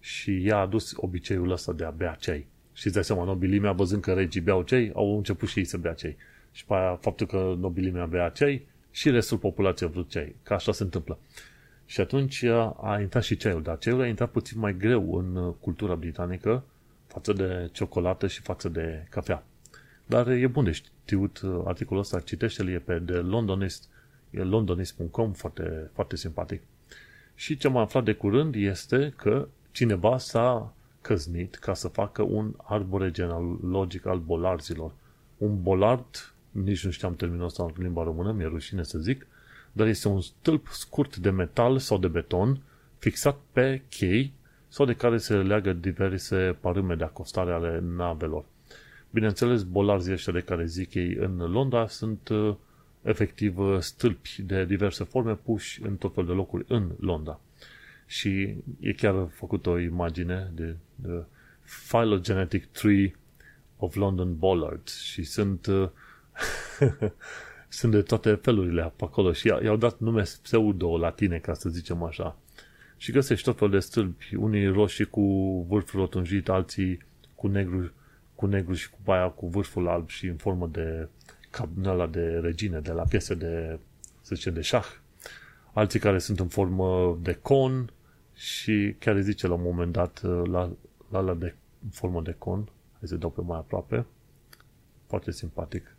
și 0.01 0.47
ea 0.47 0.57
a 0.57 0.61
adus 0.61 0.95
obiceiul 0.97 1.51
ăsta 1.51 1.73
de 1.73 1.85
a 1.85 1.91
bea 1.91 2.17
ceai. 2.21 2.47
Și 2.73 2.87
îți 2.87 2.95
dai 2.95 3.05
seama, 3.05 3.25
nobilimea, 3.25 3.73
văzând 3.73 4.03
că 4.03 4.13
regii 4.13 4.41
beau 4.41 4.63
ceai, 4.63 4.91
au 4.95 5.17
început 5.17 5.49
și 5.49 5.59
ei 5.59 5.65
să 5.65 5.77
bea 5.77 5.93
ceai. 5.93 6.17
Și 6.53 6.65
pe 6.65 6.75
aia, 6.75 6.97
faptul 7.01 7.27
că 7.27 7.55
nobilimea 7.59 8.07
bea 8.07 8.29
ceai, 8.29 8.67
și 8.91 9.11
restul 9.11 9.39
populației 9.39 9.89
a 9.89 9.93
vrut 9.93 10.11
ceai. 10.11 10.37
Că 10.43 10.55
așa 10.55 10.73
se 10.73 10.83
întâmplă. 10.83 11.19
Și 11.87 12.01
atunci 12.01 12.43
a 12.83 12.99
intrat 13.01 13.23
și 13.23 13.37
ceaiul, 13.37 13.63
dar 13.63 13.79
ceaiul 13.79 14.01
a 14.01 14.07
intrat 14.07 14.31
puțin 14.31 14.59
mai 14.59 14.77
greu 14.77 15.15
în 15.15 15.37
uh, 15.37 15.55
cultura 15.61 15.95
britanică 15.95 16.65
față 17.07 17.33
de 17.33 17.69
ciocolată 17.73 18.27
și 18.27 18.41
față 18.41 18.69
de 18.69 19.07
cafea. 19.11 19.45
Dar 20.07 20.29
e 20.29 20.47
bun 20.47 20.65
de 20.65 20.71
știut, 20.71 21.41
uh, 21.41 21.63
articolul 21.65 22.03
ăsta, 22.03 22.21
citește-l, 22.21 22.69
e 22.69 22.79
pe 22.79 22.99
de 22.99 23.13
Londonist, 23.13 23.89
e 24.31 24.39
londonist.com, 24.39 25.33
foarte, 25.33 25.91
foarte 25.93 26.17
simpatic. 26.17 26.63
Și 27.39 27.57
ce 27.57 27.67
am 27.67 27.77
aflat 27.77 28.05
de 28.05 28.13
curând 28.13 28.55
este 28.55 29.13
că 29.17 29.49
cineva 29.71 30.19
s-a 30.19 30.75
căznit 31.01 31.55
ca 31.55 31.75
să 31.75 31.89
facă 31.89 32.23
un 32.23 32.55
arbore 32.57 33.11
genealogic 33.11 34.07
al 34.07 34.19
bolarzilor. 34.19 34.93
Un 35.37 35.63
bolard, 35.63 36.35
nici 36.51 36.85
nu 36.85 36.91
știam 36.91 37.15
terminul 37.15 37.45
ăsta 37.45 37.63
în 37.63 37.83
limba 37.83 38.03
română, 38.03 38.33
mi-e 38.33 38.47
rușine 38.47 38.83
să 38.83 38.99
zic, 38.99 39.27
dar 39.73 39.87
este 39.87 40.09
un 40.09 40.21
stâlp 40.21 40.67
scurt 40.67 41.17
de 41.17 41.31
metal 41.31 41.79
sau 41.79 41.99
de 41.99 42.09
beton 42.09 42.63
fixat 42.99 43.39
pe 43.53 43.83
chei 43.89 44.33
sau 44.69 44.87
de 44.87 44.95
care 44.95 45.19
se 45.19 45.35
leagă 45.35 45.73
diverse 45.73 46.57
parâme 46.61 46.95
de 46.95 47.05
acostare 47.05 47.53
ale 47.53 47.83
navelor. 47.97 48.45
Bineînțeles, 49.11 49.63
bolarzii 49.63 50.13
ăștia 50.13 50.33
de 50.33 50.41
care 50.41 50.67
zic 50.67 50.95
ei 50.95 51.15
în 51.15 51.37
Londra 51.37 51.87
sunt 51.87 52.29
uh, 52.29 52.55
efectiv 53.07 53.59
uh, 53.59 53.79
stâlpi 53.81 54.43
de 54.43 54.65
diverse 54.65 55.05
forme 55.05 55.35
puși 55.35 55.83
în 55.83 55.97
tot 55.97 56.15
fel 56.15 56.27
de 56.27 56.33
locuri 56.33 56.65
în 56.69 56.91
Londra. 57.01 57.41
Și 58.07 58.57
e 58.81 58.93
chiar 58.93 59.29
făcut 59.31 59.67
o 59.67 59.79
imagine 59.79 60.51
de, 60.55 60.77
de 60.95 61.25
phylogenetic 61.89 62.67
tree 62.67 63.17
of 63.77 63.95
London 63.95 64.37
bollards 64.39 65.01
și 65.01 65.23
sunt 65.23 65.67
uh, 65.67 65.89
sunt 67.69 67.93
de 67.93 68.03
toate 68.03 68.35
felurile 68.35 68.93
pe 68.97 69.05
acolo 69.05 69.33
și 69.33 69.47
i-au 69.47 69.77
dat 69.77 69.99
nume 69.99 70.23
pseudo-latine, 70.43 71.39
ca 71.39 71.55
să 71.55 71.69
zicem 71.69 72.03
așa. 72.03 72.39
Și 72.97 73.13
găsești 73.13 73.45
tot 73.45 73.59
fel 73.59 73.71
de 73.71 73.79
stâlpi, 73.79 74.35
unii 74.35 74.67
roșii 74.67 75.05
cu 75.05 75.23
vârful 75.69 76.01
rotunjit, 76.01 76.49
alții 76.49 76.99
cu 77.35 77.47
negru, 77.47 77.93
cu 78.35 78.47
negru 78.47 78.75
și 78.75 78.91
cu 78.91 79.11
aia 79.11 79.29
cu 79.29 79.49
vârful 79.49 79.89
alb 79.89 80.09
și 80.09 80.27
în 80.27 80.37
formă 80.37 80.69
de 80.73 81.09
cabinala 81.57 82.07
de 82.07 82.39
regine, 82.39 82.81
de 82.81 82.93
la 82.93 83.03
piese 83.03 83.35
de, 83.35 83.79
să 84.21 84.35
zicem, 84.35 84.55
de 84.55 84.61
șah. 84.61 84.87
Alții 85.73 86.01
care 86.01 86.19
sunt 86.19 86.41
în 86.41 86.49
formă 86.49 87.19
de 87.23 87.33
con 87.33 87.91
și 88.35 88.97
chiar 88.99 89.21
zice 89.21 89.47
la 89.47 89.55
un 89.55 89.63
moment 89.63 89.93
dat 89.93 90.23
la, 90.23 90.73
la, 91.11 91.21
la 91.21 91.35
de 91.35 91.55
în 91.85 91.91
formă 91.91 92.23
de 92.23 92.35
con, 92.39 92.69
hai 92.93 93.09
să 93.09 93.17
dau 93.17 93.31
pe 93.31 93.41
mai 93.41 93.59
aproape, 93.59 94.07
foarte 95.07 95.31
simpatic. 95.31 95.97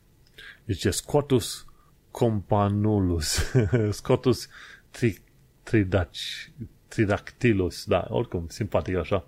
Deci 0.65 0.87
Scotus 0.87 1.65
Companulus, 2.11 3.53
Scotus 3.89 4.47
tri, 4.89 5.21
tridaci, 5.63 6.51
Tridactylus, 6.87 7.85
da, 7.85 8.07
oricum, 8.09 8.47
simpatic 8.47 8.95
așa. 8.95 9.25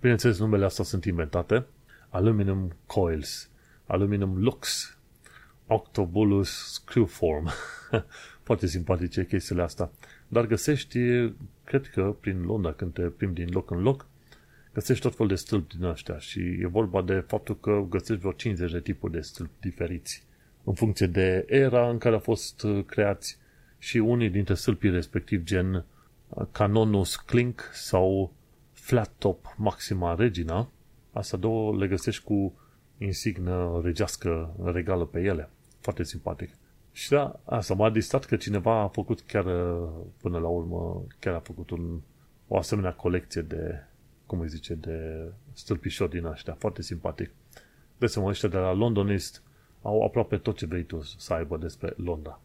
Bineînțeles, 0.00 0.38
numele 0.38 0.64
astea 0.64 0.84
sunt 0.84 1.04
inventate. 1.04 1.66
Aluminum 2.08 2.72
Coils, 2.86 3.50
Aluminum 3.86 4.42
Lux, 4.42 4.94
Octobulus 5.72 6.72
Screwform. 6.72 7.50
Foarte 8.46 8.66
simpatice 8.66 9.26
chestiile 9.26 9.62
astea. 9.62 9.90
Dar 10.28 10.46
găsești, 10.46 10.98
cred 11.64 11.86
că 11.86 12.16
prin 12.20 12.42
Londra, 12.42 12.72
când 12.72 12.92
te 12.92 13.02
plimbi 13.02 13.44
din 13.44 13.52
loc 13.52 13.70
în 13.70 13.82
loc, 13.82 14.06
găsești 14.72 15.02
tot 15.02 15.14
fel 15.14 15.26
de 15.26 15.34
stâlpi 15.34 15.76
din 15.76 15.84
ăștia 15.84 16.18
și 16.18 16.40
e 16.40 16.66
vorba 16.66 17.02
de 17.02 17.24
faptul 17.26 17.60
că 17.60 17.86
găsești 17.88 18.20
vreo 18.20 18.32
50 18.32 18.72
de 18.72 18.80
tipuri 18.80 19.12
de 19.12 19.20
stâlpi 19.20 19.60
diferiți 19.60 20.28
în 20.64 20.74
funcție 20.74 21.06
de 21.06 21.44
era 21.48 21.88
în 21.88 21.98
care 21.98 22.14
au 22.14 22.20
fost 22.20 22.62
uh, 22.62 22.84
creați 22.84 23.38
și 23.78 23.98
unii 23.98 24.30
dintre 24.30 24.54
stâlpii 24.54 24.90
respectiv 24.90 25.42
gen 25.42 25.74
uh, 25.74 26.46
Canonus 26.52 27.16
Clink 27.16 27.70
sau 27.72 28.32
Flat 28.72 29.12
Top 29.18 29.54
Maxima 29.56 30.14
Regina, 30.14 30.70
asta 31.12 31.36
două 31.36 31.76
le 31.76 31.86
găsești 31.86 32.24
cu 32.24 32.60
insignă 32.98 33.80
regească 33.84 34.54
regală 34.64 35.04
pe 35.04 35.20
ele. 35.20 35.50
Foarte 35.80 36.04
simpatic. 36.04 36.50
Și 36.92 37.10
da, 37.10 37.40
asta 37.44 37.74
m-a 37.74 37.90
distrat 37.90 38.24
că 38.24 38.36
cineva 38.36 38.80
a 38.80 38.88
făcut 38.88 39.20
chiar, 39.20 39.44
uh, 39.44 39.88
până 40.20 40.38
la 40.38 40.48
urmă, 40.48 41.02
chiar 41.18 41.34
a 41.34 41.40
făcut 41.40 41.70
un, 41.70 42.00
o 42.48 42.56
asemenea 42.56 42.92
colecție 42.92 43.42
de, 43.42 43.84
cum 44.26 44.40
îi 44.40 44.48
zice, 44.48 44.74
de 44.74 45.28
stâlpișori 45.52 46.10
din 46.10 46.24
ăștia. 46.24 46.56
Foarte 46.58 46.82
simpatic. 46.82 47.30
De 47.98 48.06
seama, 48.06 48.28
ăștia 48.28 48.48
de 48.48 48.56
la 48.56 48.72
Londonist 48.72 49.42
au 49.82 50.02
aproape 50.02 50.36
tot 50.36 50.56
ce 50.56 50.66
vrei 50.66 50.82
tu 50.82 51.02
să 51.02 51.32
aibă 51.32 51.56
despre 51.56 51.92
Londra. 51.96 52.40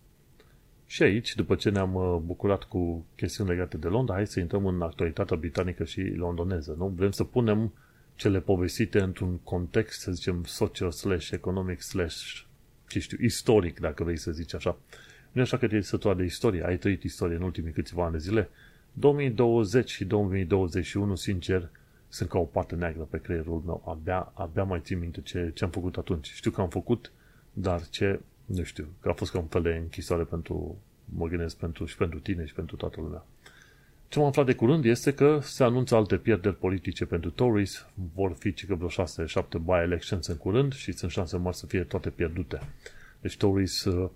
Și 0.86 1.04
aici, 1.04 1.36
după 1.36 1.56
ce 1.56 1.69
ne-am 1.69 1.93
uh, 1.93 2.17
bucurat 2.24 2.63
cu 2.63 3.06
chestiuni 3.15 3.50
legate 3.50 3.78
de 3.78 3.88
Londra, 3.88 4.13
hai 4.13 4.28
să 4.28 4.39
intrăm 4.39 4.65
în 4.65 4.82
actualitatea 4.82 5.38
britanică 5.38 5.84
și 5.84 6.02
londoneză. 6.02 6.76
Nu? 6.78 6.88
Vrem 6.88 7.12
să 7.12 7.24
punem 7.24 7.74
cele 8.16 8.39
povestite 8.39 8.99
într-un 8.99 9.38
context, 9.38 9.99
să 9.99 10.12
zicem, 10.12 10.43
social 10.43 10.91
slash 10.91 11.30
economic 11.32 11.82
slash, 11.82 12.45
ce 12.88 13.00
știu, 13.00 13.18
istoric, 13.22 13.80
dacă 13.80 14.04
vrei 14.04 14.18
să 14.18 14.32
zici 14.32 14.54
așa. 14.54 14.78
Nu 15.32 15.42
așa 15.42 15.58
că 15.58 15.82
să 15.82 16.14
de 16.18 16.24
istorie, 16.24 16.66
ai 16.66 16.78
trăit 16.78 17.04
istorie 17.04 17.36
în 17.36 17.42
ultimii 17.42 17.72
câțiva 17.72 18.04
ani 18.04 18.12
de 18.12 18.18
zile. 18.18 18.50
2020 18.94 19.90
și 19.90 20.06
2021, 20.06 21.16
sincer, 21.16 21.70
sunt 22.10 22.30
ca 22.30 22.38
o 22.38 22.44
pată 22.44 22.76
neagră 22.76 23.02
pe 23.04 23.20
creierul 23.20 23.62
meu. 23.66 23.84
Abia, 23.88 24.32
abia 24.34 24.64
mai 24.64 24.82
țin 24.84 25.00
minte 25.00 25.22
ce, 25.22 25.52
ce 25.54 25.64
am 25.64 25.70
făcut 25.70 25.98
atunci. 25.98 26.32
Știu 26.32 26.52
că 26.52 26.62
am 26.62 26.70
făcut 26.70 27.12
dar 27.58 27.88
ce, 27.90 28.20
nu 28.46 28.64
știu, 28.64 28.88
că 29.00 29.10
a 29.10 29.14
fost 29.14 29.32
ca 29.32 29.40
un 29.40 29.46
fel 29.46 29.62
de 29.62 29.70
închisoare 29.70 30.24
pentru, 30.24 30.78
mă 31.06 31.28
gândesc, 31.28 31.58
pentru, 31.58 31.86
și 31.86 31.98
pentru 31.98 32.20
tine 32.20 32.46
și 32.46 32.54
pentru 32.54 32.76
toată 32.76 33.02
lumea. 33.02 33.26
Ce 34.08 34.20
am 34.20 34.26
aflat 34.26 34.45
de 34.45 34.53
curând 34.53 34.86
este 34.86 35.14
că 35.14 35.39
se 35.41 35.64
anunță 35.64 35.95
alte 35.95 36.18
pierderi 36.18 36.56
politice 36.56 37.06
pentru 37.06 37.30
Tories, 37.30 37.86
vor 38.14 38.34
fi 38.34 38.51
că 38.51 38.76
vreo 38.76 38.89
6-7 38.89 38.93
by-elections 39.66 40.28
în 40.28 40.38
curând 40.38 40.74
și 40.74 40.91
sunt 40.91 41.12
șanse 41.12 41.38
mari 41.38 41.56
să 41.56 41.66
fie 41.66 41.84
toate 41.84 42.10
pierdute. 42.10 42.60
Deci 43.22 43.38
Tories 43.38 43.84
uh, 43.84 44.10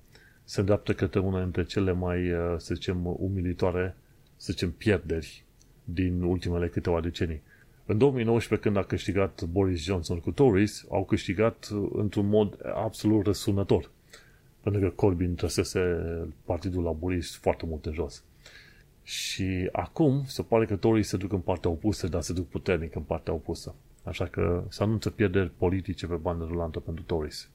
se 0.43 0.59
îndreaptă 0.59 0.93
către 0.93 1.19
una 1.19 1.41
dintre 1.41 1.63
cele 1.63 1.91
mai, 1.91 2.31
uh, 2.31 2.55
să 2.57 2.73
zicem, 2.73 3.15
umilitoare, 3.19 3.95
să 4.35 4.51
zicem, 4.51 4.71
pierderi 4.71 5.43
din 5.83 6.21
ultimele 6.21 6.67
câteva 6.67 7.01
decenii. 7.01 7.41
În 7.85 7.97
2019, 7.97 8.67
când 8.67 8.77
a 8.77 8.87
câștigat 8.87 9.43
Boris 9.43 9.83
Johnson 9.83 10.19
cu 10.19 10.31
Tories, 10.31 10.85
au 10.89 11.05
câștigat 11.05 11.69
într-un 11.93 12.27
mod 12.27 12.57
absolut 12.73 13.25
răsunător. 13.25 13.89
Pentru 14.63 14.81
că 14.81 14.89
Corbyn 14.89 15.35
trăsese 15.35 15.97
Partidul 16.45 16.83
Laborist 16.83 17.35
foarte 17.35 17.65
mult 17.65 17.85
în 17.85 17.93
jos. 17.93 18.23
Și 19.09 19.69
acum 19.71 20.23
se 20.25 20.43
pare 20.43 20.65
că 20.65 20.75
Tories 20.75 21.07
se 21.07 21.17
duc 21.17 21.31
în 21.31 21.39
partea 21.39 21.69
opusă, 21.69 22.07
dar 22.07 22.21
se 22.21 22.33
duc 22.33 22.47
puternic 22.47 22.95
în 22.95 23.01
partea 23.01 23.33
opusă. 23.33 23.75
Așa 24.03 24.25
că 24.25 24.63
se 24.67 24.83
anunță 24.83 25.09
pierderi 25.09 25.51
politice 25.57 26.07
pe 26.07 26.15
bandă 26.15 26.45
rulantă 26.47 26.79
pentru 26.79 27.03
Tories. 27.03 27.49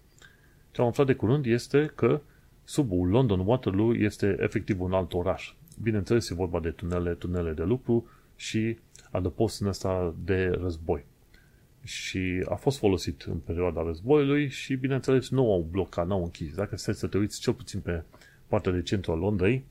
Ce 0.70 0.80
am 0.80 0.86
aflat 0.86 1.06
de 1.06 1.14
curând 1.14 1.46
este 1.46 1.92
că 1.94 2.20
sub 2.64 2.92
London 2.92 3.46
Waterloo 3.46 3.94
este 3.94 4.36
efectiv 4.40 4.80
un 4.80 4.92
alt 4.92 5.12
oraș. 5.12 5.54
Bineînțeles, 5.82 6.30
e 6.30 6.34
vorba 6.34 6.60
de 6.60 6.70
tunele, 6.70 7.12
tunele 7.12 7.52
de 7.52 7.62
lucru 7.62 8.08
și 8.36 8.78
adăpost 9.10 9.60
în 9.60 9.66
ăsta 9.66 10.14
de 10.24 10.46
război. 10.46 11.04
Și 11.82 12.44
a 12.48 12.54
fost 12.54 12.78
folosit 12.78 13.22
în 13.22 13.38
perioada 13.38 13.82
războiului 13.82 14.48
și, 14.48 14.74
bineînțeles, 14.74 15.30
nu 15.30 15.52
au 15.52 15.66
blocat, 15.70 16.06
nu 16.06 16.14
au 16.14 16.22
închis. 16.22 16.54
Dacă 16.54 16.76
stai 16.76 16.94
să 16.94 17.06
te 17.06 17.18
uiți 17.18 17.40
cel 17.40 17.52
puțin 17.52 17.80
pe 17.80 18.02
partea 18.46 18.72
de 18.72 18.82
centru 18.82 19.12
al 19.12 19.18
Londrei, 19.18 19.64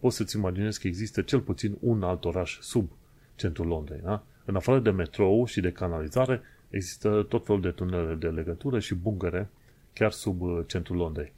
poți 0.00 0.16
să-ți 0.16 0.36
imaginezi 0.36 0.80
că 0.80 0.86
există 0.86 1.22
cel 1.22 1.40
puțin 1.40 1.76
un 1.80 2.02
alt 2.02 2.24
oraș 2.24 2.58
sub 2.60 2.90
centrul 3.34 3.66
Londrei. 3.66 4.00
Da? 4.02 4.22
În 4.44 4.56
afară 4.56 4.78
de 4.78 4.90
metrou 4.90 5.44
și 5.44 5.60
de 5.60 5.72
canalizare, 5.72 6.42
există 6.70 7.26
tot 7.28 7.46
felul 7.46 7.60
de 7.60 7.70
tunele 7.70 8.14
de 8.14 8.28
legătură 8.28 8.78
și 8.78 8.94
bungăre 8.94 9.50
chiar 9.92 10.10
sub 10.10 10.40
uh, 10.40 10.60
centrul 10.66 10.96
Londrei. 10.96 11.32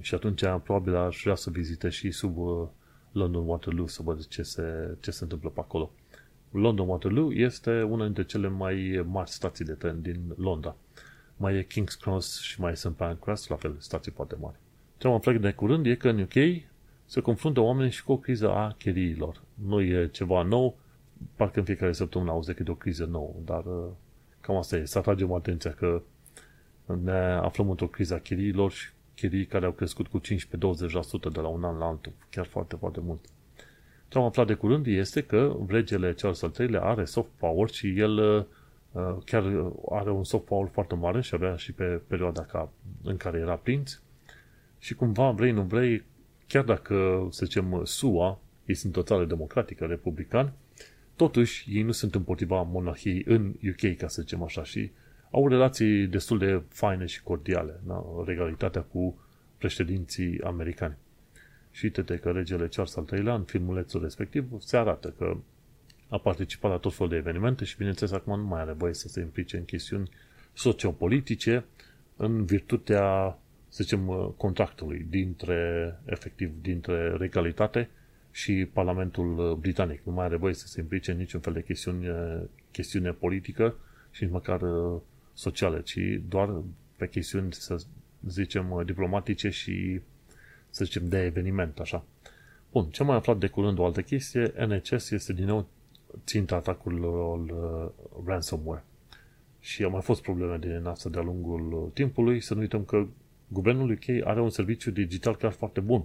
Și 0.00 0.14
atunci 0.14 0.40
probabil 0.40 0.96
aș 0.96 1.20
vrea 1.22 1.34
să 1.34 1.50
vizite 1.50 1.88
și 1.88 2.10
sub 2.10 2.38
uh, 2.38 2.68
London 3.12 3.46
Waterloo 3.46 3.86
să 3.86 4.02
văd 4.02 4.26
ce 4.26 4.42
se, 4.42 4.96
ce 5.00 5.10
se 5.10 5.22
întâmplă 5.22 5.48
pe 5.48 5.60
acolo. 5.60 5.92
London 6.50 6.88
Waterloo 6.88 7.32
este 7.32 7.82
una 7.82 8.04
dintre 8.04 8.24
cele 8.24 8.48
mai 8.48 9.04
mari 9.06 9.30
stații 9.30 9.64
de 9.64 9.72
tren 9.72 10.00
din 10.00 10.34
Londra. 10.36 10.76
Mai 11.36 11.54
e 11.54 11.66
King's 11.66 12.00
Cross 12.00 12.40
și 12.40 12.60
mai 12.60 12.72
e 12.72 12.74
St. 12.74 12.88
Pancras, 12.88 13.46
la 13.46 13.56
fel, 13.56 13.76
stații 13.78 14.12
foarte 14.12 14.36
mari. 14.40 14.56
Ce 14.98 15.06
am 15.06 15.12
aflat 15.12 15.36
de 15.36 15.52
curând 15.52 15.86
e 15.86 15.94
că 15.94 16.08
în 16.08 16.20
UK 16.20 16.34
se 17.06 17.20
confruntă 17.20 17.60
oamenii 17.60 17.90
și 17.90 18.04
cu 18.04 18.12
o 18.12 18.16
criză 18.16 18.50
a 18.50 18.74
chiriilor. 18.78 19.42
Nu 19.54 19.80
e 19.80 20.08
ceva 20.08 20.42
nou, 20.42 20.76
parcă 21.36 21.58
în 21.58 21.64
fiecare 21.64 21.92
săptămână 21.92 22.30
auzi 22.30 22.46
decât 22.46 22.68
o 22.68 22.74
criză 22.74 23.04
nouă, 23.04 23.34
dar 23.44 23.64
uh, 23.64 23.86
cam 24.40 24.56
asta 24.56 24.76
e. 24.76 24.84
Să 24.84 24.98
atragem 24.98 25.32
atenția 25.32 25.70
că 25.70 26.02
ne 27.02 27.18
aflăm 27.18 27.70
într-o 27.70 27.86
criză 27.86 28.14
a 28.14 28.18
chiriilor 28.18 28.70
și 28.70 28.88
chirii 29.14 29.46
care 29.46 29.66
au 29.66 29.72
crescut 29.72 30.06
cu 30.06 30.20
15-20% 30.20 30.22
de 31.32 31.40
la 31.40 31.48
un 31.48 31.64
an 31.64 31.78
la 31.78 31.86
altul. 31.86 32.12
Chiar 32.30 32.46
foarte, 32.46 32.76
foarte 32.76 33.00
mult. 33.00 33.20
Ce 34.08 34.18
am 34.18 34.24
aflat 34.24 34.46
de 34.46 34.54
curând 34.54 34.86
este 34.86 35.22
că 35.22 35.56
regele 35.68 36.12
Charles 36.12 36.42
al 36.42 36.52
III-lea 36.58 36.82
are 36.82 37.04
soft 37.04 37.28
power 37.38 37.68
și 37.68 37.98
el 37.98 38.18
uh, 38.18 39.16
chiar 39.24 39.70
are 39.90 40.10
un 40.10 40.24
soft 40.24 40.44
power 40.44 40.68
foarte 40.72 40.94
mare 40.94 41.20
și 41.20 41.34
avea 41.34 41.56
și 41.56 41.72
pe 41.72 41.84
perioada 41.84 42.42
ca, 42.42 42.68
în 43.02 43.16
care 43.16 43.38
era 43.38 43.54
prinț 43.54 44.00
și 44.78 44.94
cumva 44.94 45.30
vrei, 45.30 45.50
nu 45.50 45.62
vrei, 45.62 46.04
chiar 46.46 46.64
dacă, 46.64 47.26
să 47.30 47.44
zicem, 47.44 47.84
SUA, 47.84 48.40
ei 48.66 48.74
sunt 48.74 48.96
o 48.96 49.02
țară 49.02 49.24
democratică, 49.24 49.84
republican, 49.84 50.52
totuși 51.16 51.76
ei 51.76 51.82
nu 51.82 51.92
sunt 51.92 52.14
împotriva 52.14 52.62
monarhiei 52.62 53.22
în 53.26 53.54
UK, 53.68 53.96
ca 53.96 54.08
să 54.08 54.22
zicem 54.22 54.42
așa, 54.42 54.64
și 54.64 54.90
au 55.30 55.48
relații 55.48 56.06
destul 56.06 56.38
de 56.38 56.62
faine 56.68 57.06
și 57.06 57.22
cordiale, 57.22 57.80
da? 57.86 58.04
regalitatea 58.26 58.80
cu 58.82 59.18
președinții 59.58 60.40
americani. 60.40 60.96
Și 61.70 61.84
uite 61.84 62.16
că 62.16 62.30
regele 62.30 62.68
Charles 62.68 62.96
al 62.96 63.06
III-lea, 63.12 63.34
în 63.34 63.42
filmulețul 63.42 64.02
respectiv, 64.02 64.44
se 64.58 64.76
arată 64.76 65.14
că 65.18 65.36
a 66.08 66.18
participat 66.18 66.70
la 66.70 66.76
tot 66.76 66.94
felul 66.94 67.10
de 67.10 67.16
evenimente 67.16 67.64
și, 67.64 67.76
bineînțeles, 67.76 68.12
acum 68.12 68.38
nu 68.38 68.46
mai 68.46 68.60
are 68.60 68.72
voie 68.72 68.94
să 68.94 69.08
se 69.08 69.20
implice 69.20 69.56
în 69.56 69.64
chestiuni 69.64 70.10
sociopolitice 70.52 71.64
în 72.16 72.44
virtutea, 72.44 73.38
să 73.76 73.82
zicem, 73.82 74.34
contractului 74.36 75.06
dintre, 75.08 75.94
efectiv, 76.04 76.50
dintre 76.62 77.16
regalitate 77.16 77.88
și 78.30 78.68
Parlamentul 78.72 79.56
Britanic. 79.60 80.00
Nu 80.04 80.12
mai 80.12 80.24
are 80.24 80.36
voie 80.36 80.54
să 80.54 80.66
se 80.66 80.80
implice 80.80 81.10
în 81.10 81.16
niciun 81.16 81.40
fel 81.40 81.52
de 81.52 81.62
chestiune, 81.62 82.40
chestiune 82.70 83.10
politică 83.10 83.74
și 84.10 84.22
nici 84.22 84.32
măcar 84.32 84.60
sociale, 85.32 85.82
ci 85.82 85.98
doar 86.28 86.62
pe 86.96 87.08
chestiuni, 87.08 87.52
să 87.52 87.82
zicem, 88.28 88.82
diplomatice 88.84 89.48
și, 89.48 90.00
să 90.70 90.84
zicem, 90.84 91.08
de 91.08 91.18
eveniment, 91.18 91.78
așa. 91.78 92.04
Bun, 92.72 92.84
ce 92.84 93.02
mai 93.02 93.16
aflat 93.16 93.38
de 93.38 93.46
curând 93.46 93.78
o 93.78 93.84
altă 93.84 94.02
chestie, 94.02 94.52
NHS 94.66 95.10
este 95.10 95.32
din 95.32 95.44
nou 95.44 95.68
ținta 96.24 96.54
atacurilor 96.54 97.38
uh, 97.38 97.90
ransomware. 98.26 98.84
Și 99.60 99.82
au 99.82 99.90
mai 99.90 100.02
fost 100.02 100.22
probleme 100.22 100.58
din 100.58 100.86
asta 100.86 101.08
de-a 101.08 101.22
lungul 101.22 101.90
timpului. 101.94 102.40
Să 102.40 102.54
nu 102.54 102.60
uităm 102.60 102.84
că 102.84 103.06
guvernul 103.48 103.90
UK 103.90 104.26
are 104.26 104.40
un 104.40 104.50
serviciu 104.50 104.90
digital 104.90 105.36
chiar 105.36 105.52
foarte 105.52 105.80
bun. 105.80 106.04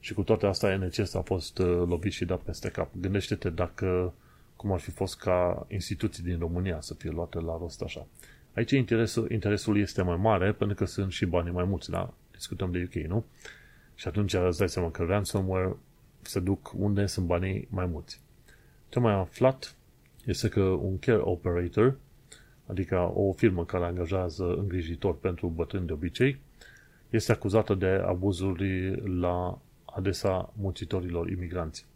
Și 0.00 0.14
cu 0.14 0.22
toate 0.22 0.46
astea 0.46 0.76
NHS 0.76 1.14
a 1.14 1.20
fost 1.20 1.58
uh, 1.58 1.66
lovit 1.66 2.12
și 2.12 2.24
dat 2.24 2.40
peste 2.40 2.68
cap. 2.68 2.90
Gândește-te 3.00 3.50
dacă 3.50 4.14
cum 4.56 4.72
ar 4.72 4.80
fi 4.80 4.90
fost 4.90 5.18
ca 5.18 5.66
instituții 5.70 6.22
din 6.22 6.38
România 6.38 6.80
să 6.80 6.94
fie 6.94 7.10
luate 7.10 7.40
la 7.40 7.56
rost 7.58 7.82
așa. 7.82 8.06
Aici 8.54 8.70
interesul, 8.70 9.30
interesul 9.30 9.78
este 9.78 10.02
mai 10.02 10.16
mare 10.16 10.52
pentru 10.52 10.76
că 10.76 10.84
sunt 10.84 11.12
și 11.12 11.26
banii 11.26 11.52
mai 11.52 11.64
mulți, 11.64 11.90
da? 11.90 12.14
Discutăm 12.30 12.70
de 12.70 12.82
UK, 12.88 13.04
nu? 13.04 13.24
Și 13.94 14.08
atunci 14.08 14.34
îți 14.34 14.58
dai 14.58 14.68
seama 14.68 14.90
că 14.90 15.02
ransomware 15.02 15.76
se 16.22 16.40
duc 16.40 16.72
unde 16.76 17.06
sunt 17.06 17.26
banii 17.26 17.68
mai 17.70 17.86
mulți. 17.86 18.20
Ce 18.88 18.98
mai 18.98 19.12
aflat 19.12 19.74
este 20.24 20.48
că 20.48 20.62
un 20.62 20.98
care 20.98 21.18
operator, 21.20 21.98
adică 22.66 23.12
o 23.14 23.32
firmă 23.32 23.64
care 23.64 23.84
angajează 23.84 24.54
îngrijitori 24.54 25.20
pentru 25.20 25.46
bătrâni 25.46 25.86
de 25.86 25.92
obicei, 25.92 26.40
este 27.12 27.32
acuzată 27.32 27.74
de 27.74 27.86
abuzuri 27.86 28.96
la 29.20 29.58
adresa 29.84 30.52
muncitorilor 30.56 31.30
imigranți. 31.30 31.86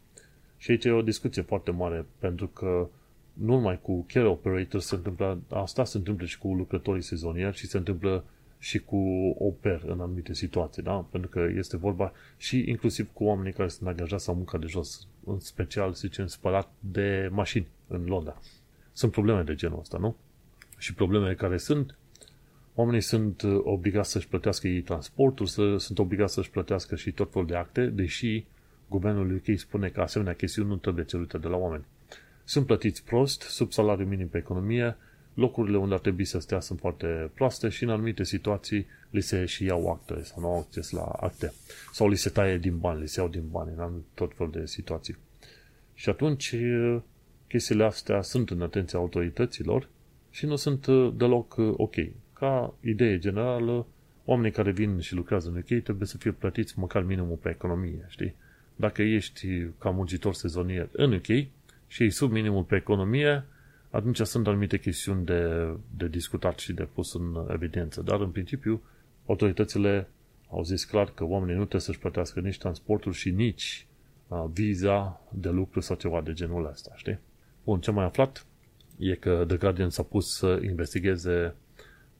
Și 0.56 0.70
aici 0.70 0.84
e 0.84 0.90
o 0.90 1.02
discuție 1.02 1.42
foarte 1.42 1.70
mare, 1.70 2.06
pentru 2.18 2.46
că 2.46 2.88
nu 3.32 3.54
numai 3.54 3.80
cu 3.82 4.04
care 4.12 4.26
operators 4.26 4.86
se 4.86 4.94
întâmplă 4.94 5.40
asta, 5.48 5.84
se 5.84 5.96
întâmplă 5.96 6.26
și 6.26 6.38
cu 6.38 6.54
lucrătorii 6.54 7.02
sezonieri 7.02 7.56
și 7.56 7.66
se 7.66 7.76
întâmplă 7.76 8.24
și 8.58 8.78
cu 8.78 8.96
oper 9.38 9.82
în 9.86 10.00
anumite 10.00 10.34
situații, 10.34 10.82
da? 10.82 11.06
Pentru 11.10 11.28
că 11.28 11.46
este 11.56 11.76
vorba 11.76 12.12
și 12.36 12.64
inclusiv 12.66 13.08
cu 13.12 13.24
oamenii 13.24 13.52
care 13.52 13.68
sunt 13.68 13.88
angajați 13.88 14.24
sau 14.24 14.34
munca 14.34 14.58
de 14.58 14.66
jos, 14.66 15.08
în 15.24 15.38
special, 15.38 15.92
să 15.92 16.00
zicem, 16.06 16.26
spălat 16.26 16.70
de 16.80 17.28
mașini 17.32 17.66
în 17.86 18.04
Londra. 18.04 18.40
Sunt 18.92 19.12
probleme 19.12 19.42
de 19.42 19.54
genul 19.54 19.78
ăsta, 19.78 19.98
nu? 19.98 20.16
Și 20.78 20.94
problemele 20.94 21.34
care 21.34 21.56
sunt, 21.56 21.98
oamenii 22.76 23.00
sunt 23.00 23.42
obligați 23.62 24.10
să-și 24.10 24.28
plătească 24.28 24.68
ei 24.68 24.80
transportul, 24.80 25.46
să, 25.46 25.76
sunt 25.76 25.98
obligați 25.98 26.34
să-și 26.34 26.50
plătească 26.50 26.96
și 26.96 27.12
tot 27.12 27.32
felul 27.32 27.46
de 27.46 27.56
acte, 27.56 27.86
deși 27.86 28.44
guvernul 28.88 29.34
UK 29.34 29.58
spune 29.58 29.88
că 29.88 30.00
asemenea 30.00 30.34
chestiuni 30.34 30.68
nu 30.68 30.76
trebuie 30.76 31.04
cerute 31.04 31.38
de 31.38 31.46
la 31.46 31.56
oameni 31.56 31.84
sunt 32.46 32.66
plătiți 32.66 33.04
prost, 33.04 33.40
sub 33.40 33.72
salariu 33.72 34.06
minim 34.06 34.28
pe 34.28 34.38
economie, 34.38 34.96
locurile 35.34 35.76
unde 35.76 35.94
ar 35.94 36.00
trebui 36.00 36.24
să 36.24 36.38
stea 36.38 36.60
sunt 36.60 36.78
foarte 36.78 37.30
proaste 37.34 37.68
și 37.68 37.82
în 37.82 37.90
anumite 37.90 38.24
situații 38.24 38.86
li 39.10 39.20
se 39.20 39.44
și 39.44 39.64
iau 39.64 39.90
acte 39.90 40.22
sau 40.22 40.40
nu 40.40 40.46
au 40.46 40.58
acces 40.58 40.90
la 40.90 41.02
acte. 41.02 41.52
Sau 41.92 42.08
li 42.08 42.16
se 42.16 42.30
taie 42.30 42.58
din 42.58 42.78
bani, 42.78 43.00
li 43.00 43.08
se 43.08 43.20
iau 43.20 43.28
din 43.28 43.48
bani 43.50 43.72
în 43.76 44.02
tot 44.14 44.32
fel 44.36 44.48
de 44.52 44.66
situații. 44.66 45.16
Și 45.94 46.08
atunci 46.08 46.54
chestiile 47.48 47.84
astea 47.84 48.22
sunt 48.22 48.50
în 48.50 48.62
atenția 48.62 48.98
autorităților 48.98 49.88
și 50.30 50.46
nu 50.46 50.56
sunt 50.56 50.86
deloc 51.16 51.54
ok. 51.76 51.94
Ca 52.38 52.74
idee 52.80 53.18
generală, 53.18 53.86
oamenii 54.24 54.52
care 54.52 54.70
vin 54.70 54.98
și 54.98 55.14
lucrează 55.14 55.48
în 55.48 55.56
UK 55.56 55.82
trebuie 55.82 56.06
să 56.06 56.16
fie 56.16 56.30
plătiți 56.30 56.78
măcar 56.78 57.02
minimul 57.02 57.36
pe 57.36 57.48
economie, 57.48 58.04
știi? 58.08 58.34
Dacă 58.76 59.02
ești 59.02 59.66
ca 59.78 59.90
muncitor 59.90 60.34
sezonier 60.34 60.88
în 60.92 61.12
UK, 61.12 61.46
și 61.86 62.10
sub 62.10 62.30
minimul 62.30 62.62
pe 62.62 62.76
economie, 62.76 63.44
atunci 63.90 64.20
sunt 64.20 64.46
anumite 64.46 64.78
chestiuni 64.78 65.24
de, 65.24 65.70
de 65.96 66.08
discutat 66.08 66.58
și 66.58 66.72
de 66.72 66.88
pus 66.92 67.14
în 67.14 67.46
evidență. 67.52 68.02
Dar, 68.02 68.20
în 68.20 68.30
principiu, 68.30 68.82
autoritățile 69.26 70.08
au 70.50 70.62
zis 70.62 70.84
clar 70.84 71.12
că 71.14 71.24
oamenii 71.24 71.54
nu 71.54 71.60
trebuie 71.60 71.80
să-și 71.80 71.98
plătească 71.98 72.40
nici 72.40 72.58
transportul 72.58 73.12
și 73.12 73.30
nici 73.30 73.86
uh, 74.28 74.44
viza 74.52 75.20
de 75.32 75.48
lucru 75.48 75.80
sau 75.80 75.96
ceva 75.96 76.20
de 76.20 76.32
genul 76.32 76.68
ăsta, 76.70 76.92
știi? 76.96 77.18
Bun, 77.64 77.80
ce 77.80 77.90
mai 77.90 78.04
aflat 78.04 78.46
e 78.98 79.14
că 79.14 79.44
The 79.46 79.56
Guardian 79.56 79.90
s-a 79.90 80.02
pus 80.02 80.36
să 80.36 80.60
investigheze 80.62 81.54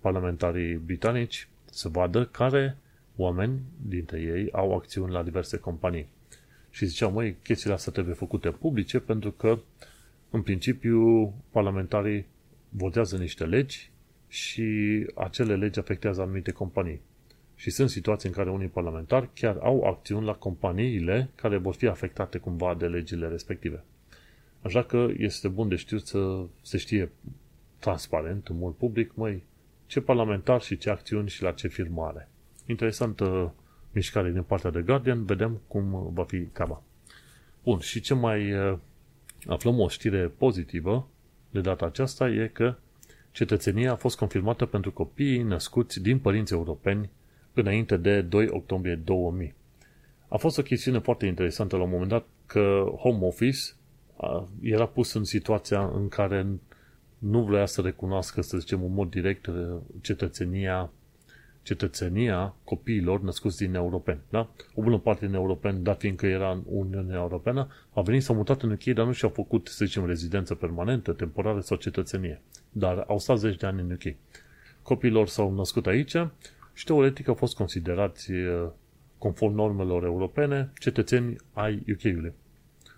parlamentarii 0.06 0.74
britanici 0.74 1.48
să 1.64 1.88
vadă 1.88 2.24
care 2.24 2.76
oameni 3.16 3.60
dintre 3.86 4.20
ei 4.20 4.48
au 4.52 4.74
acțiuni 4.74 5.12
la 5.12 5.22
diverse 5.22 5.56
companii. 5.56 6.08
Și 6.70 6.86
ziceam, 6.86 7.12
măi, 7.12 7.36
chestiile 7.42 7.74
astea 7.74 7.92
trebuie 7.92 8.14
făcute 8.14 8.50
publice 8.50 8.98
pentru 8.98 9.30
că, 9.30 9.58
în 10.30 10.42
principiu, 10.42 11.32
parlamentarii 11.50 12.26
votează 12.68 13.16
niște 13.16 13.44
legi 13.44 13.90
și 14.28 14.66
acele 15.14 15.56
legi 15.56 15.78
afectează 15.78 16.20
anumite 16.22 16.50
companii. 16.50 17.00
Și 17.54 17.70
sunt 17.70 17.90
situații 17.90 18.28
în 18.28 18.34
care 18.34 18.50
unii 18.50 18.68
parlamentari 18.68 19.28
chiar 19.34 19.56
au 19.60 19.82
acțiuni 19.82 20.26
la 20.26 20.34
companiile 20.34 21.30
care 21.34 21.56
vor 21.56 21.74
fi 21.74 21.86
afectate 21.86 22.38
cumva 22.38 22.74
de 22.74 22.86
legile 22.86 23.28
respective. 23.28 23.84
Așa 24.62 24.82
că 24.82 25.08
este 25.16 25.48
bun 25.48 25.68
de 25.68 25.76
știut 25.76 26.06
să 26.06 26.44
se 26.62 26.78
știe 26.78 27.10
transparent, 27.78 28.48
în 28.48 28.58
mod 28.58 28.74
public, 28.74 29.14
măi, 29.14 29.42
ce 29.86 30.00
parlamentar 30.00 30.62
și 30.62 30.76
ce 30.76 30.90
acțiuni 30.90 31.28
și 31.28 31.42
la 31.42 31.50
ce 31.50 31.68
firmă 31.68 32.04
are. 32.04 32.28
Interesantă 32.66 33.54
mișcare 33.92 34.30
din 34.30 34.42
partea 34.42 34.70
de 34.70 34.82
Guardian, 34.82 35.24
vedem 35.24 35.60
cum 35.66 36.10
va 36.12 36.24
fi 36.24 36.38
treaba. 36.38 36.82
Bun, 37.62 37.78
și 37.78 38.00
ce 38.00 38.14
mai 38.14 38.52
uh, 38.52 38.78
aflăm 39.46 39.80
o 39.80 39.88
știre 39.88 40.32
pozitivă 40.38 41.08
de 41.50 41.60
data 41.60 41.86
aceasta 41.86 42.28
e 42.28 42.50
că 42.52 42.76
cetățenia 43.30 43.92
a 43.92 43.96
fost 43.96 44.16
confirmată 44.16 44.66
pentru 44.66 44.92
copiii 44.92 45.42
născuți 45.42 46.02
din 46.02 46.18
părinți 46.18 46.52
europeni 46.52 47.10
înainte 47.52 47.96
de 47.96 48.20
2 48.20 48.48
octombrie 48.48 48.94
2000. 48.94 49.54
A 50.28 50.36
fost 50.36 50.58
o 50.58 50.62
chestiune 50.62 50.98
foarte 50.98 51.26
interesantă 51.26 51.76
la 51.76 51.82
un 51.82 51.90
moment 51.90 52.08
dat 52.08 52.26
că 52.46 52.92
Home 52.98 53.26
Office 53.26 53.58
era 54.62 54.86
pus 54.86 55.12
în 55.12 55.24
situația 55.24 55.90
în 55.94 56.08
care 56.08 56.46
nu 57.18 57.42
vrea 57.42 57.66
să 57.66 57.80
recunoască, 57.80 58.40
să 58.40 58.58
zicem, 58.58 58.84
în 58.84 58.94
mod 58.94 59.10
direct 59.10 59.50
cetățenia 60.00 60.90
cetățenia 61.66 62.54
copiilor 62.64 63.20
născuți 63.20 63.58
din 63.58 63.74
europeni. 63.74 64.20
Da? 64.30 64.50
O 64.74 64.82
bună 64.82 64.98
parte 64.98 65.26
din 65.26 65.34
europeni, 65.34 65.82
dat 65.82 65.98
fiindcă 65.98 66.26
era 66.26 66.50
în 66.50 66.62
Uniunea 66.66 67.16
Europeană, 67.16 67.68
a 67.94 68.00
venit, 68.00 68.22
s-au 68.22 68.34
mutat 68.34 68.62
în 68.62 68.70
UK, 68.70 68.84
dar 68.84 69.06
nu 69.06 69.12
și-au 69.12 69.30
făcut, 69.30 69.68
să 69.68 69.84
zicem, 69.84 70.06
rezidență 70.06 70.54
permanentă, 70.54 71.12
temporară 71.12 71.60
sau 71.60 71.76
cetățenie. 71.76 72.42
Dar 72.70 73.04
au 73.08 73.18
stat 73.18 73.38
zeci 73.38 73.56
de 73.56 73.66
ani 73.66 73.80
în 73.80 73.90
UK. 73.90 74.14
Copiilor 74.82 75.28
s-au 75.28 75.54
născut 75.54 75.86
aici 75.86 76.16
și 76.72 76.84
teoretic 76.84 77.28
au 77.28 77.34
fost 77.34 77.56
considerați, 77.56 78.32
conform 79.18 79.54
normelor 79.54 80.04
europene, 80.04 80.72
cetățeni 80.78 81.36
ai 81.52 81.84
UK-ului. 81.92 82.32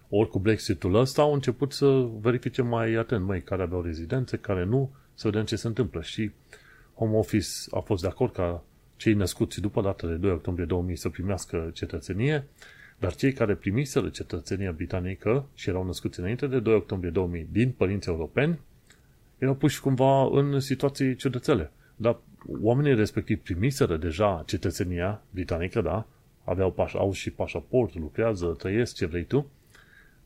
Ori 0.09 0.29
cu 0.29 0.39
Brexit-ul 0.39 0.95
ăsta 0.95 1.23
au 1.23 1.33
început 1.33 1.73
să 1.73 2.09
verifice 2.21 2.63
mai 2.63 2.95
atent, 2.95 3.25
mai 3.25 3.43
care 3.43 3.63
aveau 3.63 3.83
rezidențe, 3.83 4.37
care 4.37 4.65
nu, 4.65 4.91
să 5.15 5.29
vedem 5.29 5.45
ce 5.45 5.57
se 5.57 5.67
întâmplă. 5.67 6.03
Și 6.03 6.31
Home 6.95 7.17
Office 7.17 7.49
a 7.71 7.79
fost 7.79 8.03
de 8.03 8.09
acord 8.09 8.33
ca 8.33 8.65
cei 8.97 9.13
născuți 9.13 9.61
după 9.61 9.83
data 9.83 10.07
de 10.07 10.15
2 10.15 10.31
octombrie 10.31 10.67
2000 10.67 10.97
să 10.97 11.09
primească 11.09 11.71
cetățenie, 11.73 12.47
dar 12.99 13.15
cei 13.15 13.33
care 13.33 13.55
primiseră 13.55 14.09
cetățenia 14.09 14.73
britanică 14.73 15.47
și 15.55 15.69
erau 15.69 15.85
născuți 15.85 16.21
înainte 16.21 16.47
de 16.47 16.61
2 16.61 16.75
octombrie 16.75 17.11
2000 17.11 17.49
din 17.53 17.71
părinți 17.71 18.09
europeni, 18.09 18.59
erau 19.39 19.55
puși 19.55 19.81
cumva 19.81 20.29
în 20.31 20.61
situații 20.61 21.17
ciudățele. 21.17 21.71
Dar 21.97 22.19
oamenii 22.61 22.95
respectiv 22.95 23.39
primiseră 23.39 23.97
deja 23.97 24.43
cetățenia 24.47 25.23
britanică, 25.31 25.81
da, 25.81 26.07
aveau 26.45 26.73
paș- 26.73 26.95
au 26.95 27.13
și 27.13 27.31
pașaport, 27.31 27.99
lucrează, 27.99 28.47
trăiesc, 28.47 28.95
ce 28.95 29.07
vrei 29.07 29.25
tu, 29.25 29.51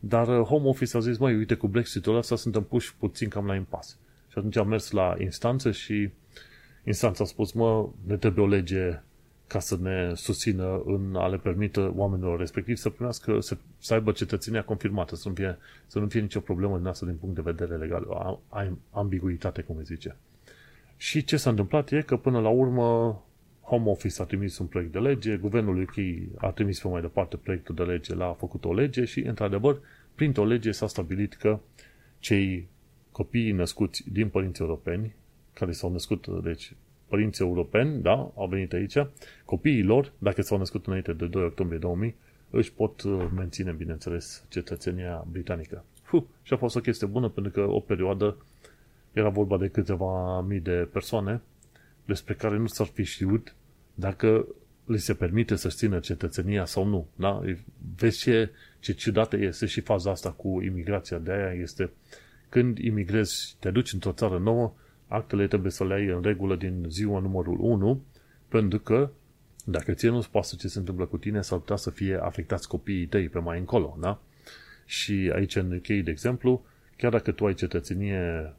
dar 0.05 0.29
uh, 0.29 0.47
Home 0.47 0.69
Office 0.69 0.97
a 0.97 1.01
zis, 1.01 1.19
măi, 1.19 1.37
uite, 1.37 1.55
cu 1.55 1.67
Brexit-ul 1.67 2.17
ăsta 2.17 2.37
suntem 2.37 2.63
puși 2.63 2.95
puțin 2.95 3.29
cam 3.29 3.47
la 3.47 3.55
impas. 3.55 3.99
Și 4.29 4.39
atunci 4.39 4.57
am 4.57 4.69
mers 4.69 4.91
la 4.91 5.17
instanță 5.19 5.71
și 5.71 6.11
instanța 6.85 7.25
a 7.25 7.27
spus, 7.27 7.53
mă, 7.53 7.89
ne 8.07 8.17
trebuie 8.17 8.45
o 8.45 8.49
lege 8.49 9.01
ca 9.47 9.59
să 9.59 9.77
ne 9.81 10.15
susțină 10.15 10.83
în 10.85 11.15
a 11.17 11.27
le 11.27 11.39
permită 11.39 11.93
oamenilor 11.97 12.39
respectiv 12.39 12.77
să 12.77 12.91
primească, 12.91 13.41
să, 13.41 13.57
să 13.79 13.95
aibă 13.95 14.13
cetățenia 14.13 14.65
confirmată, 14.65 15.17
să 15.17 15.29
nu 15.29 15.35
fie, 15.35 15.59
să 15.87 15.99
nu 15.99 16.07
fie 16.07 16.21
nicio 16.21 16.41
problemă 16.41 16.77
din 16.77 16.87
asta 16.87 17.07
din 17.07 17.17
punct 17.17 17.35
de 17.35 17.41
vedere 17.45 17.77
legal, 17.77 18.07
ambiguitate, 18.91 19.63
cum 19.63 19.77
se 19.77 19.83
zice. 19.83 20.17
Și 20.97 21.25
ce 21.25 21.37
s-a 21.37 21.51
întâmplat 21.51 21.93
e 21.93 22.01
că 22.01 22.17
până 22.17 22.41
la 22.41 22.49
urmă 22.49 23.23
Home 23.73 23.91
Office 23.91 24.23
a 24.23 24.25
trimis 24.25 24.59
un 24.59 24.67
proiect 24.67 24.93
de 24.93 24.99
lege, 24.99 25.37
guvernul 25.37 25.81
UK 25.83 25.95
a 26.37 26.51
trimis 26.51 26.81
pe 26.81 26.89
mai 26.89 27.01
departe 27.01 27.37
proiectul 27.37 27.75
de 27.75 27.83
lege, 27.83 28.15
l-a 28.15 28.33
făcut 28.33 28.65
o 28.65 28.75
lege 28.75 29.05
și, 29.05 29.21
într-adevăr, 29.21 29.81
printr-o 30.15 30.45
lege 30.45 30.71
s-a 30.71 30.87
stabilit 30.87 31.35
că 31.35 31.59
cei 32.19 32.69
copii 33.13 33.53
născuți 33.53 34.05
din 34.13 34.29
părinți 34.29 34.61
europeni, 34.61 35.15
care 35.53 35.73
s-au 35.73 35.93
născut, 35.93 36.27
deci 36.43 36.73
părinți 37.07 37.43
europeni, 37.43 38.03
da, 38.03 38.33
au 38.35 38.47
venit 38.49 38.73
aici, 38.73 38.97
copiii 39.45 39.83
lor, 39.83 40.13
dacă 40.19 40.43
s-au 40.43 40.59
născut 40.59 40.87
înainte 40.87 41.13
de 41.13 41.27
2 41.27 41.45
octombrie 41.45 41.79
2000, 41.79 42.15
își 42.51 42.73
pot 42.73 43.03
uh, 43.03 43.27
menține, 43.35 43.73
bineînțeles, 43.73 44.45
cetățenia 44.49 45.27
britanică. 45.31 45.85
Fuh, 46.03 46.23
și 46.43 46.53
a 46.53 46.57
fost 46.57 46.77
o 46.77 46.81
chestie 46.81 47.07
bună 47.07 47.29
pentru 47.29 47.53
că 47.53 47.61
o 47.61 47.81
perioadă 47.81 48.37
era 49.13 49.29
vorba 49.29 49.59
de 49.59 49.69
câteva 49.69 50.41
mii 50.41 50.61
de 50.61 50.89
persoane 50.93 51.41
despre 52.05 52.35
care 52.35 52.57
nu 52.57 52.67
s-ar 52.67 52.87
fi 52.87 53.05
știut 53.05 53.55
dacă 53.95 54.47
li 54.85 54.99
se 54.99 55.15
permite 55.15 55.57
să-și 55.57 55.77
țină 55.77 55.99
cetățenia 55.99 56.65
sau 56.65 56.85
nu. 56.85 57.09
Da? 57.17 57.43
Vezi 57.97 58.19
ce, 58.19 58.51
ce 58.79 58.93
ciudată 58.93 59.37
este 59.37 59.67
și 59.67 59.81
faza 59.81 60.11
asta 60.11 60.31
cu 60.31 60.63
imigrația. 60.63 61.19
De 61.19 61.33
aia 61.33 61.53
este 61.53 61.91
când 62.49 62.79
imigrezi, 62.79 63.57
te 63.59 63.71
duci 63.71 63.93
într-o 63.93 64.13
țară 64.13 64.39
nouă, 64.39 64.75
actele 65.09 65.47
trebuie 65.47 65.71
să 65.71 65.85
le 65.85 65.95
ai 65.95 66.07
în 66.07 66.23
regulă 66.23 66.57
din 66.57 66.85
ziua 66.89 67.21
numărul 67.21 67.57
1, 67.61 68.03
pentru 68.49 68.79
că 68.79 69.11
dacă 69.65 69.93
ție 69.93 70.09
nu-ți 70.09 70.31
pasă 70.31 70.57
ce 70.59 70.69
se 70.69 70.79
întâmplă 70.79 71.07
cu 71.07 71.19
tine, 71.19 71.41
s-ar 71.41 71.59
putea 71.59 71.77
să 71.77 71.91
fie 71.91 72.19
afectați 72.23 72.69
copiii 72.69 73.07
tăi 73.07 73.29
pe 73.29 73.39
mai 73.39 73.59
încolo. 73.59 73.97
Da? 74.01 74.21
Și 74.85 75.31
aici 75.35 75.57
în 75.57 75.73
UK, 75.73 75.87
de 75.87 76.11
exemplu, 76.11 76.65
chiar 76.97 77.11
dacă 77.11 77.33
tu 77.33 77.47
ai 77.47 77.55
cetățenie 77.55 78.53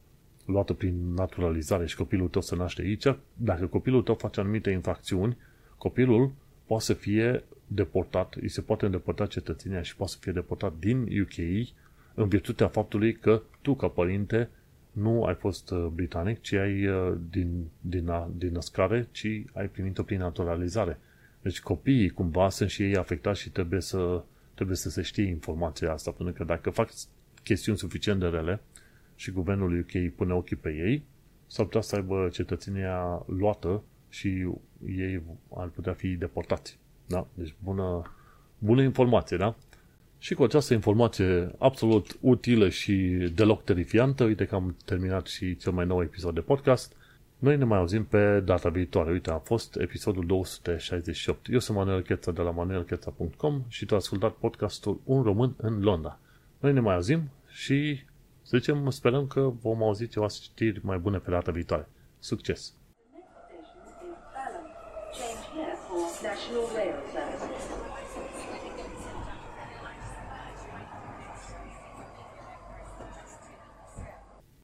luată 0.44 0.72
prin 0.72 1.14
naturalizare 1.14 1.86
și 1.86 1.96
copilul 1.96 2.28
tău 2.28 2.40
se 2.40 2.56
naște 2.56 2.82
aici, 2.82 3.06
dacă 3.36 3.66
copilul 3.66 4.02
tău 4.02 4.14
face 4.14 4.40
anumite 4.40 4.70
infracțiuni, 4.70 5.36
copilul 5.78 6.32
poate 6.66 6.84
să 6.84 6.92
fie 6.92 7.44
deportat, 7.66 8.34
îi 8.34 8.48
se 8.48 8.60
poate 8.60 8.84
îndepărta 8.84 9.26
cetățenia 9.26 9.82
și 9.82 9.96
poate 9.96 10.12
să 10.12 10.18
fie 10.20 10.32
deportat 10.32 10.72
din 10.78 11.20
UK 11.20 11.66
în 12.14 12.28
virtutea 12.28 12.68
faptului 12.68 13.14
că 13.14 13.42
tu, 13.62 13.74
ca 13.74 13.88
părinte, 13.88 14.48
nu 14.92 15.24
ai 15.24 15.34
fost 15.34 15.70
uh, 15.70 15.86
britanic, 15.94 16.40
ci 16.40 16.52
ai 16.52 16.86
uh, 16.86 17.14
din, 17.30 17.64
din, 17.80 18.10
din 18.36 18.52
născare, 18.52 19.08
ci 19.10 19.26
ai 19.52 19.68
primit-o 19.68 20.02
prin 20.02 20.18
naturalizare. 20.18 20.98
Deci 21.42 21.60
copiii 21.60 22.10
cumva 22.10 22.48
sunt 22.48 22.70
și 22.70 22.82
ei 22.82 22.96
afectați 22.96 23.40
și 23.40 23.50
trebuie 23.50 23.80
să, 23.80 24.22
trebuie 24.54 24.76
să 24.76 24.90
se 24.90 25.02
știe 25.02 25.24
informația 25.24 25.92
asta, 25.92 26.10
pentru 26.10 26.34
că 26.34 26.44
dacă 26.44 26.70
fac 26.70 26.90
chestiuni 27.42 27.78
suficient 27.78 28.20
de 28.20 28.26
rele, 28.26 28.60
și 29.14 29.30
guvernul 29.30 29.78
UK 29.78 30.14
pune 30.14 30.32
ochii 30.32 30.56
pe 30.56 30.70
ei, 30.70 31.02
s-ar 31.46 31.64
putea 31.64 31.80
să 31.80 31.96
aibă 31.96 32.28
cetățenia 32.32 33.24
luată 33.26 33.82
și 34.08 34.48
ei 34.86 35.22
ar 35.54 35.68
putea 35.68 35.92
fi 35.92 36.08
deportați. 36.08 36.78
Da? 37.06 37.26
Deci 37.34 37.54
bună, 37.62 38.02
bună 38.58 38.82
informație, 38.82 39.36
da? 39.36 39.56
Și 40.18 40.34
cu 40.34 40.42
această 40.42 40.74
informație 40.74 41.50
absolut 41.58 42.16
utilă 42.20 42.68
și 42.68 42.94
deloc 43.34 43.64
terifiantă, 43.64 44.24
uite 44.24 44.44
că 44.44 44.54
am 44.54 44.76
terminat 44.84 45.26
și 45.26 45.56
cel 45.56 45.72
mai 45.72 45.86
nou 45.86 46.02
episod 46.02 46.34
de 46.34 46.40
podcast. 46.40 46.96
Noi 47.38 47.56
ne 47.56 47.64
mai 47.64 47.78
auzim 47.78 48.04
pe 48.04 48.40
data 48.40 48.68
viitoare. 48.68 49.10
Uite, 49.10 49.30
a 49.30 49.38
fost 49.38 49.76
episodul 49.76 50.26
268. 50.26 51.52
Eu 51.52 51.58
sunt 51.58 51.76
Manuel 51.76 52.02
Cheța 52.02 52.32
de 52.32 52.40
la 52.42 52.50
manuelcheța.com 52.50 53.62
și 53.68 53.84
tu 53.84 53.94
ai 53.94 54.00
ascultat 54.00 54.32
podcastul 54.32 55.00
Un 55.04 55.22
Român 55.22 55.54
în 55.56 55.82
Londra. 55.82 56.18
Noi 56.60 56.72
ne 56.72 56.80
mai 56.80 56.94
auzim 56.94 57.30
și 57.48 58.04
să 58.46 58.56
zicem, 58.56 58.90
sperăm 58.90 59.26
că 59.26 59.40
vom 59.40 59.82
auzi 59.82 60.08
ceva 60.08 60.28
știri 60.28 60.80
mai 60.82 60.98
bune 60.98 61.18
pe 61.18 61.30
data 61.30 61.52
viitoare. 61.52 61.88
Succes! 62.18 62.72
Change 65.18 65.44
here 65.54 65.76
for 65.86 66.02
National 66.28 66.66
Rail 66.76 66.96
Services. 67.12 67.53